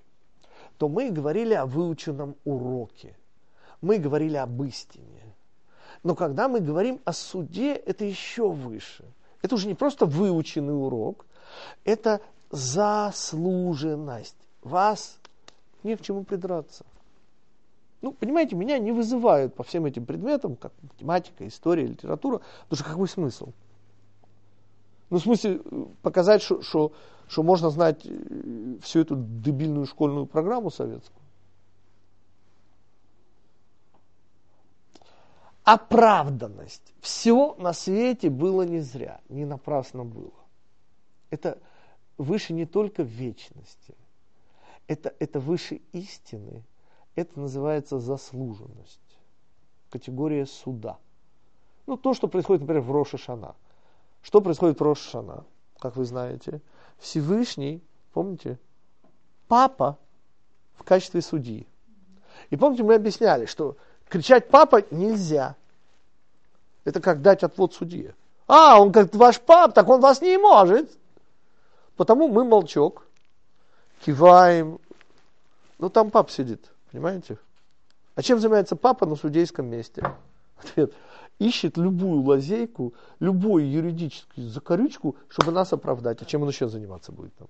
то 0.78 0.88
мы 0.88 1.10
говорили 1.10 1.56
о 1.56 1.66
выученном 1.66 2.36
уроке. 2.46 3.18
Мы 3.82 3.98
говорили 3.98 4.36
об 4.36 4.62
истине. 4.62 5.27
Но 6.04 6.16
когда 6.16 6.48
мы 6.48 6.60
говорим 6.60 7.00
о 7.06 7.14
суде, 7.14 7.74
это 7.74 8.06
еще 8.06 8.50
выше. 8.50 9.04
Это 9.42 9.56
уже 9.56 9.68
не 9.68 9.76
просто 9.76 10.06
выученный 10.06 10.76
урок, 10.76 11.26
это 11.84 12.22
заслуженность. 12.52 14.36
Вас 14.62 15.18
не 15.84 15.96
в 15.96 16.02
чему 16.02 16.24
придраться. 16.24 16.86
Ну, 18.02 18.12
понимаете, 18.12 18.56
меня 18.56 18.78
не 18.78 18.92
вызывают 18.92 19.56
по 19.56 19.64
всем 19.64 19.86
этим 19.86 20.06
предметам, 20.06 20.56
как 20.56 20.72
математика, 20.82 21.48
история, 21.48 21.88
литература, 21.88 22.42
потому 22.70 22.78
что 22.80 22.90
какой 22.90 23.08
смысл? 23.08 23.50
Ну, 25.10 25.18
в 25.18 25.22
смысле, 25.22 25.62
показать, 26.02 26.42
что, 26.42 26.62
что, 26.62 26.92
что 27.28 27.42
можно 27.42 27.70
знать 27.70 28.02
э, 28.06 28.78
всю 28.82 29.00
эту 29.00 29.16
дебильную 29.16 29.86
школьную 29.86 30.26
программу 30.26 30.70
советскую. 30.70 31.17
Оправданность. 35.68 36.94
Все 37.02 37.54
на 37.56 37.74
свете 37.74 38.30
было 38.30 38.62
не 38.62 38.80
зря, 38.80 39.20
не 39.28 39.44
напрасно 39.44 40.06
было. 40.06 40.32
Это 41.30 41.58
выше 42.18 42.54
не 42.54 42.66
только 42.66 43.04
вечности, 43.04 43.94
это, 44.88 45.14
это 45.20 45.42
выше 45.42 45.82
истины, 45.92 46.64
это 47.16 47.38
называется 47.38 48.00
заслуженность, 48.00 49.20
категория 49.90 50.46
суда. 50.46 51.00
Ну, 51.86 51.98
то, 51.98 52.14
что 52.14 52.30
происходит, 52.30 52.62
например, 52.62 52.84
в 52.84 52.92
Рошашана. 52.94 53.54
Что 54.22 54.40
происходит 54.40 54.80
в 54.80 54.84
Рошашана, 54.84 55.44
как 55.80 55.98
вы 55.98 56.06
знаете? 56.06 56.62
Всевышний, 56.98 57.84
помните, 58.14 58.58
папа 59.50 59.98
в 60.76 60.84
качестве 60.84 61.22
судьи. 61.22 61.68
И 62.52 62.56
помните, 62.56 62.84
мы 62.84 62.96
объясняли, 62.96 63.46
что 63.48 63.76
кричать 64.10 64.50
папа 64.50 64.84
нельзя. 64.92 65.56
Это 66.84 67.02
как 67.02 67.22
дать 67.22 67.44
отвод 67.44 67.74
судье. 67.74 68.16
А, 68.48 68.82
он 68.82 68.92
как 68.92 69.14
ваш 69.14 69.42
пап, 69.42 69.74
так 69.74 69.90
он 69.90 70.00
вас 70.00 70.22
не 70.22 70.38
может. 70.38 70.90
Потому 71.98 72.28
мы 72.30 72.46
молчок, 72.46 73.06
киваем. 74.06 74.80
Ну, 75.80 75.90
там 75.90 76.12
пап 76.12 76.32
сидит, 76.32 76.72
понимаете? 76.92 77.38
А 78.16 78.24
чем 78.24 78.40
занимается 78.40 78.76
папа 78.76 79.06
на 79.06 79.16
судейском 79.16 79.68
месте? 79.68 80.04
Ответ. 80.58 80.94
Ищет 81.40 81.78
любую 81.78 82.24
лазейку, 82.24 82.94
любую 83.20 83.70
юридическую 83.70 84.50
закорючку, 84.50 85.16
чтобы 85.28 85.52
нас 85.52 85.72
оправдать. 85.72 86.22
А 86.22 86.26
чем 86.26 86.42
он 86.42 86.50
еще 86.50 86.68
заниматься 86.68 87.12
будет 87.12 87.36
там? 87.36 87.48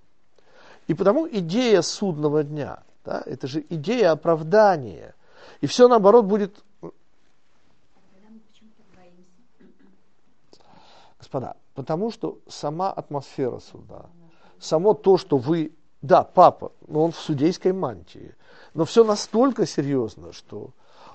И 0.88 0.94
потому 0.94 1.28
идея 1.28 1.82
судного 1.82 2.42
дня, 2.42 2.82
да, 3.04 3.22
это 3.24 3.46
же 3.46 3.64
идея 3.68 4.12
оправдания. 4.12 5.14
И 5.60 5.66
все 5.66 5.88
наоборот 5.88 6.24
будет... 6.24 6.64
Господа, 11.18 11.56
потому 11.74 12.10
что 12.10 12.38
сама 12.48 12.92
атмосфера 12.92 13.58
суда, 13.58 14.06
само 14.58 14.94
то, 14.94 15.18
что 15.18 15.36
вы, 15.36 15.72
да, 16.00 16.22
папа, 16.22 16.72
но 16.86 17.04
он 17.04 17.12
в 17.12 17.18
судейской 17.18 17.72
мантии, 17.72 18.34
но 18.72 18.84
все 18.84 19.04
настолько 19.04 19.66
серьезно, 19.66 20.32
что 20.32 20.70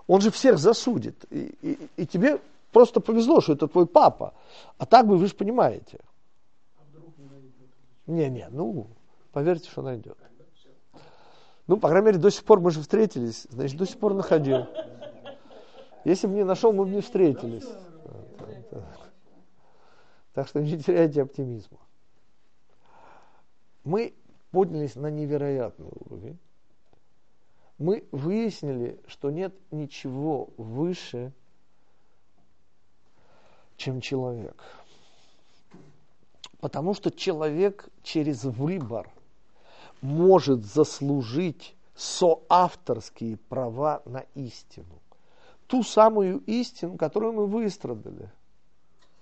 он 0.07 0.21
же 0.21 0.29
всех 0.29 0.57
засудит. 0.57 1.25
И, 1.31 1.55
и, 1.61 1.89
и 1.97 2.05
тебе 2.05 2.41
просто 2.71 2.99
повезло, 2.99 3.41
что 3.41 3.53
это 3.53 3.67
твой 3.67 3.85
папа. 3.85 4.33
А 4.77 4.85
так 4.85 5.07
бы 5.07 5.17
вы 5.17 5.27
же 5.27 5.35
понимаете. 5.35 5.99
Не-не, 8.05 8.49
ну, 8.49 8.87
поверьте, 9.31 9.69
что 9.69 9.81
найдет. 9.81 10.17
Ну, 11.67 11.77
по 11.77 11.89
крайней 11.89 12.07
мере, 12.07 12.19
до 12.19 12.29
сих 12.29 12.43
пор 12.43 12.59
мы 12.59 12.71
же 12.71 12.81
встретились, 12.81 13.47
значит, 13.49 13.77
до 13.77 13.85
сих 13.85 13.97
пор 13.97 14.13
находил. 14.13 14.67
Если 16.03 16.27
бы 16.27 16.33
не 16.33 16.43
нашел, 16.43 16.73
мы 16.73 16.85
бы 16.85 16.91
не 16.91 17.01
встретились. 17.01 17.67
Так 20.33 20.47
что 20.47 20.61
не 20.61 20.77
теряйте 20.77 21.21
оптимизма 21.21 21.77
мы 23.83 24.13
поднялись 24.51 24.95
на 24.95 25.07
невероятный 25.07 25.89
уровень. 25.91 26.39
Мы 27.77 28.07
выяснили, 28.11 29.01
что 29.07 29.31
нет 29.31 29.53
ничего 29.71 30.49
выше, 30.57 31.33
чем 33.77 33.99
человек. 33.99 34.61
Потому 36.59 36.93
что 36.93 37.11
человек 37.11 37.89
через 38.03 38.43
выбор 38.45 39.09
может 40.03 40.65
заслужить 40.65 41.75
соавторские 41.95 43.37
права 43.37 44.01
на 44.05 44.25
истину. 44.35 45.01
Ту 45.67 45.81
самую 45.81 46.39
истину, 46.39 46.97
которую 46.97 47.33
мы 47.33 47.47
выстрадали. 47.47 48.29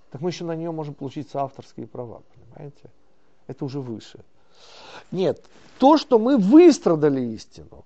Так 0.09 0.21
мы 0.21 0.31
еще 0.31 0.43
на 0.43 0.55
нее 0.55 0.71
можем 0.71 0.95
получить 0.95 1.29
соавторские 1.29 1.85
права, 1.87 2.21
понимаете? 2.33 2.89
Это 3.47 3.63
уже 3.63 3.79
выше. 3.79 4.19
Нет, 5.11 5.45
то, 5.77 5.97
что 5.97 6.17
мы 6.17 6.37
выстрадали 6.37 7.21
истину, 7.35 7.85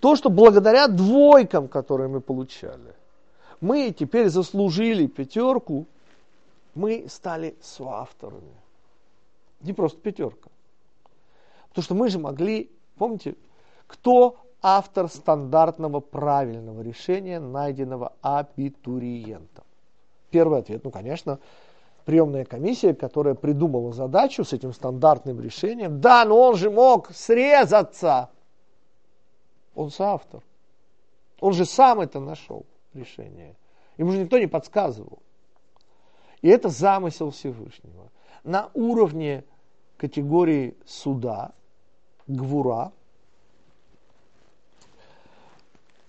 то, 0.00 0.16
что 0.16 0.30
благодаря 0.30 0.88
двойкам, 0.88 1.68
которые 1.68 2.08
мы 2.08 2.20
получали, 2.20 2.94
мы 3.60 3.90
теперь 3.90 4.30
заслужили 4.30 5.06
пятерку, 5.06 5.86
мы 6.74 7.06
стали 7.08 7.54
соавторами. 7.60 8.56
Не 9.60 9.74
просто 9.74 10.00
пятерка. 10.00 10.48
Потому 11.78 11.84
что 11.84 11.94
мы 11.94 12.08
же 12.08 12.18
могли, 12.18 12.72
помните, 12.96 13.36
кто 13.86 14.38
автор 14.60 15.06
стандартного 15.08 16.00
правильного 16.00 16.82
решения, 16.82 17.38
найденного 17.38 18.14
абитуриентом? 18.20 19.64
Первый 20.30 20.58
ответ, 20.58 20.82
ну, 20.82 20.90
конечно, 20.90 21.38
приемная 22.04 22.44
комиссия, 22.44 22.94
которая 22.94 23.36
придумала 23.36 23.92
задачу 23.92 24.42
с 24.42 24.52
этим 24.52 24.72
стандартным 24.72 25.40
решением. 25.40 26.00
Да, 26.00 26.24
но 26.24 26.48
он 26.48 26.56
же 26.56 26.68
мог 26.68 27.12
срезаться. 27.14 28.30
Он 29.76 29.92
соавтор. 29.92 30.42
Он 31.38 31.52
же 31.52 31.64
сам 31.64 32.00
это 32.00 32.18
нашел 32.18 32.66
решение. 32.92 33.54
Ему 33.98 34.10
же 34.10 34.18
никто 34.18 34.36
не 34.40 34.48
подсказывал. 34.48 35.20
И 36.42 36.48
это 36.48 36.70
замысел 36.70 37.30
Всевышнего. 37.30 38.10
На 38.42 38.68
уровне 38.74 39.44
категории 39.96 40.76
суда, 40.84 41.52
гвура, 42.28 42.92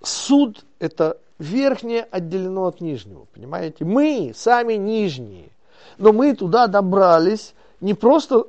суд– 0.02 0.66
это 0.80 1.18
верхнее 1.40 2.04
отделено 2.04 2.68
от 2.68 2.82
нижнего, 2.82 3.26
понимаете? 3.34 3.86
Мы 3.86 4.34
сами 4.36 4.74
нижние, 4.74 5.50
но 5.98 6.14
мы 6.14 6.36
туда 6.36 6.68
добрались 6.68 7.54
не 7.82 7.94
просто, 7.94 8.46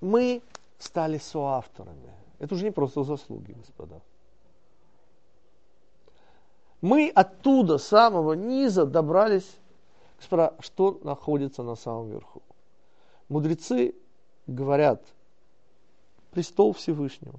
мы 0.00 0.40
стали 0.78 1.18
соавторами. 1.18 2.14
Это 2.38 2.54
уже 2.54 2.64
не 2.64 2.70
просто 2.70 3.02
заслуги, 3.02 3.52
господа. 3.52 4.00
Мы 6.80 7.10
оттуда, 7.14 7.78
самого 7.78 8.34
низа, 8.34 8.84
добрались, 8.84 9.50
господа, 10.18 10.54
что 10.60 11.00
находится 11.02 11.62
на 11.62 11.74
самом 11.74 12.10
верху. 12.10 12.42
Мудрецы 13.28 13.94
говорят, 14.46 15.02
престол 16.34 16.72
Всевышнего. 16.72 17.38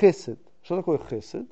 Хесед. 0.00 0.38
Что 0.62 0.76
такое 0.76 0.98
хесед? 1.10 1.46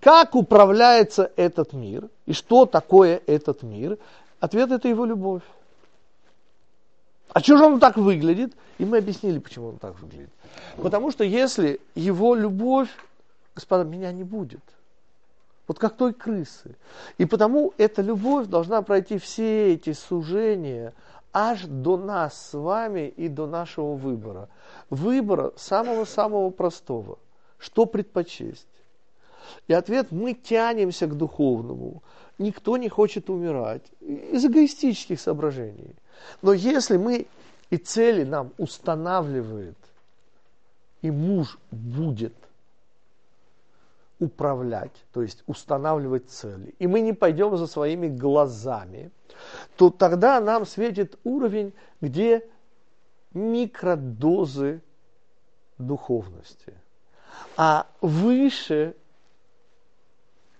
Как 0.00 0.36
управляется 0.36 1.32
этот 1.36 1.72
мир 1.72 2.08
и 2.24 2.32
что 2.32 2.66
такое 2.66 3.20
этот 3.26 3.62
мир? 3.62 3.98
Ответ 4.38 4.70
это 4.70 4.88
его 4.88 5.04
любовь. 5.04 5.42
А 7.32 7.40
что 7.40 7.56
же 7.56 7.64
он 7.64 7.80
так 7.80 7.96
выглядит? 7.96 8.54
И 8.78 8.84
мы 8.84 8.98
объяснили, 8.98 9.38
почему 9.38 9.68
он 9.68 9.78
так 9.78 9.98
выглядит. 10.00 10.30
Потому 10.76 11.10
что 11.10 11.24
если 11.24 11.80
его 11.96 12.34
любовь, 12.36 12.88
господа, 13.54 13.84
меня 13.84 14.12
не 14.12 14.22
будет. 14.22 14.62
Вот 15.66 15.78
как 15.78 15.96
той 15.96 16.14
крысы. 16.14 16.76
И 17.18 17.26
потому 17.26 17.74
эта 17.76 18.00
любовь 18.00 18.46
должна 18.46 18.80
пройти 18.82 19.18
все 19.18 19.74
эти 19.74 19.92
сужения 19.92 20.94
аж 21.32 21.64
до 21.64 21.96
нас 21.96 22.50
с 22.50 22.54
вами 22.54 23.08
и 23.08 23.28
до 23.28 23.46
нашего 23.46 23.94
выбора. 23.94 24.48
Выбора 24.90 25.52
самого-самого 25.56 26.50
простого. 26.50 27.18
Что 27.58 27.86
предпочесть? 27.86 28.66
И 29.66 29.72
ответ, 29.72 30.10
мы 30.10 30.34
тянемся 30.34 31.06
к 31.06 31.16
духовному. 31.16 32.02
Никто 32.38 32.76
не 32.76 32.88
хочет 32.88 33.30
умирать 33.30 33.82
из 34.00 34.44
эгоистических 34.44 35.20
соображений. 35.20 35.94
Но 36.42 36.52
если 36.52 36.96
мы 36.96 37.26
и 37.70 37.76
цели 37.76 38.24
нам 38.24 38.52
устанавливает, 38.58 39.76
и 41.02 41.10
муж 41.10 41.58
будет 41.70 42.34
управлять, 44.18 44.92
то 45.12 45.22
есть 45.22 45.42
устанавливать 45.46 46.28
цели, 46.30 46.74
и 46.78 46.86
мы 46.86 47.00
не 47.00 47.12
пойдем 47.12 47.56
за 47.56 47.66
своими 47.66 48.08
глазами, 48.08 49.10
то 49.76 49.90
тогда 49.90 50.40
нам 50.40 50.66
светит 50.66 51.18
уровень, 51.24 51.72
где 52.00 52.44
микродозы 53.32 54.82
духовности. 55.78 56.74
А 57.56 57.86
выше 58.00 58.96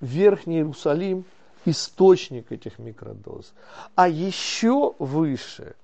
Верхний 0.01 0.59
Иерусалим– 0.59 1.25
источник 1.65 2.53
этих 2.53 2.79
микродоз. 2.79 3.53
А 3.95 4.09
еще 4.09 4.95
выше 4.99 5.75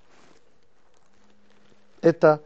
–это 2.01 2.41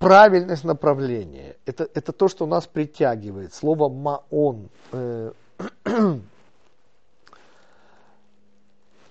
правильность 0.00 0.64
направления. 0.64 1.56
Это, 1.64 1.88
это 1.94 2.10
то, 2.10 2.26
что 2.26 2.46
нас 2.46 2.66
притягивает. 2.66 3.54
Слово 3.54 3.88
«маон» 3.88 4.68
э, 4.90 5.32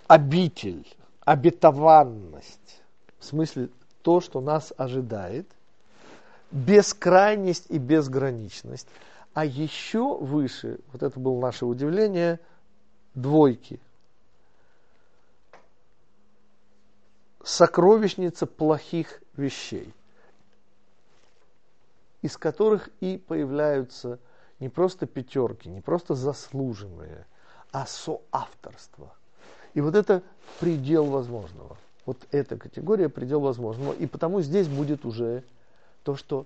обитель, 0.07 0.85
обетованность, 1.21 2.81
в 3.19 3.23
смысле 3.23 3.69
то, 4.01 4.19
что 4.19 4.41
нас 4.41 4.73
ожидает, 4.75 5.47
бескрайность 6.51 7.67
и 7.69 7.77
безграничность– 7.77 8.89
а 9.33 9.45
еще 9.45 10.17
выше, 10.17 10.79
вот 10.91 11.03
это 11.03 11.19
было 11.19 11.39
наше 11.39 11.65
удивление, 11.65 12.39
двойки. 13.15 13.79
Сокровищница 17.43 18.45
плохих 18.45 19.21
вещей, 19.37 19.93
из 22.21 22.37
которых 22.37 22.89
и 22.99 23.17
появляются 23.17 24.19
не 24.59 24.69
просто 24.69 25.05
пятерки, 25.05 25.69
не 25.69 25.81
просто 25.81 26.15
заслуженные, 26.15 27.25
а 27.71 27.85
соавторство. 27.85 29.13
И 29.73 29.81
вот 29.81 29.95
это 29.95 30.21
предел 30.59 31.05
возможного. 31.05 31.77
Вот 32.05 32.17
эта 32.31 32.57
категория 32.57 33.07
предел 33.07 33.39
возможного. 33.39 33.93
И 33.93 34.07
потому 34.07 34.41
здесь 34.41 34.67
будет 34.67 35.05
уже 35.05 35.43
то, 36.03 36.15
что 36.15 36.45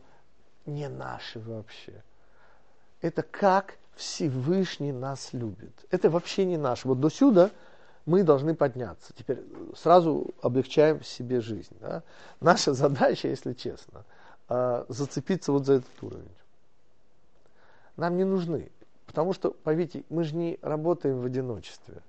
не 0.66 0.90
наше 0.90 1.40
вообще– 1.40 2.04
это 3.04 3.22
как 3.22 3.78
Всевышний 3.95 4.94
нас 4.94 5.34
любит. 5.34 5.74
Это 5.91 6.10
вообще 6.10 6.45
не 6.45 6.58
наше. 6.58 6.88
Вот 6.88 7.00
до 7.02 7.10
сюда 7.10 7.52
мы 8.06 8.24
должны 8.24 8.56
подняться. 8.56 9.14
Теперь 9.14 9.44
сразу 9.76 10.34
облегчаем 10.41 11.04
себе 11.04 11.41
жизнь. 11.41 11.76
Да? 11.82 12.02
Наша 12.40 12.74
задача, 12.74 13.28
если 13.28 13.54
честно, 13.54 14.06
а, 14.54 14.86
зацепиться 14.90 15.52
вот 15.52 15.66
за 15.66 15.74
этот 15.74 16.04
уровень. 16.04 16.36
Нам 17.98 18.18
не 18.18 18.24
нужны. 18.24 18.70
Потому 19.06 19.34
что, 19.34 19.52
поверьте, 19.52 20.04
мы 20.10 20.24
же 20.24 20.36
не 20.36 20.60
работаем 20.62 21.20
в 21.20 21.26
одиночестве. 21.26 22.02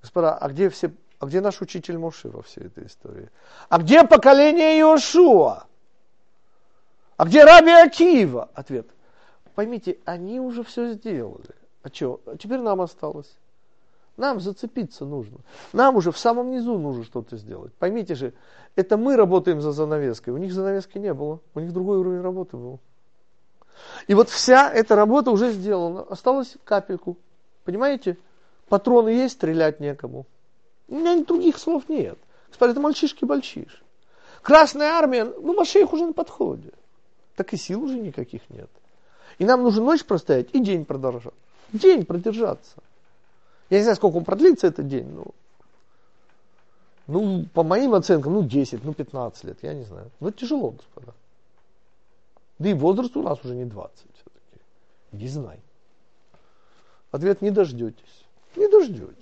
Господа, 0.00 0.36
а 0.36 0.48
где, 0.48 0.68
все, 0.68 0.90
а 1.18 1.26
где 1.26 1.40
наш 1.40 1.60
учитель 1.60 1.98
Моше 1.98 2.28
во 2.28 2.42
всей 2.42 2.64
этой 2.66 2.86
истории? 2.86 3.30
А 3.68 3.78
где 3.78 4.04
поколение 4.04 4.78
Иошуа? 4.78 5.66
А 7.16 7.24
где 7.24 7.44
Раби 7.44 7.70
Акиева? 7.70 8.48
Ответ– 8.54 8.86
поймите, 9.54 9.98
они 10.04 10.40
уже 10.40 10.62
все 10.64 10.92
сделали. 10.92 11.54
А 11.82 11.88
что? 11.88 12.20
А 12.26 12.36
теперь 12.36 12.60
нам 12.60 12.80
осталось. 12.80 13.30
Нам 14.16 14.40
зацепиться 14.40 15.04
нужно. 15.04 15.38
Нам 15.72 15.96
уже 15.96 16.12
в 16.12 16.18
самом 16.18 16.50
низу 16.50 16.78
нужно 16.78 17.04
что-то 17.04 17.36
сделать. 17.36 17.72
Поймите 17.74 18.14
же, 18.14 18.34
это 18.76 18.96
мы 18.96 19.16
работаем 19.16 19.60
за 19.60 19.72
занавеской. 19.72 20.34
У 20.34 20.36
них 20.36 20.52
занавески 20.52 20.98
не 20.98 21.14
было. 21.14 21.40
У 21.54 21.60
них 21.60 21.72
другой 21.72 21.98
уровень 21.98 22.20
работы 22.20 22.56
был. 22.56 22.80
И 24.06 24.14
вот 24.14 24.28
вся 24.28 24.70
эта 24.70 24.96
работа 24.96 25.30
уже 25.30 25.50
сделана. 25.52 26.02
Осталось 26.02 26.56
капельку. 26.64 27.16
Понимаете? 27.64 28.18
Патроны 28.68 29.10
есть, 29.10 29.34
стрелять 29.34 29.80
некому. 29.80 30.26
У 30.88 30.96
меня 30.96 31.22
других 31.24 31.58
слов 31.58 31.88
нет. 31.88 32.18
Господи, 32.48 32.72
это 32.72 32.80
мальчишки-бальчиш. 32.80 33.82
Красная 34.42 34.90
армия, 34.90 35.24
ну, 35.24 35.54
Машех 35.54 35.92
уже 35.92 36.06
на 36.06 36.12
подходе. 36.12 36.72
Так 37.36 37.52
и 37.54 37.56
сил 37.56 37.82
уже 37.82 37.98
никаких 37.98 38.42
нет. 38.50 38.68
И 39.38 39.44
нам 39.44 39.62
нужно 39.62 39.84
ночь 39.84 40.04
простоять 40.04 40.48
и 40.52 40.60
день 40.60 40.84
продолжать. 40.84 41.32
День 41.72 42.04
продержаться. 42.04 42.76
Я 43.72 43.78
не 43.78 43.84
знаю, 43.84 43.96
сколько 43.96 44.16
он 44.16 44.24
продлится 44.24 44.66
этот 44.66 44.86
день, 44.86 45.08
но 45.08 45.28
ну, 47.06 47.46
по 47.54 47.62
моим 47.62 47.94
оценкам, 47.94 48.34
ну, 48.34 48.42
10, 48.42 48.84
ну, 48.84 48.92
15 48.92 49.44
лет, 49.44 49.56
я 49.62 49.72
не 49.72 49.84
знаю. 49.84 50.10
Но 50.20 50.30
тяжело, 50.30 50.72
господа. 50.72 51.14
Да 52.58 52.68
и 52.68 52.74
возраст 52.74 53.16
у 53.16 53.22
нас 53.22 53.42
уже 53.42 53.54
не 53.54 53.64
20 53.64 53.96
все-таки. 53.96 54.62
Не 55.12 55.26
знай. 55.26 55.58
Ответ 57.12 57.40
не 57.40 57.50
дождетесь. 57.50 58.26
Не 58.56 58.68
дождетесь. 58.68 59.16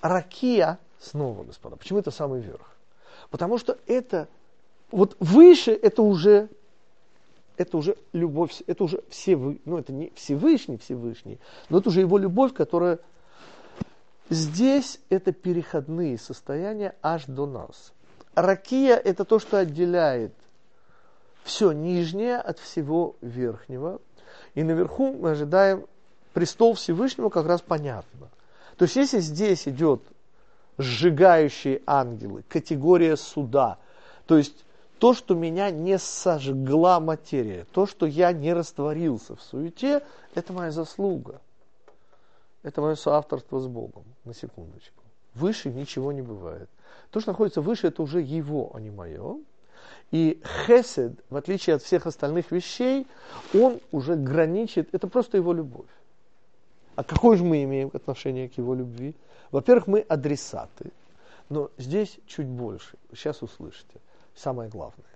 Ракия, 0.00 0.78
снова, 0.98 1.44
господа, 1.44 1.76
почему 1.76 1.98
это 1.98 2.10
самый 2.10 2.40
верх? 2.40 2.74
Потому 3.28 3.58
что 3.58 3.76
это, 3.86 4.28
вот 4.90 5.14
выше 5.20 5.72
это 5.72 6.00
уже 6.00 6.48
это 7.56 7.76
уже 7.76 7.96
любовь, 8.12 8.62
это 8.66 8.84
уже 8.84 9.02
все, 9.08 9.36
ну 9.36 9.78
это 9.78 9.92
не 9.92 10.12
Всевышний, 10.14 10.78
Всевышний, 10.78 11.38
но 11.68 11.78
это 11.78 11.88
уже 11.88 12.00
его 12.00 12.18
любовь, 12.18 12.52
которая 12.52 12.98
здесь 14.30 15.00
это 15.08 15.32
переходные 15.32 16.18
состояния 16.18 16.94
аж 17.02 17.24
до 17.26 17.46
нас. 17.46 17.92
Ракия 18.34 18.96
это 18.96 19.24
то, 19.24 19.38
что 19.38 19.58
отделяет 19.58 20.32
все 21.44 21.72
нижнее 21.72 22.38
от 22.38 22.58
всего 22.58 23.16
верхнего. 23.20 24.00
И 24.54 24.62
наверху 24.62 25.12
мы 25.12 25.32
ожидаем 25.32 25.86
престол 26.32 26.74
Всевышнего 26.74 27.28
как 27.28 27.46
раз 27.46 27.60
понятно. 27.60 28.28
То 28.76 28.84
есть 28.84 28.96
если 28.96 29.20
здесь 29.20 29.68
идет 29.68 30.02
сжигающие 30.78 31.82
ангелы, 31.86 32.44
категория 32.48 33.16
суда, 33.16 33.78
то 34.26 34.36
есть 34.36 34.63
то, 35.04 35.12
что 35.12 35.34
меня 35.34 35.70
не 35.70 35.98
сожгла 35.98 36.98
материя, 36.98 37.66
то, 37.72 37.84
что 37.84 38.06
я 38.06 38.32
не 38.32 38.54
растворился 38.54 39.36
в 39.36 39.42
суете, 39.42 40.02
это 40.34 40.54
моя 40.54 40.70
заслуга. 40.70 41.42
Это 42.62 42.80
мое 42.80 42.94
соавторство 42.94 43.60
с 43.60 43.66
Богом, 43.66 44.04
на 44.24 44.32
секундочку. 44.32 45.02
Выше 45.34 45.68
ничего 45.68 46.10
не 46.10 46.22
бывает. 46.22 46.70
То, 47.10 47.20
что 47.20 47.32
находится 47.32 47.60
выше, 47.60 47.88
это 47.88 48.00
уже 48.00 48.22
его, 48.22 48.70
а 48.72 48.80
не 48.80 48.90
мое. 48.90 49.40
И 50.10 50.40
хесед, 50.66 51.12
в 51.28 51.36
отличие 51.36 51.76
от 51.76 51.82
всех 51.82 52.06
остальных 52.06 52.50
вещей, 52.50 53.06
он 53.52 53.80
уже 53.92 54.16
граничит, 54.16 54.88
это 54.94 55.06
просто 55.06 55.36
его 55.36 55.52
любовь. 55.52 55.92
А 56.96 57.04
какое 57.04 57.36
же 57.36 57.44
мы 57.44 57.62
имеем 57.62 57.90
отношение 57.92 58.48
к 58.48 58.56
его 58.56 58.74
любви? 58.74 59.14
Во-первых, 59.50 59.86
мы 59.86 60.00
адресаты. 60.00 60.92
Но 61.50 61.70
здесь 61.76 62.16
чуть 62.26 62.46
больше. 62.46 62.96
Сейчас 63.12 63.42
услышите. 63.42 64.00
Самое 64.34 64.68
главное. 64.68 65.06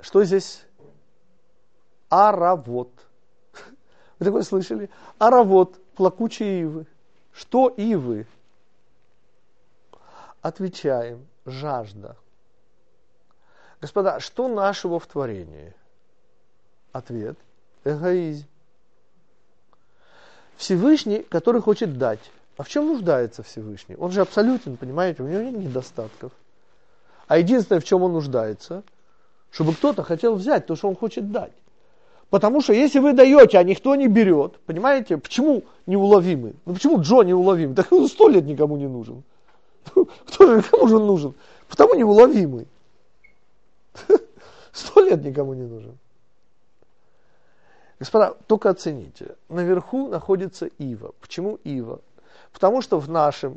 Что 0.00 0.24
здесь? 0.24 0.62
Аравод. 2.08 2.90
Вы 4.18 4.26
такое 4.26 4.42
слышали? 4.42 4.90
Аравод, 5.18 5.78
плакучие 5.94 6.62
ивы. 6.62 6.86
Что 7.32 7.68
ивы? 7.68 8.26
Отвечаем, 10.40 11.26
жажда. 11.44 12.16
Господа, 13.80 14.20
что 14.20 14.48
нашего 14.48 14.98
в 14.98 15.06
творении? 15.06 15.74
Ответ– 16.92 17.36
эгоизм. 17.84 18.46
Всевышний, 20.56 21.22
который 21.22 21.60
хочет 21.60 21.98
дать. 21.98 22.32
А 22.56 22.64
в 22.64 22.68
чем 22.68 22.88
нуждается 22.88 23.44
Всевышний? 23.44 23.94
Он 23.96 24.10
же 24.10 24.20
абсолютен, 24.20 24.76
понимаете, 24.76 25.22
у 25.22 25.28
него 25.28 25.42
нет 25.42 25.54
недостатков. 25.54 26.32
А 27.28 27.38
единственное, 27.38 27.80
в 27.80 27.84
чем 27.84 28.02
он 28.02 28.14
нуждается, 28.14 28.82
чтобы 29.50 29.74
кто-то 29.74 30.02
хотел 30.02 30.34
взять 30.34 30.66
то, 30.66 30.74
что 30.76 30.88
он 30.88 30.96
хочет 30.96 31.30
дать. 31.30 31.52
Потому 32.30 32.60
что 32.60 32.72
если 32.72 32.98
вы 32.98 33.12
даете, 33.12 33.58
а 33.58 33.62
никто 33.62 33.94
не 33.94 34.08
берет, 34.08 34.58
понимаете, 34.60 35.18
почему 35.18 35.62
неуловимый? 35.86 36.56
Ну 36.66 36.74
почему 36.74 37.00
Джо 37.00 37.22
неуловимый? 37.22 37.76
Так 37.76 37.92
он 37.92 38.08
сто 38.08 38.28
лет 38.28 38.44
никому 38.44 38.76
не 38.76 38.88
нужен. 38.88 39.22
Кто 40.26 40.46
же, 40.46 40.62
кому 40.62 40.88
же 40.88 40.98
нужен? 40.98 41.34
Потому 41.68 41.94
неуловимый. 41.94 42.66
Сто 44.72 45.00
лет 45.00 45.22
никому 45.24 45.54
не 45.54 45.64
нужен. 45.66 45.98
Господа, 47.98 48.36
только 48.46 48.70
оцените. 48.70 49.36
Наверху 49.48 50.08
находится 50.08 50.66
Ива. 50.78 51.12
Почему 51.20 51.58
Ива? 51.64 52.00
Потому 52.52 52.80
что 52.80 52.98
в 52.98 53.08
нашем 53.08 53.56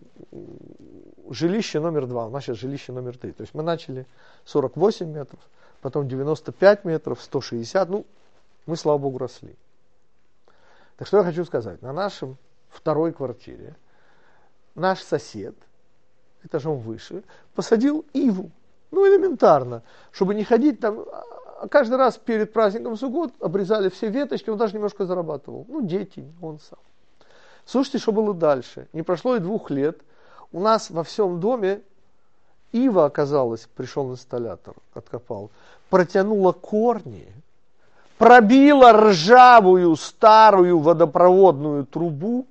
жилище 1.29 1.79
номер 1.79 2.07
два, 2.07 2.27
у 2.27 2.29
нас 2.29 2.43
сейчас 2.43 2.57
жилище 2.57 2.91
номер 2.91 3.17
три. 3.17 3.31
То 3.31 3.41
есть 3.41 3.53
мы 3.53 3.63
начали 3.63 4.05
48 4.45 5.07
метров, 5.11 5.39
потом 5.81 6.07
95 6.07 6.85
метров, 6.85 7.21
160. 7.21 7.89
Ну, 7.89 8.05
мы, 8.65 8.75
слава 8.75 8.97
богу, 8.97 9.17
росли. 9.17 9.55
Так 10.97 11.07
что 11.07 11.17
я 11.17 11.23
хочу 11.23 11.45
сказать. 11.45 11.81
На 11.81 11.93
нашем 11.93 12.37
второй 12.69 13.11
квартире 13.11 13.75
наш 14.75 15.01
сосед, 15.01 15.55
этажом 16.43 16.79
выше, 16.79 17.23
посадил 17.55 18.05
иву. 18.13 18.51
Ну, 18.91 19.07
элементарно, 19.07 19.83
чтобы 20.11 20.35
не 20.35 20.43
ходить 20.43 20.79
там, 20.79 21.05
а 21.61 21.67
каждый 21.67 21.97
раз 21.97 22.17
перед 22.17 22.51
праздником 22.53 22.97
Суккот 22.97 23.33
обрезали 23.39 23.89
все 23.89 24.09
веточки, 24.09 24.49
он 24.49 24.57
даже 24.57 24.73
немножко 24.73 25.05
зарабатывал. 25.05 25.65
Ну, 25.69 25.81
дети, 25.81 26.25
он 26.41 26.59
сам. 26.59 26.79
Слушайте, 27.65 27.99
что 27.99 28.11
было 28.11 28.33
дальше. 28.33 28.87
Не 28.93 29.03
прошло 29.03 29.35
и 29.35 29.39
двух 29.39 29.69
лет. 29.69 29.99
У 30.51 30.59
нас 30.59 30.89
во 30.89 31.03
всем 31.03 31.39
доме 31.39 31.81
ива 32.71 33.05
оказалась, 33.05 33.67
пришел 33.75 34.11
инсталлятор, 34.11 34.75
откопал, 34.93 35.49
протянула 35.89 36.51
корни, 36.51 37.31
пробила 38.17 38.91
ржавую 38.91 39.95
старую 39.95 40.79
водопроводную 40.79 41.85
трубу 41.85 42.45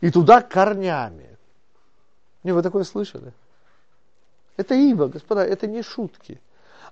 и 0.00 0.10
туда 0.10 0.40
корнями. 0.40 1.28
Не, 2.42 2.52
вы 2.52 2.62
такое 2.62 2.84
слышали? 2.84 3.32
Это 4.56 4.74
ива, 4.74 5.08
господа, 5.08 5.44
это 5.44 5.66
не 5.66 5.82
шутки. 5.82 6.40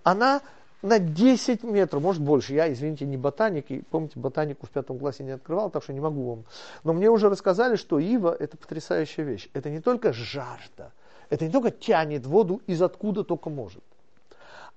Она 0.03 0.41
на 0.83 0.99
10 0.99 1.63
метров, 1.63 2.03
может 2.03 2.23
больше. 2.23 2.55
Я, 2.55 2.73
извините, 2.73 3.07
не 3.07 3.17
ботаник, 3.17 3.71
и 3.71 3.83
помните, 3.83 4.19
ботанику 4.19 4.67
в 4.67 4.71
пятом 4.71 4.99
классе 4.99 5.23
не 5.23 5.31
открывал, 5.31 5.71
так 5.71 5.83
что 5.85 5.93
не 5.93 6.01
могу 6.01 6.29
вам. 6.29 6.45
Но 6.85 6.93
мне 6.93 7.09
уже 7.09 7.29
рассказали, 7.29 7.77
что 7.77 7.99
ива– 7.99 8.37
это 8.39 8.57
потрясающая 8.57 9.25
вещь. 9.25 9.49
Это 9.55 9.71
не 9.71 9.81
только 9.81 10.13
жажда, 10.13 10.93
это 11.31 11.47
не 11.47 11.53
только 11.53 11.71
тянет 11.71 12.27
воду 12.27 12.61
из 12.67 12.83
откуда 12.83 13.23
только 13.23 13.49
может. 13.49 13.83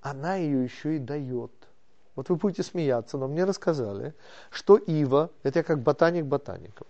Она 0.00 0.36
ее 0.36 0.62
еще 0.62 0.96
и 0.96 0.98
дает. 0.98 1.50
Вот 2.14 2.28
вы 2.28 2.36
будете 2.36 2.62
смеяться, 2.62 3.18
но 3.18 3.26
мне 3.28 3.44
рассказали, 3.44 4.14
что 4.50 4.76
ива, 4.76 5.30
это 5.42 5.58
я 5.58 5.62
как 5.62 5.80
ботаник 5.80 6.24
ботаников, 6.24 6.86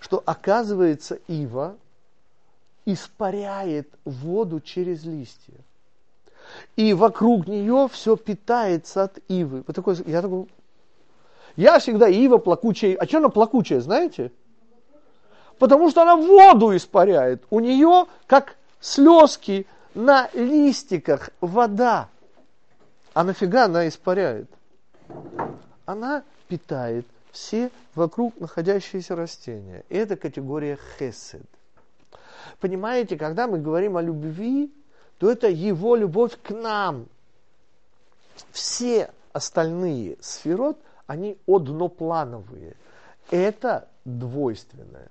что 0.00 0.22
оказывается 0.26 1.18
ива 1.28 1.76
испаряет 2.84 3.88
воду 4.04 4.60
через 4.60 5.04
листья. 5.04 5.54
И 6.76 6.94
вокруг 6.94 7.46
нее 7.46 7.88
все 7.92 8.16
питается 8.16 9.04
от 9.04 9.18
ивы. 9.28 9.62
Вот 9.66 9.76
такой, 9.76 9.96
я 10.06 10.22
такой, 10.22 10.46
я 11.56 11.78
всегда 11.78 12.08
ива 12.08 12.38
плакучая. 12.38 12.96
А 12.96 13.06
что 13.06 13.18
она 13.18 13.28
плакучая, 13.28 13.80
знаете? 13.80 14.32
Потому 15.58 15.90
что 15.90 16.02
она 16.02 16.16
воду 16.16 16.74
испаряет. 16.74 17.42
У 17.50 17.60
нее, 17.60 18.06
как 18.26 18.56
слезки 18.80 19.66
на 19.94 20.30
листиках, 20.32 21.30
вода. 21.40 22.08
А 23.12 23.24
нафига 23.24 23.66
она 23.66 23.88
испаряет? 23.88 24.48
Она 25.84 26.22
питает 26.48 27.06
все 27.32 27.70
вокруг 27.94 28.38
находящиеся 28.40 29.16
растения. 29.16 29.84
Это 29.88 30.16
категория 30.16 30.78
хесед. 30.98 31.42
Понимаете, 32.60 33.16
когда 33.16 33.46
мы 33.46 33.58
говорим 33.58 33.96
о 33.96 34.02
любви, 34.02 34.72
то 35.20 35.30
это 35.30 35.48
его 35.48 35.96
любовь 35.96 36.38
к 36.42 36.48
нам. 36.48 37.06
Все 38.52 39.10
остальные 39.34 40.16
сферот, 40.22 40.78
они 41.06 41.36
одноплановые. 41.46 42.74
Это 43.30 43.86
двойственное. 44.06 45.10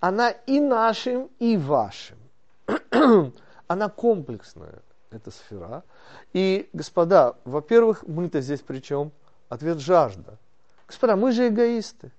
Она 0.00 0.30
и 0.30 0.60
нашим, 0.60 1.30
и 1.38 1.56
вашим. 1.56 2.18
Она 3.68 3.88
комплексная, 3.88 4.82
эта 5.10 5.30
сфера. 5.30 5.82
И, 6.34 6.68
господа, 6.74 7.34
во-первых, 7.44 8.06
мы-то 8.06 8.42
здесь 8.42 8.60
при 8.60 8.80
чем? 8.80 9.12
Ответ 9.48 9.78
жажда. 9.78 10.36
Господа, 10.86 11.16
мы 11.16 11.32
же 11.32 11.48
эгоисты. 11.48 12.12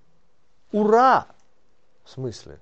Ура! 0.72 1.28
В 2.02 2.10
смысле? 2.10 2.58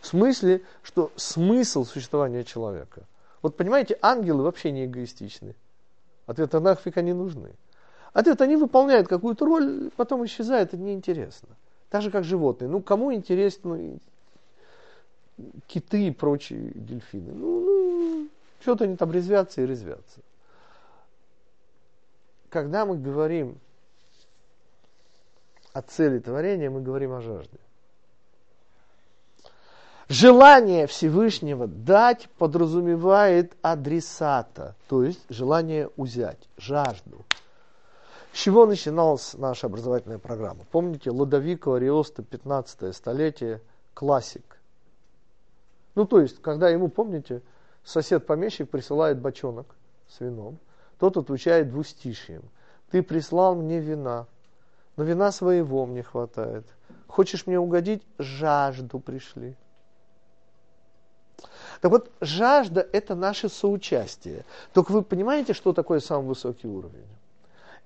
В 0.00 0.06
смысле, 0.08 0.62
что 0.82 1.12
смысл 1.14 1.84
существования 1.84 2.42
человека. 2.42 3.04
Вот 3.42 3.56
понимаете, 3.56 3.98
ангелы 4.02 4.42
вообще 4.42 4.70
не 4.70 4.86
эгоистичны. 4.86 5.54
Ответ, 6.26 6.54
а 6.54 6.60
нафиг 6.60 6.96
они 6.96 7.12
нужны. 7.12 7.52
Ответ, 8.12 8.40
они 8.40 8.56
выполняют 8.56 9.08
какую-то 9.08 9.44
роль, 9.44 9.90
потом 9.96 10.24
исчезают, 10.24 10.74
это 10.74 10.82
неинтересно. 10.82 11.48
Так 11.88 12.02
же, 12.02 12.10
как 12.10 12.24
животные. 12.24 12.68
Ну, 12.68 12.82
кому 12.82 13.12
интересны 13.12 13.98
киты 15.66 16.08
и 16.08 16.10
прочие 16.10 16.72
дельфины? 16.74 17.32
Ну, 17.32 17.60
ну 17.60 18.28
что-то 18.60 18.84
они 18.84 18.96
там 18.96 19.10
резвятся 19.12 19.62
и 19.62 19.66
резвятся. 19.66 20.20
Когда 22.50 22.84
мы 22.84 22.98
говорим 22.98 23.58
о 25.72 25.82
цели 25.82 26.18
творения, 26.18 26.68
мы 26.68 26.82
говорим 26.82 27.12
о 27.12 27.20
жажде. 27.20 27.58
Желание 30.10 30.88
Всевышнего 30.88 31.68
дать 31.68 32.28
подразумевает 32.36 33.56
адресата, 33.62 34.74
то 34.88 35.04
есть 35.04 35.20
желание 35.28 35.88
взять, 35.96 36.48
жажду. 36.56 37.24
С 38.32 38.38
чего 38.38 38.66
начиналась 38.66 39.34
наша 39.34 39.68
образовательная 39.68 40.18
программа? 40.18 40.64
Помните, 40.72 41.12
Ладовикова, 41.12 41.76
Ариоста, 41.76 42.24
15 42.24 42.92
столетие, 42.92 43.62
классик. 43.94 44.58
Ну, 45.94 46.06
то 46.06 46.20
есть, 46.20 46.42
когда 46.42 46.68
ему, 46.70 46.88
помните, 46.88 47.40
сосед-помещик 47.84 48.68
присылает 48.68 49.20
бочонок 49.20 49.76
с 50.08 50.18
вином, 50.18 50.58
тот 50.98 51.18
отвечает 51.18 51.70
двустишием. 51.70 52.42
Ты 52.90 53.04
прислал 53.04 53.54
мне 53.54 53.78
вина, 53.78 54.26
но 54.96 55.04
вина 55.04 55.30
своего 55.30 55.86
мне 55.86 56.02
хватает. 56.02 56.66
Хочешь 57.06 57.46
мне 57.46 57.60
угодить? 57.60 58.02
Жажду 58.18 58.98
пришли. 58.98 59.56
Так 61.80 61.90
вот, 61.90 62.10
жажда– 62.20 62.86
это 62.92 63.14
наше 63.14 63.48
соучастие. 63.48 64.44
Только 64.72 64.92
вы 64.92 65.02
понимаете, 65.02 65.54
что 65.54 65.72
такое 65.72 66.00
самый 66.00 66.28
высокий 66.28 66.68
уровень? 66.68 67.06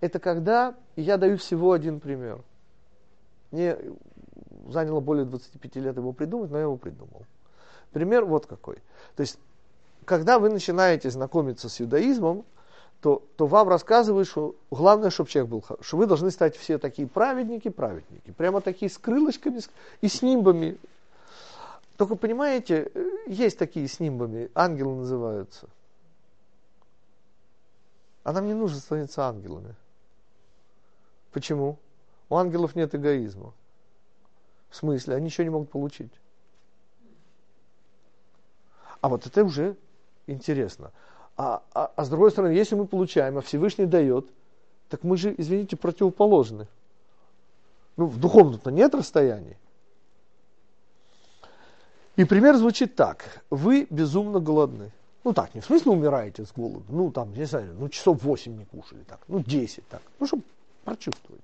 Это 0.01 0.19
когда, 0.19 0.75
я 0.97 1.17
даю 1.17 1.39
всего 1.39 1.73
один 1.73 2.01
пример. 2.01 2.41
Мне 3.53 3.77
заняло 4.69 5.01
более 5.01 5.25
25 5.25 5.77
лет 5.77 5.97
его 5.97 6.13
придумать, 6.13 6.51
но 6.51 6.57
я 6.57 6.65
его 6.65 6.77
придумал. 6.77 7.25
Пример 7.93 8.25
вот 8.25 8.47
какой. 8.47 8.77
То 9.15 9.21
есть, 9.21 9.39
когда 10.05 10.41
вы 10.41 10.51
начинаете 10.51 11.11
знакомиться 11.11 11.69
с 11.69 11.81
иудаизмом, 11.81 12.45
то, 13.01 13.23
то 13.37 13.47
вам 13.47 13.69
рассказывают, 13.69 14.27
что 14.27 14.57
главное, 14.71 15.11
чтобы 15.11 15.31
человек 15.31 15.51
был 15.51 15.61
хороший, 15.61 15.85
что 15.85 15.97
вы 15.99 16.07
должны 16.07 16.31
стать 16.31 16.57
все 16.57 16.79
такие 16.79 17.07
праведники, 17.07 17.69
праведники, 17.69 18.33
прямо 18.33 18.61
такие 18.61 18.91
с 18.91 18.99
крылышками 18.99 19.61
и 20.01 20.09
с 20.09 20.23
нимбами. 20.23 20.79
Только 21.97 22.17
понимаете, 22.17 22.91
э, 22.93 23.25
есть 23.27 23.59
такие 23.59 23.87
с 23.87 24.01
нимбами, 24.01 24.51
ангелы 24.55 24.97
называются. 24.97 25.69
А 28.25 28.33
нам 28.33 28.47
не 28.47 28.55
нужно 28.55 28.79
становиться 28.79 29.27
ангелами. 29.27 29.77
Почему? 31.31 31.79
У 32.29 32.37
ангелов 32.37 32.75
нет 32.75 32.95
эгоизма. 32.95 33.53
В 34.71 34.77
смысле, 34.77 35.17
они 35.17 35.27
ничего 35.27 35.45
не 35.45 35.51
могут 35.51 35.71
получить. 35.71 36.13
А 39.01 39.09
вот 39.09 39.27
это 39.27 39.45
уже 39.45 39.77
интересно. 40.27 40.91
А, 41.37 41.63
а, 41.75 41.93
а 41.95 42.05
с 42.05 42.09
другой 42.09 42.31
стороны, 42.31 42.53
если 42.53 42.75
мы 42.75 42.87
получаем, 42.87 43.39
а 43.39 43.41
Всевышний 43.41 43.87
дает, 43.87 44.27
так 44.89 45.05
мы 45.05 45.17
же, 45.17 45.35
извините, 45.37 45.77
противоположны. 45.77 46.67
Ну, 47.97 48.07
в 48.07 48.19
духовном-то 48.19 48.71
нет 48.71 48.95
расстояний. 48.95 49.59
И 52.17 52.25
пример 52.25 52.57
звучит 52.57 52.95
так. 52.95 53.43
Вы 53.51 53.87
безумно 53.91 54.41
голодны. 54.41 54.91
Ну 55.25 55.33
так, 55.33 55.55
не 55.55 55.61
в 55.61 55.65
смысле 55.65 55.93
умираете 55.93 56.45
с 56.45 56.53
голоду. 56.53 56.85
Ну 56.89 57.11
там, 57.11 57.33
не 57.33 57.45
знаю, 57.45 57.75
ну 57.79 57.89
часов 57.89 58.23
8 58.23 58.57
не 58.57 58.65
кушали 58.65 59.05
так. 59.09 59.21
Ну 59.27 59.41
10 59.41 59.89
так. 59.89 60.03
Ну, 60.21 60.27
чтобы 60.27 60.43
прочувствовать. 60.85 61.43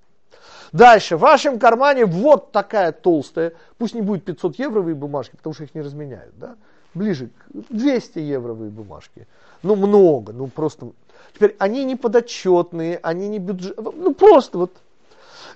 Дальше, 0.72 1.16
в 1.16 1.20
вашем 1.20 1.58
кармане 1.58 2.06
вот 2.06 2.52
такая 2.52 2.92
толстая, 2.92 3.54
пусть 3.78 3.94
не 3.94 4.02
будет 4.02 4.24
500 4.24 4.58
евровые 4.58 4.94
бумажки, 4.94 5.34
потому 5.34 5.54
что 5.54 5.64
их 5.64 5.74
не 5.74 5.80
разменяют, 5.80 6.38
да? 6.38 6.56
Ближе 6.94 7.28
к 7.28 7.72
200 7.72 8.18
евровые 8.18 8.70
бумажки. 8.70 9.26
Ну, 9.62 9.74
много, 9.76 10.32
ну 10.32 10.46
просто. 10.46 10.92
Теперь 11.34 11.56
они 11.58 11.84
не 11.84 11.96
подотчетные, 11.96 12.98
они 13.02 13.28
не 13.28 13.38
бюджет, 13.38 13.76
ну 13.76 14.14
просто 14.14 14.58
вот. 14.58 14.72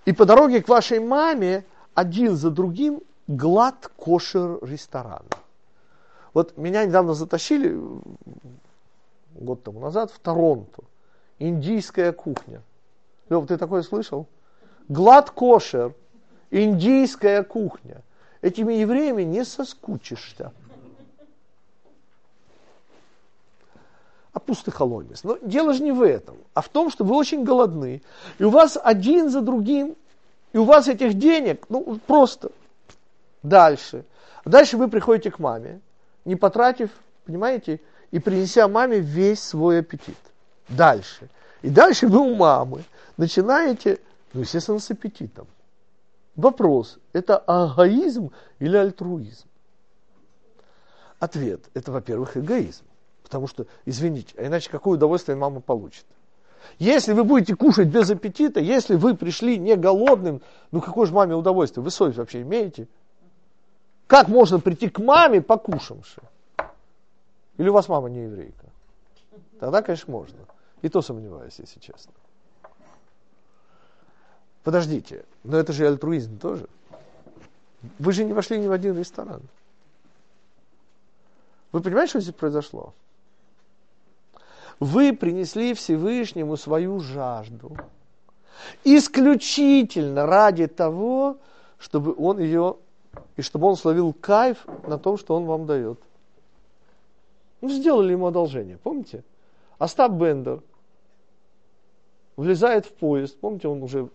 И 0.04 0.12
по 0.12 0.24
дороге 0.24 0.62
к 0.62 0.68
вашей 0.68 0.98
маме 0.98 1.64
один 1.94 2.36
за 2.36 2.50
другим 2.50 3.02
глад 3.26 3.90
кошер 3.96 4.58
ресторана. 4.62 5.24
Вот 6.32 6.56
меня 6.56 6.84
недавно 6.84 7.14
затащили 7.14 7.76
год 9.34 9.62
тому 9.62 9.80
назад 9.80 10.10
в 10.10 10.18
Торонто. 10.18 10.82
Индийская 11.38 12.12
кухня. 12.12 12.62
Лев, 13.28 13.46
ты 13.46 13.56
такое 13.56 13.82
слышал? 13.82 14.26
Глад 14.88 15.30
кошер, 15.30 15.94
индийская 16.50 17.42
кухня. 17.42 18.02
Этими 18.42 18.74
евреями 18.74 19.22
не 19.22 19.44
соскучишься. 19.44 20.52
А 24.32 24.40
пустохолойность. 24.40 25.24
Но 25.24 25.38
дело 25.38 25.72
же 25.72 25.82
не 25.82 25.92
в 25.92 26.02
этом, 26.02 26.36
а 26.54 26.60
в 26.60 26.68
том, 26.68 26.90
что 26.90 27.04
вы 27.04 27.14
очень 27.16 27.44
голодны, 27.44 28.02
и 28.38 28.44
у 28.44 28.50
вас 28.50 28.76
один 28.82 29.30
за 29.30 29.40
другим, 29.40 29.96
и 30.52 30.58
у 30.58 30.64
вас 30.64 30.88
этих 30.88 31.14
денег, 31.14 31.66
ну, 31.68 32.00
просто 32.06 32.50
дальше. 33.44 34.04
Дальше 34.44 34.76
вы 34.76 34.88
приходите 34.88 35.30
к 35.30 35.38
маме, 35.38 35.80
не 36.24 36.34
потратив, 36.34 36.90
понимаете, 37.24 37.80
и 38.10 38.18
принеся 38.18 38.66
маме 38.66 38.98
весь 38.98 39.40
свой 39.40 39.78
аппетит. 39.78 40.18
Дальше. 40.68 41.28
И 41.62 41.70
дальше 41.70 42.08
вы 42.08 42.18
у 42.18 42.34
мамы 42.34 42.82
начинаете 43.16 44.00
ну, 44.34 44.40
естественно, 44.40 44.80
с 44.80 44.90
аппетитом. 44.90 45.46
Вопрос, 46.36 46.98
это 47.12 47.42
эгоизм 47.46 48.32
или 48.58 48.76
альтруизм? 48.76 49.46
Ответ, 51.20 51.62
это, 51.72 51.92
во-первых, 51.92 52.36
эгоизм. 52.36 52.84
Потому 53.22 53.46
что, 53.46 53.66
извините, 53.86 54.34
а 54.36 54.46
иначе 54.46 54.68
какое 54.68 54.96
удовольствие 54.96 55.36
мама 55.36 55.60
получит? 55.60 56.04
Если 56.78 57.12
вы 57.12 57.24
будете 57.24 57.54
кушать 57.54 57.88
без 57.88 58.10
аппетита, 58.10 58.58
если 58.58 58.96
вы 58.96 59.14
пришли 59.14 59.56
не 59.58 59.76
голодным, 59.76 60.42
ну 60.72 60.80
какое 60.80 61.06
же 61.06 61.14
маме 61.14 61.36
удовольствие? 61.36 61.84
Вы 61.84 61.90
совесть 61.90 62.18
вообще 62.18 62.42
имеете? 62.42 62.88
Как 64.06 64.28
можно 64.28 64.60
прийти 64.60 64.88
к 64.88 64.98
маме 64.98 65.40
покушавши? 65.40 66.22
Или 67.56 67.68
у 67.68 67.72
вас 67.72 67.88
мама 67.88 68.08
не 68.08 68.24
еврейка? 68.24 68.66
Тогда, 69.60 69.82
конечно, 69.82 70.12
можно. 70.12 70.38
И 70.82 70.88
то 70.88 71.00
сомневаюсь, 71.02 71.54
если 71.58 71.80
честно. 71.80 72.12
Подождите, 74.62 75.24
но 75.44 75.58
это 75.58 75.72
же 75.72 75.86
альтруизм 75.86 76.38
тоже. 76.38 76.68
Вы 77.98 78.12
же 78.12 78.24
не 78.24 78.32
вошли 78.32 78.58
ни 78.58 78.66
в 78.66 78.72
один 78.72 78.98
ресторан. 78.98 79.42
Вы 81.72 81.80
понимаете, 81.80 82.10
что 82.10 82.20
здесь 82.20 82.34
произошло? 82.34 82.94
Вы 84.80 85.12
принесли 85.12 85.74
Всевышнему 85.74 86.56
свою 86.56 87.00
жажду. 87.00 87.76
Исключительно 88.84 90.26
ради 90.26 90.66
того, 90.66 91.36
чтобы 91.78 92.14
он 92.16 92.38
ее, 92.38 92.76
и 93.36 93.42
чтобы 93.42 93.66
он 93.66 93.76
словил 93.76 94.12
кайф 94.12 94.66
на 94.86 94.98
том, 94.98 95.16
что 95.18 95.34
он 95.34 95.44
вам 95.44 95.66
дает. 95.66 95.98
Ну, 97.60 97.70
сделали 97.70 98.12
ему 98.12 98.26
одолжение, 98.26 98.78
помните? 98.78 99.24
Остап 99.78 100.12
Бендер 100.12 100.62
влезает 102.36 102.86
в 102.86 102.92
поезд, 102.92 103.38
помните, 103.38 103.68
он 103.68 103.82
уже 103.82 104.08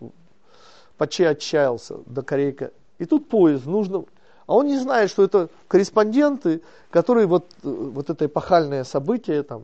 почти 0.97 1.23
отчаялся 1.23 1.97
до 2.05 2.21
корейка. 2.21 2.71
И 2.97 3.05
тут 3.05 3.29
поезд 3.29 3.65
нужно... 3.65 4.05
А 4.45 4.55
он 4.55 4.65
не 4.67 4.77
знает, 4.77 5.11
что 5.11 5.23
это 5.23 5.49
корреспонденты, 5.67 6.61
которые 6.89 7.27
вот, 7.27 7.45
вот 7.61 8.09
это 8.09 8.25
эпохальное 8.25 8.83
событие, 8.83 9.43
там, 9.43 9.63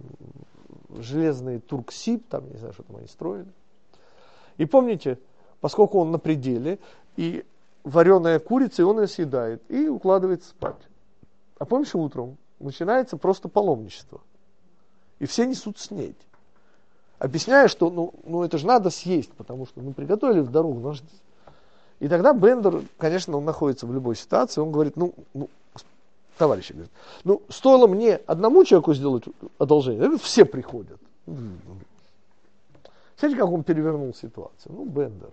железный 0.89 1.59
Турксиб, 1.59 2.27
там, 2.29 2.49
не 2.51 2.57
знаю, 2.57 2.73
что 2.73 2.83
там 2.83 2.97
они 2.97 3.07
строили. 3.07 3.51
И 4.57 4.65
помните, 4.65 5.17
поскольку 5.59 5.99
он 5.99 6.11
на 6.11 6.19
пределе, 6.19 6.79
и 7.17 7.43
вареная 7.85 8.39
курица, 8.39 8.81
и 8.81 8.85
он 8.85 8.99
ее 8.99 9.07
съедает, 9.07 9.61
и 9.69 9.87
укладывается 9.87 10.49
спать. 10.49 10.75
А 11.57 11.65
помнишь, 11.65 11.95
утром 11.95 12.37
начинается 12.59 13.15
просто 13.15 13.47
паломничество. 13.47 14.19
И 15.19 15.25
все 15.25 15.45
несут 15.45 15.79
снедь. 15.79 16.17
Объясняя, 17.19 17.69
что 17.69 17.89
ну, 17.89 18.13
ну 18.25 18.43
это 18.43 18.57
же 18.57 18.67
надо 18.67 18.89
съесть, 18.89 19.31
потому 19.33 19.65
что 19.65 19.81
ну, 19.81 19.93
приготовили 19.93 20.41
в 20.41 20.51
дорогу, 20.51 20.79
надо 20.81 20.99
и 22.01 22.09
тогда 22.09 22.33
Бендер, 22.33 22.83
конечно, 22.97 23.37
он 23.37 23.45
находится 23.45 23.87
в 23.87 23.93
любой 23.93 24.17
ситуации, 24.17 24.59
он 24.59 24.71
говорит, 24.71 24.97
ну, 24.97 25.13
ну 25.33 25.49
товарищи, 26.37 26.73
говорит, 26.73 26.91
ну, 27.23 27.41
стоило 27.47 27.87
мне 27.87 28.15
одному 28.27 28.65
человеку 28.65 28.93
сделать 28.93 29.23
одолжение, 29.57 30.17
все 30.17 30.43
приходят. 30.43 30.99
Смотрите, 33.15 33.41
как 33.41 33.49
он 33.49 33.63
перевернул 33.63 34.13
ситуацию. 34.13 34.75
Ну, 34.75 34.83
Бендер. 34.83 35.29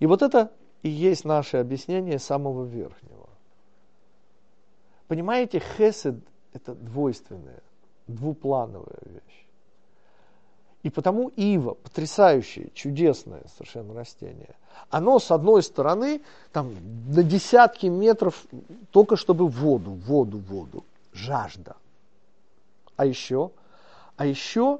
И 0.00 0.06
вот 0.06 0.22
это 0.22 0.50
и 0.82 0.88
есть 0.88 1.24
наше 1.24 1.58
объяснение 1.58 2.18
самого 2.18 2.64
верхнего. 2.64 3.28
Понимаете, 5.06 5.60
хесед– 5.76 6.16
это 6.52 6.74
двойственная, 6.74 7.62
двуплановая 8.06 9.00
вещь. 9.04 9.46
И 10.82 10.88
потому 10.88 11.28
ива, 11.36 11.74
потрясающее, 11.74 12.70
чудесное 12.72 13.42
совершенно 13.54 13.92
растение, 13.92 14.54
оно 14.88 15.18
с 15.18 15.30
одной 15.30 15.62
стороны 15.62 16.22
там 16.52 16.74
на 17.08 17.22
десятки 17.22 17.86
метров 17.86 18.46
только 18.90 19.16
чтобы 19.16 19.46
воду, 19.48 19.90
воду, 19.90 20.38
воду, 20.38 20.84
жажда. 21.12 21.76
А 22.96 23.04
еще, 23.04 23.50
а 24.16 24.24
еще, 24.24 24.78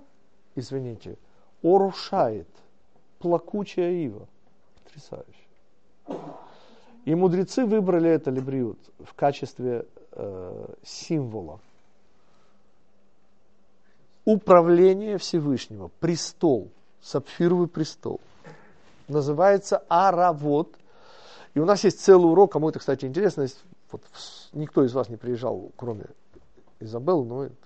извините, 0.54 1.18
орушает, 1.62 2.48
плакучая 3.18 3.90
ива, 3.92 4.26
потрясающе. 5.00 5.46
И 7.04 7.14
мудрецы 7.14 7.64
выбрали 7.64 8.10
это 8.10 8.30
либриут 8.30 8.78
в 8.98 9.14
качестве 9.14 9.86
э, 10.12 10.74
символа 10.84 11.60
управление 14.24 15.16
Всевышнего, 15.18 15.90
престол, 15.98 16.70
сапфировый 17.00 17.68
престол, 17.68 18.20
называется 19.08 19.82
Аравод. 19.88 20.76
И 21.54 21.58
у 21.58 21.64
нас 21.64 21.82
есть 21.84 22.00
целый 22.00 22.30
урок, 22.30 22.52
кому 22.52 22.68
это, 22.68 22.78
кстати, 22.78 23.06
интересно, 23.06 23.46
вот, 23.90 24.02
никто 24.52 24.84
из 24.84 24.92
вас 24.92 25.08
не 25.08 25.16
приезжал, 25.16 25.72
кроме 25.76 26.04
Изабеллы, 26.78 27.26
но 27.26 27.44
это, 27.44 27.56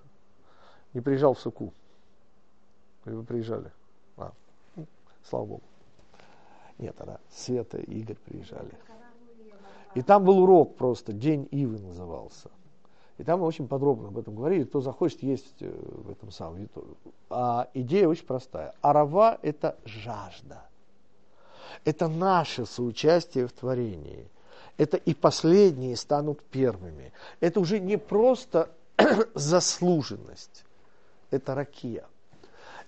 не 0.95 1.01
приезжал 1.01 1.35
в 1.35 1.41
Суку. 1.41 1.75
Вы 3.05 3.23
приезжали? 3.25 3.71
А, 4.17 4.33
ну, 4.77 4.87
слава 5.29 5.45
Богу. 5.45 5.63
Нет, 6.79 7.01
она, 7.01 7.19
Света 7.31 7.79
и 7.79 8.01
Игорь 8.01 8.17
приезжали. 8.25 8.71
И 9.95 10.03
там 10.03 10.25
был 10.25 10.41
урок 10.41 10.77
просто, 10.77 11.13
День 11.13 11.49
Ивы 11.51 11.79
назывался. 11.79 12.51
И 13.17 13.23
там 13.23 13.41
мы 13.41 13.47
очень 13.47 13.69
подробно 13.69 14.09
об 14.09 14.19
этом 14.19 14.35
говорили. 14.35 14.65
Кто 14.65 14.81
захочет, 14.81 15.23
есть 15.23 15.55
э, 15.61 15.71
в 15.71 16.11
этом 16.11 16.33
самом 16.33 16.61
YouTube. 16.61 16.99
А 17.31 17.69
идея 17.73 18.09
очень 18.09 18.27
простая. 18.27 18.75
Арава– 18.81 19.39
это 19.43 19.77
жажда. 19.85 20.67
Это 21.85 22.09
наше 22.09 22.67
соучастие 22.67 23.47
в 23.47 23.53
творении. 23.53 24.29
Это 24.79 24.97
и 24.97 25.15
последние 25.15 25.97
станут 25.97 26.43
первыми. 26.43 27.13
Это 27.39 27.61
уже 27.61 27.79
не 27.79 27.99
просто 27.99 28.71
заслуженность. 29.35 30.65
Это 31.31 31.55
ракия. 31.55 32.07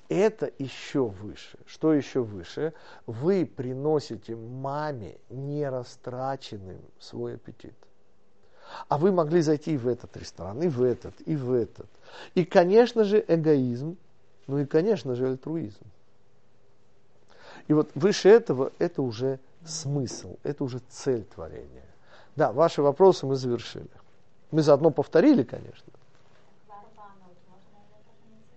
Это 0.09 0.51
еще 0.59 1.07
выше. 1.07 1.59
Что 1.67 1.93
еще 1.93 2.23
выше? 2.23 2.73
Вы 3.07 3.47
приносите 3.47 4.37
маме 4.37 5.19
нерастраченным 5.31 6.81
свой 6.99 7.35
аппетит. 7.35 7.75
А 8.89 8.99
вы 8.99 9.13
могли 9.13 9.41
зайти 9.41 9.75
и 9.75 9.77
в 9.77 9.87
этот 9.87 10.17
ресторан, 10.17 10.61
и 10.63 10.69
в 10.69 10.83
этот, 10.83 11.21
и 11.21 11.37
в 11.37 11.53
этот. 11.53 11.89
И, 12.35 12.45
конечно 12.45 13.05
же, 13.05 13.25
эгоизм, 13.27 13.97
ну 14.47 14.59
и, 14.59 14.67
конечно 14.67 15.15
же, 15.15 15.27
альтруизм. 15.29 15.85
И 17.69 17.73
вот 17.73 17.91
выше 17.95 18.29
этого 18.29 18.73
это 18.79 19.03
уже 19.03 19.41
смысл, 19.65 20.37
это 20.43 20.65
уже 20.65 20.81
цель 20.89 21.25
творения. 21.25 21.85
Да, 22.37 22.53
ваши 22.53 22.83
вопросы 22.83 23.27
мы 23.27 23.37
завершили. 23.37 23.91
Мы 24.51 24.63
заодно 24.63 24.91
повторили, 24.91 25.43
конечно. 25.43 25.93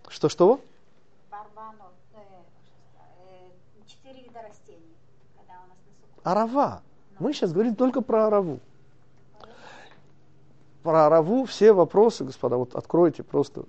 Что-что? 0.10 0.60
Барбанов, 1.32 1.94
э, 2.14 2.20
э, 3.22 3.86
четыре 3.88 4.24
вида 4.24 4.42
растений, 4.42 4.98
когда 5.38 5.54
у 5.64 5.68
нас 5.70 5.78
на 5.86 5.94
суку. 6.02 6.10
Арава. 6.31 6.81
Мы 7.18 7.34
сейчас 7.34 7.51
говорим 7.51 7.76
только 7.76 8.01
про 8.01 8.27
Араву. 8.27 8.60
Про 10.84 11.07
Араву 11.07 11.45
все 11.45 11.73
вопросы, 11.73 12.23
господа, 12.23 12.57
вот 12.57 12.76
откройте 12.76 13.23
просто 13.23 13.64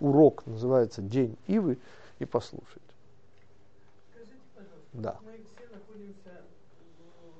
урок, 0.00 0.44
называется 0.46 1.00
День 1.02 1.36
Ивы, 1.46 1.78
и 2.18 2.24
послушайте. 2.24 2.80
Скажите, 4.10 4.36
пожалуйста, 4.54 4.86
Да. 4.92 5.16
мы 5.24 5.32
все 5.32 5.74
находимся 5.74 6.42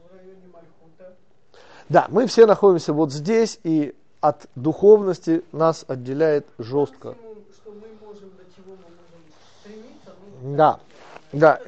в 0.08 0.16
районе 0.16 0.46
Мальхута. 0.52 1.16
Да, 1.88 2.06
мы 2.08 2.26
все 2.26 2.46
находимся 2.46 2.92
вот 2.92 3.12
здесь, 3.12 3.60
и 3.62 3.94
от 4.20 4.48
духовности 4.54 5.44
нас 5.52 5.84
отделяет 5.86 6.46
жестко. 6.58 7.08
Максимум, 7.08 7.36
что 7.54 7.70
мы 7.70 8.06
можем, 8.06 8.30
до 8.30 8.44
чего 8.56 8.72
мы 8.72 8.76
можем 8.76 9.20
стремиться, 9.60 10.12
ну, 10.42 10.56
Да, 10.56 10.80
да. 11.32 11.60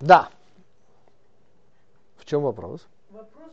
Да. 0.00 0.30
В 2.16 2.24
чем 2.24 2.42
вопрос? 2.42 2.86
Вопрос, 3.10 3.50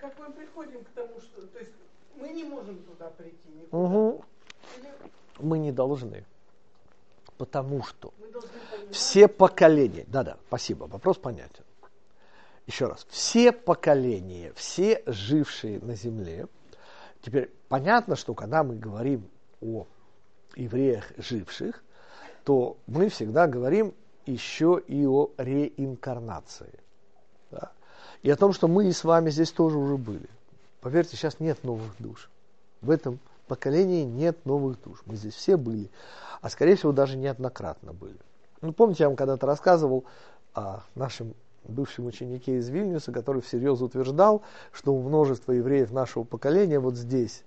как 0.00 0.18
мы 0.18 0.32
приходим 0.32 0.84
к 0.84 0.88
тому, 0.90 1.20
что... 1.20 1.42
То 1.42 1.58
есть 1.58 1.72
мы 2.16 2.28
не 2.28 2.44
можем 2.44 2.78
туда 2.84 3.10
прийти 3.10 3.48
никуда. 3.48 3.76
Угу. 3.76 4.24
Или 4.78 4.92
Мы 5.40 5.58
не 5.58 5.72
должны. 5.72 6.24
Потому 7.38 7.82
что 7.82 8.14
все 8.90 9.28
поколения, 9.28 10.04
да-да, 10.06 10.38
спасибо, 10.46 10.84
вопрос 10.84 11.18
понятен. 11.18 11.64
Еще 12.66 12.86
раз, 12.86 13.06
все 13.10 13.52
поколения, 13.52 14.52
все 14.54 15.02
жившие 15.06 15.80
на 15.80 15.94
земле, 15.94 16.48
теперь 17.20 17.50
понятно, 17.68 18.16
что 18.16 18.34
когда 18.34 18.64
мы 18.64 18.76
говорим 18.76 19.28
о 19.60 19.86
евреях 20.56 21.12
живших, 21.18 21.82
то 22.44 22.78
мы 22.86 23.08
всегда 23.08 23.46
говорим 23.46 23.94
еще 24.26 24.82
и 24.86 25.06
о 25.06 25.30
реинкарнации. 25.36 26.80
да. 27.50 27.72
И 28.22 28.30
о 28.30 28.36
том, 28.36 28.52
что 28.52 28.68
мы 28.68 28.88
и 28.88 28.92
с 28.92 29.04
вами 29.04 29.30
здесь 29.30 29.52
тоже 29.52 29.78
уже 29.78 29.96
были. 29.96 30.28
Поверьте, 30.80 31.16
сейчас 31.16 31.40
нет 31.40 31.62
новых 31.64 31.92
душ. 31.98 32.30
В 32.80 32.90
этом 32.90 33.18
поколении 33.46 34.04
нет 34.04 34.44
новых 34.44 34.80
душ. 34.82 35.02
Мы 35.06 35.16
здесь 35.16 35.34
все 35.34 35.56
были, 35.56 35.90
а 36.40 36.50
скорее 36.50 36.76
всего 36.76 36.92
даже 36.92 37.16
неоднократно 37.16 37.92
были. 37.92 38.18
Ну, 38.60 38.72
помните, 38.72 39.04
я 39.04 39.08
вам 39.08 39.16
когда-то 39.16 39.46
рассказывал 39.46 40.04
о 40.54 40.80
нашем 40.94 41.34
бывшем 41.64 42.06
ученике 42.06 42.58
из 42.58 42.68
Вильнюса, 42.68 43.12
который 43.12 43.42
всерьез 43.42 43.80
утверждал, 43.80 44.42
что 44.72 44.94
у 44.94 45.02
множества 45.02 45.52
евреев 45.52 45.92
нашего 45.92 46.24
поколения 46.24 46.78
вот 46.78 46.96
здесь, 46.96 47.44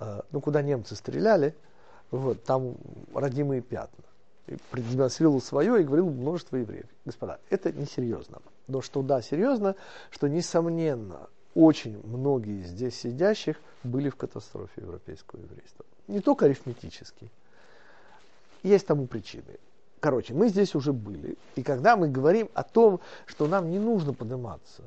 э, 0.00 0.22
ну, 0.30 0.40
куда 0.40 0.62
немцы 0.62 0.96
стреляли, 0.96 1.54
вот, 2.10 2.42
там 2.44 2.76
родимые 3.14 3.60
пятна. 3.60 4.04
Продемонстрировал 4.70 5.40
свое 5.40 5.80
и 5.80 5.84
говорил 5.84 6.08
множество 6.10 6.56
евреев. 6.56 6.86
Господа, 7.04 7.38
это 7.50 7.72
несерьезно. 7.72 8.38
Но 8.66 8.80
что 8.82 9.02
да, 9.02 9.22
серьезно, 9.22 9.76
что 10.10 10.28
несомненно, 10.28 11.28
очень 11.54 12.00
многие 12.06 12.62
здесь 12.62 12.98
сидящих 12.98 13.56
были 13.82 14.10
в 14.10 14.16
катастрофе 14.16 14.82
европейского 14.82 15.40
еврейства. 15.40 15.84
Не 16.06 16.20
только 16.20 16.46
арифметически. 16.46 17.30
Есть 18.62 18.86
тому 18.86 19.06
причины. 19.06 19.58
Короче, 20.00 20.34
мы 20.34 20.48
здесь 20.48 20.74
уже 20.74 20.92
были. 20.92 21.36
И 21.56 21.62
когда 21.62 21.96
мы 21.96 22.08
говорим 22.08 22.48
о 22.54 22.62
том, 22.62 23.00
что 23.26 23.46
нам 23.46 23.70
не 23.70 23.78
нужно 23.78 24.14
подниматься, 24.14 24.82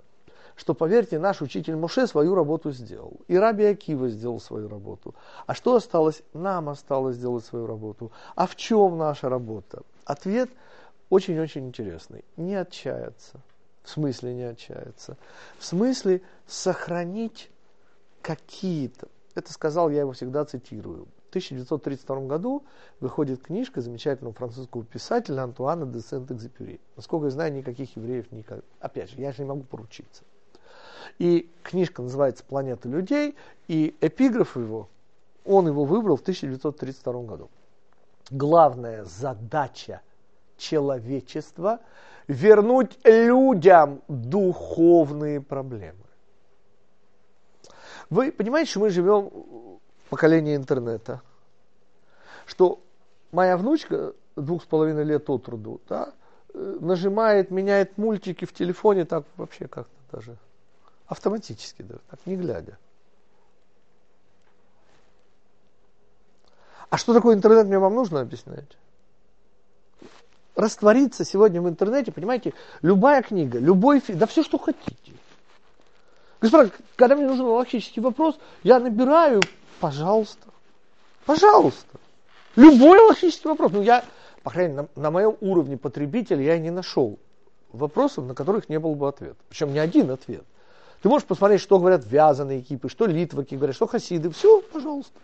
что, 0.62 0.76
поверьте, 0.76 1.18
наш 1.18 1.42
учитель 1.42 1.76
Моше 1.76 2.06
свою 2.06 2.36
работу 2.36 2.72
сделал. 2.72 3.20
И 3.28 3.36
Раби 3.36 3.66
Акива 3.66 4.10
сделал 4.10 4.40
свою 4.40 4.70
работу. 4.70 5.16
А 5.48 5.56
что 5.56 5.76
осталось? 5.76 6.22
Нам 6.34 6.70
осталось 6.70 7.16
сделать 7.16 7.44
свою 7.44 7.66
работу. 7.66 8.12
А 8.36 8.46
в 8.46 8.56
чем 8.56 8.96
наша 9.00 9.28
работа? 9.28 9.82
Ответ 10.06 10.52
очень-очень 11.10 11.68
интересный. 11.68 12.24
Не 12.38 12.54
отчаяться. 12.54 13.40
В 13.82 13.90
смысле 13.90 14.36
не 14.36 14.44
отчаяться? 14.44 15.18
В 15.58 15.66
смысле 15.66 16.22
сохранить 16.46 17.50
какие-то. 18.22 19.08
Это 19.34 19.52
сказал, 19.52 19.90
я 19.90 20.02
его 20.02 20.12
всегда 20.12 20.46
цитирую. 20.46 21.08
В 21.26 21.30
1932 21.30 22.28
году 22.28 22.64
выходит 23.00 23.42
книжка 23.42 23.82
замечательного 23.82 24.36
французского 24.36 24.84
писателя 24.84 25.42
Антуана 25.42 25.88
де 25.88 26.02
Сент-Экзепюри. 26.02 26.80
Насколько 26.96 27.26
я 27.26 27.32
знаю, 27.32 27.52
никаких 27.52 27.96
евреев 27.96 28.32
никогда. 28.32 28.64
Опять 28.80 29.10
же, 29.10 29.20
я 29.20 29.32
же 29.32 29.42
не 29.42 29.50
могу 29.50 29.64
поручиться. 29.64 30.24
И 31.19 31.49
книжка 31.64 32.02
называется 32.02 32.44
«Планета 32.44 32.88
людей», 32.90 33.36
и 33.68 33.95
эпиграф 34.02 34.56
его, 34.57 34.90
он 35.45 35.68
его 35.68 35.86
выбрал 35.86 36.18
в 36.18 36.22
1932 36.22 37.14
году. 37.23 37.49
Главная 38.30 39.06
задача 39.06 40.02
человечества– 40.57 41.80
вернуть 42.28 42.98
людям 43.03 44.02
духовные 44.07 45.41
проблемы. 45.41 45.98
Вы 48.10 48.32
понимаете, 48.32 48.72
что 48.72 48.82
мы 48.82 48.90
живем 48.90 49.30
в 49.30 50.10
поколении 50.10 50.56
интернета? 50.56 51.22
Что 52.45 52.82
моя 53.32 53.57
внучка 53.57 54.14
двух 54.36 54.64
с 54.64 54.65
половиной 54.65 55.03
лет 55.03 55.30
от 55.30 55.45
труду, 55.45 55.82
да, 55.88 56.14
э, 56.53 56.78
нажимает, 56.80 57.52
меняет 57.52 57.98
мультики 57.98 58.45
в 58.45 58.53
телефоне 58.53 59.06
так 59.06 59.26
вообще 59.38 59.68
как-то 59.68 60.18
даже 60.18 60.38
автоматически 61.12 61.82
даже, 61.82 62.00
так 62.10 62.20
не 62.26 62.38
глядя. 62.38 62.78
А 66.90 66.98
что 66.98 67.14
такое 67.14 67.36
интернет, 67.36 67.68
мне 67.68 67.80
вам 67.80 67.96
нужно 67.96 68.22
объяснять? 68.22 68.78
Раствориться 70.56 71.26
сегодня 71.26 71.62
в 71.62 71.68
интернете, 71.68 72.14
понимаете, 72.14 72.54
любая 72.82 73.24
книга, 73.24 73.60
любой 73.60 74.00
фильм, 74.00 74.20
да 74.20 74.26
все, 74.26 74.42
что 74.42 74.58
хотите. 74.58 75.12
Господа, 76.40 76.72
когда 76.96 77.18
мне 77.18 77.28
нужен 77.28 77.46
логический 77.46 78.00
вопрос, 78.00 78.40
я 78.64 78.80
набираю, 78.80 79.42
пожалуйста, 79.82 80.48
пожалуйста. 81.26 82.00
Любой 82.56 83.00
логический 83.00 83.50
вопрос. 83.50 83.74
Ну, 83.74 83.82
я, 83.82 84.06
по 84.44 84.50
крайней 84.50 84.76
мере, 84.76 84.88
на, 84.96 85.02
на 85.02 85.12
моем 85.12 85.36
уровне 85.42 85.78
потребителя 85.78 86.42
я 86.42 86.58
не 86.58 86.72
нашел 86.72 87.20
вопросов, 87.74 88.26
на 88.26 88.34
которых 88.34 88.70
не 88.70 88.80
было 88.80 88.94
бы 88.94 89.10
ответа. 89.10 89.38
Причем 89.50 89.74
не 89.74 89.80
один 89.80 90.10
ответ. 90.10 90.46
Ты 91.02 91.10
можешь 91.10 91.28
посмотреть, 91.28 91.61
что 91.61 91.80
говорят 91.80 92.06
вязаные 92.06 92.60
экипы, 92.60 92.88
что 92.90 93.06
литваки 93.06 93.56
говорят, 93.56 93.76
что 93.76 93.88
хасиды. 93.88 94.30
Все, 94.30 94.61
пожалуйста. 94.61 95.19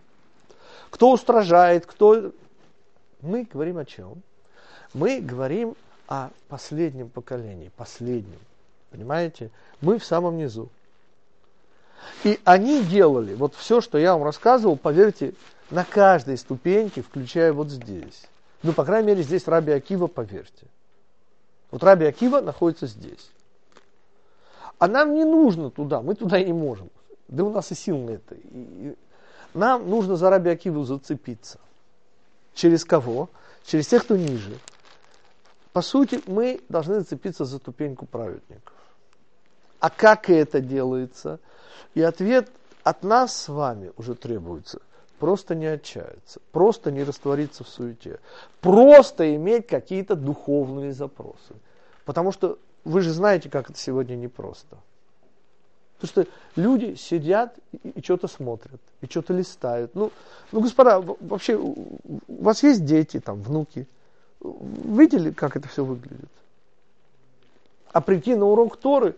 Кто 0.89 1.11
устражает, 1.11 1.85
кто... 1.85 2.31
Мы 3.21 3.43
говорим 3.43 3.77
о 3.77 3.85
чем? 3.85 4.21
Мы 4.93 5.19
говорим 5.19 5.75
о 6.07 6.29
последнем 6.47 7.09
поколении, 7.09 7.71
последнем. 7.75 8.39
Понимаете? 8.89 9.51
Мы 9.81 9.99
в 9.99 10.05
самом 10.05 10.37
низу. 10.37 10.69
И 12.23 12.39
они 12.43 12.83
делали 12.83 13.35
вот 13.35 13.53
все, 13.55 13.81
что 13.81 13.97
я 13.97 14.13
вам 14.13 14.23
рассказывал, 14.23 14.77
поверьте, 14.77 15.33
на 15.69 15.83
каждой 15.83 16.37
ступеньке, 16.37 17.01
включая 17.01 17.53
вот 17.53 17.69
здесь. 17.69 18.23
Ну, 18.63 18.73
по 18.73 18.85
крайней 18.85 19.07
мере, 19.07 19.23
здесь 19.23 19.47
Раби 19.47 19.71
Акива, 19.71 20.07
поверьте. 20.07 20.65
Вот 21.69 21.83
Раби 21.83 22.05
Акива 22.05 22.41
находится 22.41 22.87
здесь. 22.87 23.29
А 24.79 24.87
нам 24.87 25.13
не 25.13 25.25
нужно 25.25 25.71
туда, 25.71 26.01
мы 26.01 26.15
туда 26.15 26.41
не 26.41 26.53
можем. 26.53 26.89
Да 27.27 27.43
у 27.43 27.49
нас 27.49 27.71
и 27.71 27.75
сил 27.75 27.97
на 27.97 28.11
это. 28.11 28.35
И 28.35 28.95
нам 29.53 29.89
нужно 29.89 30.15
за 30.15 30.29
Раби 30.29 30.49
Акиву 30.49 30.83
зацепиться. 30.83 31.59
Через 32.53 32.85
кого? 32.85 33.29
Через 33.65 33.87
тех, 33.87 34.03
кто 34.03 34.15
ниже. 34.15 34.57
По 35.73 35.81
сути, 35.81 36.21
мы 36.27 36.61
должны 36.69 36.99
зацепиться 36.99 37.45
за 37.45 37.57
ступеньку 37.57 38.05
праведников. 38.05 38.73
А 39.79 39.89
как 39.89 40.29
это 40.29 40.59
делается? 40.59 41.39
И 41.93 42.01
ответ 42.01 42.49
от 42.83 43.03
нас 43.03 43.35
с 43.35 43.47
вами 43.49 43.91
уже 43.97 44.15
требуется. 44.15 44.81
Просто 45.19 45.55
не 45.55 45.65
отчаяться, 45.65 46.39
просто 46.51 46.91
не 46.91 47.03
раствориться 47.03 47.63
в 47.63 47.69
суете, 47.69 48.19
просто 48.61 49.35
иметь 49.35 49.65
какие-то 49.65 50.15
духовные 50.15 50.93
запросы. 50.93 51.55
Потому 52.05 52.31
что 52.31 52.59
вы 52.83 53.01
же 53.01 53.11
знаете, 53.11 53.49
как 53.49 53.69
это 53.69 53.79
сегодня 53.79 54.15
непросто. 54.15 54.77
Потому 55.99 56.25
что 56.25 56.33
люди 56.55 56.95
сидят 56.95 57.57
и, 57.71 57.89
и 57.89 58.03
что-то 58.03 58.27
смотрят, 58.27 58.79
и 59.01 59.07
что-то 59.07 59.33
листают. 59.33 59.95
Ну, 59.95 60.11
ну, 60.51 60.61
господа, 60.61 61.01
вообще, 61.01 61.55
у 61.55 61.75
у 62.37 62.43
вас 62.43 62.61
есть 62.63 62.85
дети, 62.85 63.19
там, 63.19 63.41
внуки? 63.41 63.87
Видели, 64.41 65.31
как 65.31 65.57
это 65.57 65.67
все 65.67 65.83
выглядит? 65.83 66.29
А 67.91 67.99
прийти 67.99 68.35
на 68.35 68.45
урок 68.45 68.77
Торы, 68.77 69.15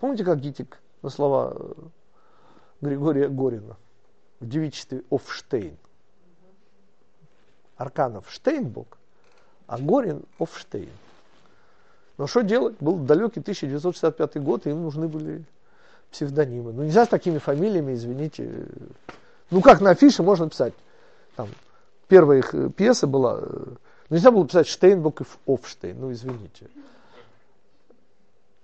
помните, 0.00 0.24
как 0.24 0.40
Гитик 0.40 0.80
на 1.02 1.10
слова 1.10 1.54
э, 1.54 1.72
Григория 2.80 3.28
Горина 3.28 3.76
в 4.40 4.48
девичестве 4.48 5.04
Офштейн? 5.10 5.76
Арканов 7.76 8.30
Штейнбок, 8.30 8.98
а 9.66 9.78
Горин 9.78 10.24
Офштейн. 10.38 10.90
Но 12.18 12.26
что 12.26 12.42
делать? 12.42 12.76
Был 12.80 12.96
далекий 12.96 13.40
1965 13.40 14.42
год, 14.42 14.66
и 14.66 14.70
им 14.70 14.82
нужны 14.82 15.08
были 15.08 15.44
псевдонимы. 16.10 16.72
Ну 16.72 16.84
нельзя 16.84 17.04
с 17.04 17.08
такими 17.08 17.38
фамилиями, 17.38 17.94
извините. 17.94 18.66
Ну 19.50 19.60
как 19.60 19.80
на 19.80 19.90
афише 19.90 20.22
можно 20.22 20.48
писать? 20.48 20.74
Там, 21.34 21.48
первая 22.08 22.38
их 22.38 22.54
э, 22.54 22.70
пьеса 22.70 23.06
была, 23.06 23.40
ну, 23.40 23.76
нельзя 24.16 24.30
было 24.30 24.46
писать 24.46 24.66
Штейнбок 24.66 25.20
и 25.20 25.24
Офштейн, 25.46 26.00
ну 26.00 26.12
извините. 26.12 26.68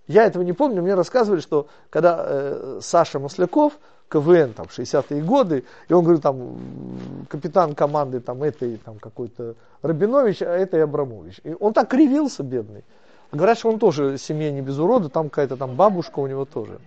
Я 0.06 0.24
этого 0.24 0.42
не 0.42 0.52
помню, 0.52 0.82
мне 0.82 0.94
рассказывали, 0.94 1.40
что 1.40 1.68
когда 1.90 2.24
э, 2.26 2.78
Саша 2.82 3.18
Масляков, 3.18 3.78
КВН, 4.08 4.52
там, 4.52 4.66
60-е 4.66 5.22
годы, 5.22 5.64
и 5.88 5.92
он 5.92 6.04
говорит, 6.04 6.22
там, 6.22 7.26
капитан 7.30 7.74
команды, 7.74 8.20
там, 8.20 8.42
этой, 8.42 8.76
там, 8.76 8.98
какой-то 8.98 9.54
Рабинович, 9.80 10.42
а 10.42 10.50
этой 10.50 10.84
Абрамович. 10.84 11.40
И 11.44 11.56
он 11.58 11.72
так 11.72 11.88
кривился, 11.88 12.42
бедный. 12.42 12.84
Говорят, 13.32 13.58
что 13.58 13.70
он 13.70 13.78
тоже 13.78 14.18
семья 14.18 14.50
не 14.50 14.60
без 14.60 14.78
урода, 14.78 15.08
там 15.08 15.30
какая-то 15.30 15.56
там 15.56 15.74
бабушка 15.74 16.18
у 16.20 16.26
него 16.26 16.44
тоже. 16.44 16.78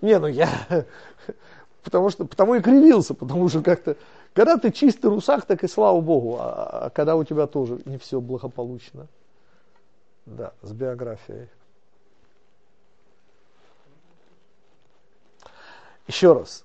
Не, 0.00 0.18
ну 0.18 0.26
я, 0.26 0.48
потому 1.84 2.08
что, 2.08 2.24
потому 2.24 2.54
и 2.54 2.62
кривился, 2.62 3.12
потому 3.12 3.48
что 3.50 3.62
как-то, 3.62 3.96
когда 4.32 4.56
ты 4.56 4.72
чистый 4.72 5.06
русак, 5.10 5.44
так 5.44 5.62
и 5.64 5.68
слава 5.68 6.00
богу, 6.00 6.38
а, 6.40 6.86
а 6.86 6.90
когда 6.90 7.14
у 7.16 7.24
тебя 7.24 7.46
тоже 7.46 7.78
не 7.84 7.98
все 7.98 8.20
благополучно. 8.20 9.06
Да, 10.24 10.54
с 10.62 10.72
биографией. 10.72 11.48
Еще 16.06 16.32
раз, 16.32 16.64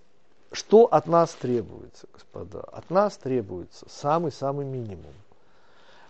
что 0.53 0.85
от 0.85 1.07
нас 1.07 1.33
требуется, 1.33 2.07
господа? 2.13 2.61
От 2.61 2.89
нас 2.89 3.17
требуется 3.17 3.85
самый-самый 3.89 4.65
минимум. 4.65 5.13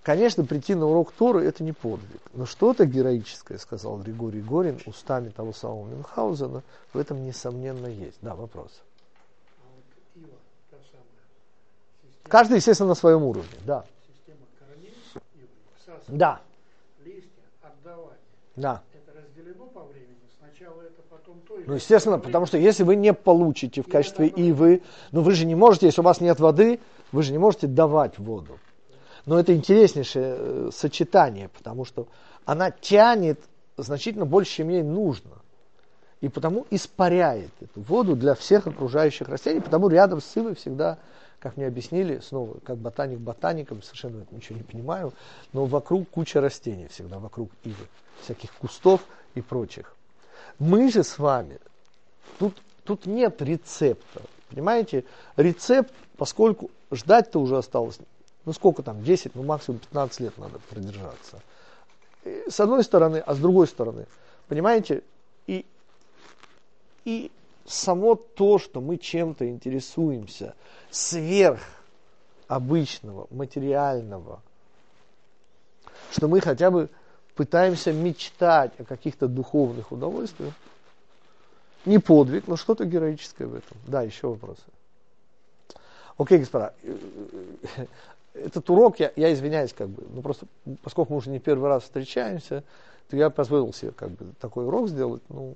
Конечно, 0.08 0.46
прийти 0.46 0.74
на 0.74 0.86
урок 0.86 1.12
Торы– 1.12 1.44
это 1.46 1.66
не 1.66 1.74
подвиг. 1.74 2.22
Но 2.32 2.46
что-то 2.46 2.86
героическое, 2.86 3.58
сказал 3.58 3.98
Григорий 3.98 4.40
Горин 4.40 4.80
устами 4.86 5.28
того 5.28 5.52
самого 5.52 5.86
Мюнхгаузена, 5.90 6.64
в 6.94 6.98
этом, 6.98 7.26
несомненно, 7.26 7.88
есть. 7.88 8.18
Да, 8.22 8.34
вопрос. 8.34 8.72
Каждый, 12.24 12.56
естественно, 12.56 12.88
на 12.88 12.96
своем 12.96 13.24
уровне. 13.24 13.50
Да, 13.66 13.84
да, 16.08 16.40
да. 18.56 18.82
Это 18.94 19.20
разделено 19.20 19.66
по 19.66 19.84
времени? 19.84 20.16
Сначала 20.40 20.84
это, 20.84 21.02
потом 21.10 21.42
то? 21.46 21.60
Ну, 21.68 21.74
естественно, 21.74 22.18
потому 22.18 22.46
что 22.46 22.58
если 22.58 22.84
вы 22.84 22.96
не 22.96 23.14
получите 23.14 23.82
в 23.82 23.90
качестве 23.90 24.28
ивы, 24.30 24.84
ну 25.12 25.20
вы 25.20 25.34
же 25.34 25.46
не 25.46 25.56
можете, 25.56 25.88
если 25.88 26.00
у 26.00 26.06
вас 26.06 26.22
нет 26.22 26.40
воды, 26.40 26.80
вы 27.12 27.24
же 27.24 27.34
не 27.34 27.38
можете 27.40 27.68
давать 27.68 28.18
воду. 28.18 28.58
Но 29.28 29.38
это 29.38 29.54
интереснейшее 29.54 30.36
э, 30.38 30.70
сочетание, 30.74 31.50
потому 31.50 31.84
что 31.84 32.08
она 32.46 32.72
тянет 32.72 33.40
значительно 33.76 34.26
больше, 34.26 34.56
чем 34.56 34.70
ей 34.70 34.84
нужно. 34.84 35.34
И 36.22 36.30
потому 36.30 36.66
испаряет 36.72 37.52
эту 37.60 37.82
воду 37.82 38.16
для 38.16 38.36
всех 38.36 38.68
окружающих 38.68 39.28
растений, 39.28 39.60
потому 39.60 39.90
рядом 39.90 40.22
с 40.22 40.36
ивой 40.38 40.56
всегда, 40.56 40.98
как 41.40 41.58
мне 41.58 41.68
объяснили, 41.68 42.20
снова, 42.20 42.58
как 42.64 42.78
ботаник 42.78 43.20
ботаником, 43.20 43.84
совершенно 43.84 44.26
ничего 44.32 44.60
не 44.60 44.64
понимаю, 44.64 45.12
но 45.52 45.66
вокруг 45.66 46.10
куча 46.10 46.40
растений 46.40 46.88
всегда, 46.88 47.20
вокруг 47.20 47.52
ивы, 47.66 47.86
всяких 48.24 48.54
кустов 48.54 49.02
и 49.36 49.42
прочих. 49.42 49.94
Мы 50.58 50.90
же 50.90 51.04
с 51.04 51.20
вами, 51.20 51.60
тут, 52.40 52.56
тут 52.86 53.06
нет 53.06 53.42
рецепта. 53.42 54.22
Понимаете, 54.50 55.04
рецепт, 55.36 55.94
поскольку 56.16 56.72
ждать-то 56.92 57.42
уже 57.42 57.58
осталось, 57.58 58.00
ну 58.48 58.54
сколько 58.54 58.82
там, 58.82 59.04
10, 59.04 59.36
ну 59.36 59.44
максимум 59.44 59.80
15 59.80 60.22
лет 60.22 60.38
надо 60.38 60.60
продержаться. 60.70 61.42
И 62.24 62.46
с 62.50 62.58
одной 62.62 62.82
стороны, 62.82 63.18
а 63.18 63.36
с 63.36 63.40
другой 63.40 63.68
стороны, 63.68 64.06
понимаете, 64.48 65.04
и, 65.48 65.66
и 67.04 67.30
само 67.66 68.16
то, 68.16 68.58
что 68.58 68.80
мы 68.80 68.96
чем-то 68.96 69.50
интересуемся 69.50 70.56
сверх 70.90 71.60
обычного, 72.48 73.28
материального, 73.32 74.42
что 76.14 76.30
мы 76.30 76.40
хотя 76.40 76.72
бы 76.72 76.88
пытаемся 77.36 77.92
мечтать 77.92 78.72
о 78.80 78.86
каких-то 78.86 79.28
духовных 79.28 79.92
удовольствиях, 79.92 80.54
не 81.84 82.00
подвиг, 82.00 82.48
но 82.48 82.56
что-то 82.56 82.86
героическое 82.86 83.46
в 83.46 83.56
этом. 83.56 83.78
Да, 83.88 84.04
еще 84.04 84.30
вопросы. 84.30 84.64
Окей, 86.18 86.40
господа, 86.40 86.74
этот 88.46 88.70
урок, 88.70 89.00
я, 89.00 89.12
я 89.16 89.34
извиняюсь, 89.34 89.74
как 89.74 89.90
бы, 89.90 90.04
ну 90.14 90.22
просто, 90.22 90.46
поскольку 90.84 91.14
мы 91.14 91.18
уже 91.18 91.30
не 91.30 91.40
первый 91.40 91.70
раз 91.70 91.84
встречаемся, 91.84 92.64
то 93.10 93.18
я 93.18 93.30
позволил 93.30 93.74
себе 93.74 93.92
как 93.92 94.12
бы 94.12 94.34
такой 94.40 94.66
урок 94.66 94.90
сделать. 94.90 95.22
Ну, 95.30 95.56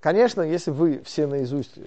конечно, 0.00 0.42
если 0.42 0.70
вы 0.70 1.02
все 1.04 1.26
наизусть, 1.26 1.72
э, 1.76 1.82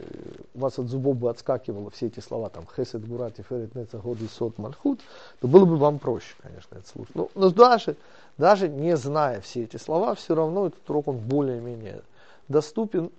у 0.54 0.60
вас 0.60 0.78
от 0.80 0.88
зубов 0.88 1.16
бы 1.18 1.30
отскакивало 1.30 1.90
все 1.90 2.08
эти 2.08 2.20
слова, 2.20 2.50
там, 2.50 2.66
хесед, 2.76 3.08
гурати, 3.08 3.42
ферет, 3.42 3.74
неца, 3.76 3.98
годы, 3.98 4.28
сот, 4.28 4.58
мальхут, 4.58 5.00
то 5.40 5.48
было 5.48 5.66
бы 5.66 5.78
вам 5.78 6.00
проще, 6.00 6.36
конечно, 6.42 6.76
это 6.76 6.88
слушать. 6.88 7.16
Но, 7.16 7.30
но 7.36 7.50
даже, 7.50 7.96
даже 8.38 8.68
не 8.68 8.98
зная 8.98 9.42
все 9.42 9.64
эти 9.64 9.78
слова, 9.78 10.16
все 10.16 10.36
равно 10.36 10.68
этот 10.68 10.90
урок, 10.90 11.08
он 11.08 11.18
более-менее 11.18 12.02
доступен. 12.48 13.12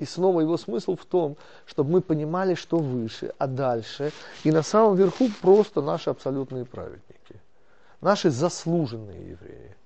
И 0.00 0.06
снова 0.06 0.40
его 0.40 0.56
смысл 0.56 0.96
в 0.96 1.04
том, 1.04 1.36
чтобы 1.66 1.90
мы 1.90 2.00
понимали, 2.00 2.54
что 2.54 2.78
выше, 2.78 3.34
а 3.38 3.46
дальше. 3.46 4.12
И 4.44 4.50
на 4.50 4.62
самом 4.62 4.96
верху 4.96 5.28
просто 5.42 5.82
наши 5.82 6.08
абсолютные 6.08 6.64
праведники. 6.64 7.40
Наши 8.00 8.30
заслуженные 8.30 9.30
евреи. 9.32 9.76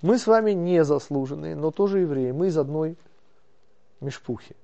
Мы 0.00 0.18
с 0.18 0.26
вами 0.26 0.52
не 0.52 0.82
заслуженные, 0.82 1.56
но 1.56 1.70
тоже 1.70 1.98
евреи. 1.98 2.30
Мы 2.30 2.46
из 2.46 2.56
одной 2.56 2.96
мешпухи. 4.00 4.56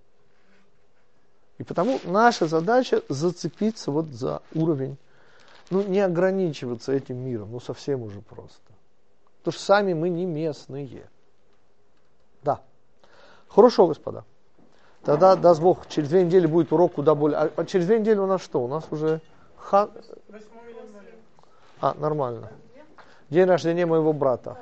И 1.59 1.62
потому 1.62 2.01
наша 2.05 2.47
задача 2.47 3.02
зацепиться 3.10 3.90
вот 3.90 4.06
за 4.06 4.40
уровень, 4.55 4.97
ну 5.68 5.82
не 5.82 6.01
ограничиваться 6.01 6.93
этим 6.93 7.18
миром, 7.18 7.52
ну 7.52 7.60
совсем 7.60 8.02
уже 8.02 8.23
просто. 8.23 8.73
Потому 9.39 9.52
что 9.52 9.62
сами 9.62 9.93
мы 9.93 10.09
не 10.09 10.24
местные. 10.24 11.06
Да. 12.43 12.62
Хорошо, 13.47 13.89
господа. 13.89 14.24
Тогда, 15.06 15.36
даст 15.36 15.60
Бог, 15.60 15.86
через 15.88 16.08
две 16.08 16.24
недели 16.24 16.46
будет 16.46 16.72
урок 16.72 16.94
куда 16.94 17.14
более... 17.14 17.38
А, 17.38 17.50
а 17.54 17.64
через 17.64 17.86
две 17.86 18.00
недели 18.00 18.18
у 18.18 18.26
нас 18.26 18.42
что? 18.42 18.64
У 18.64 18.66
нас 18.66 18.84
уже... 18.90 19.20
Ха... 19.56 19.88
8 20.28 20.46
января. 20.68 21.12
А, 21.80 21.94
нормально. 21.96 22.48
День 23.30 23.44
рождения 23.44 23.86
моего 23.86 24.12
брата. 24.12 24.58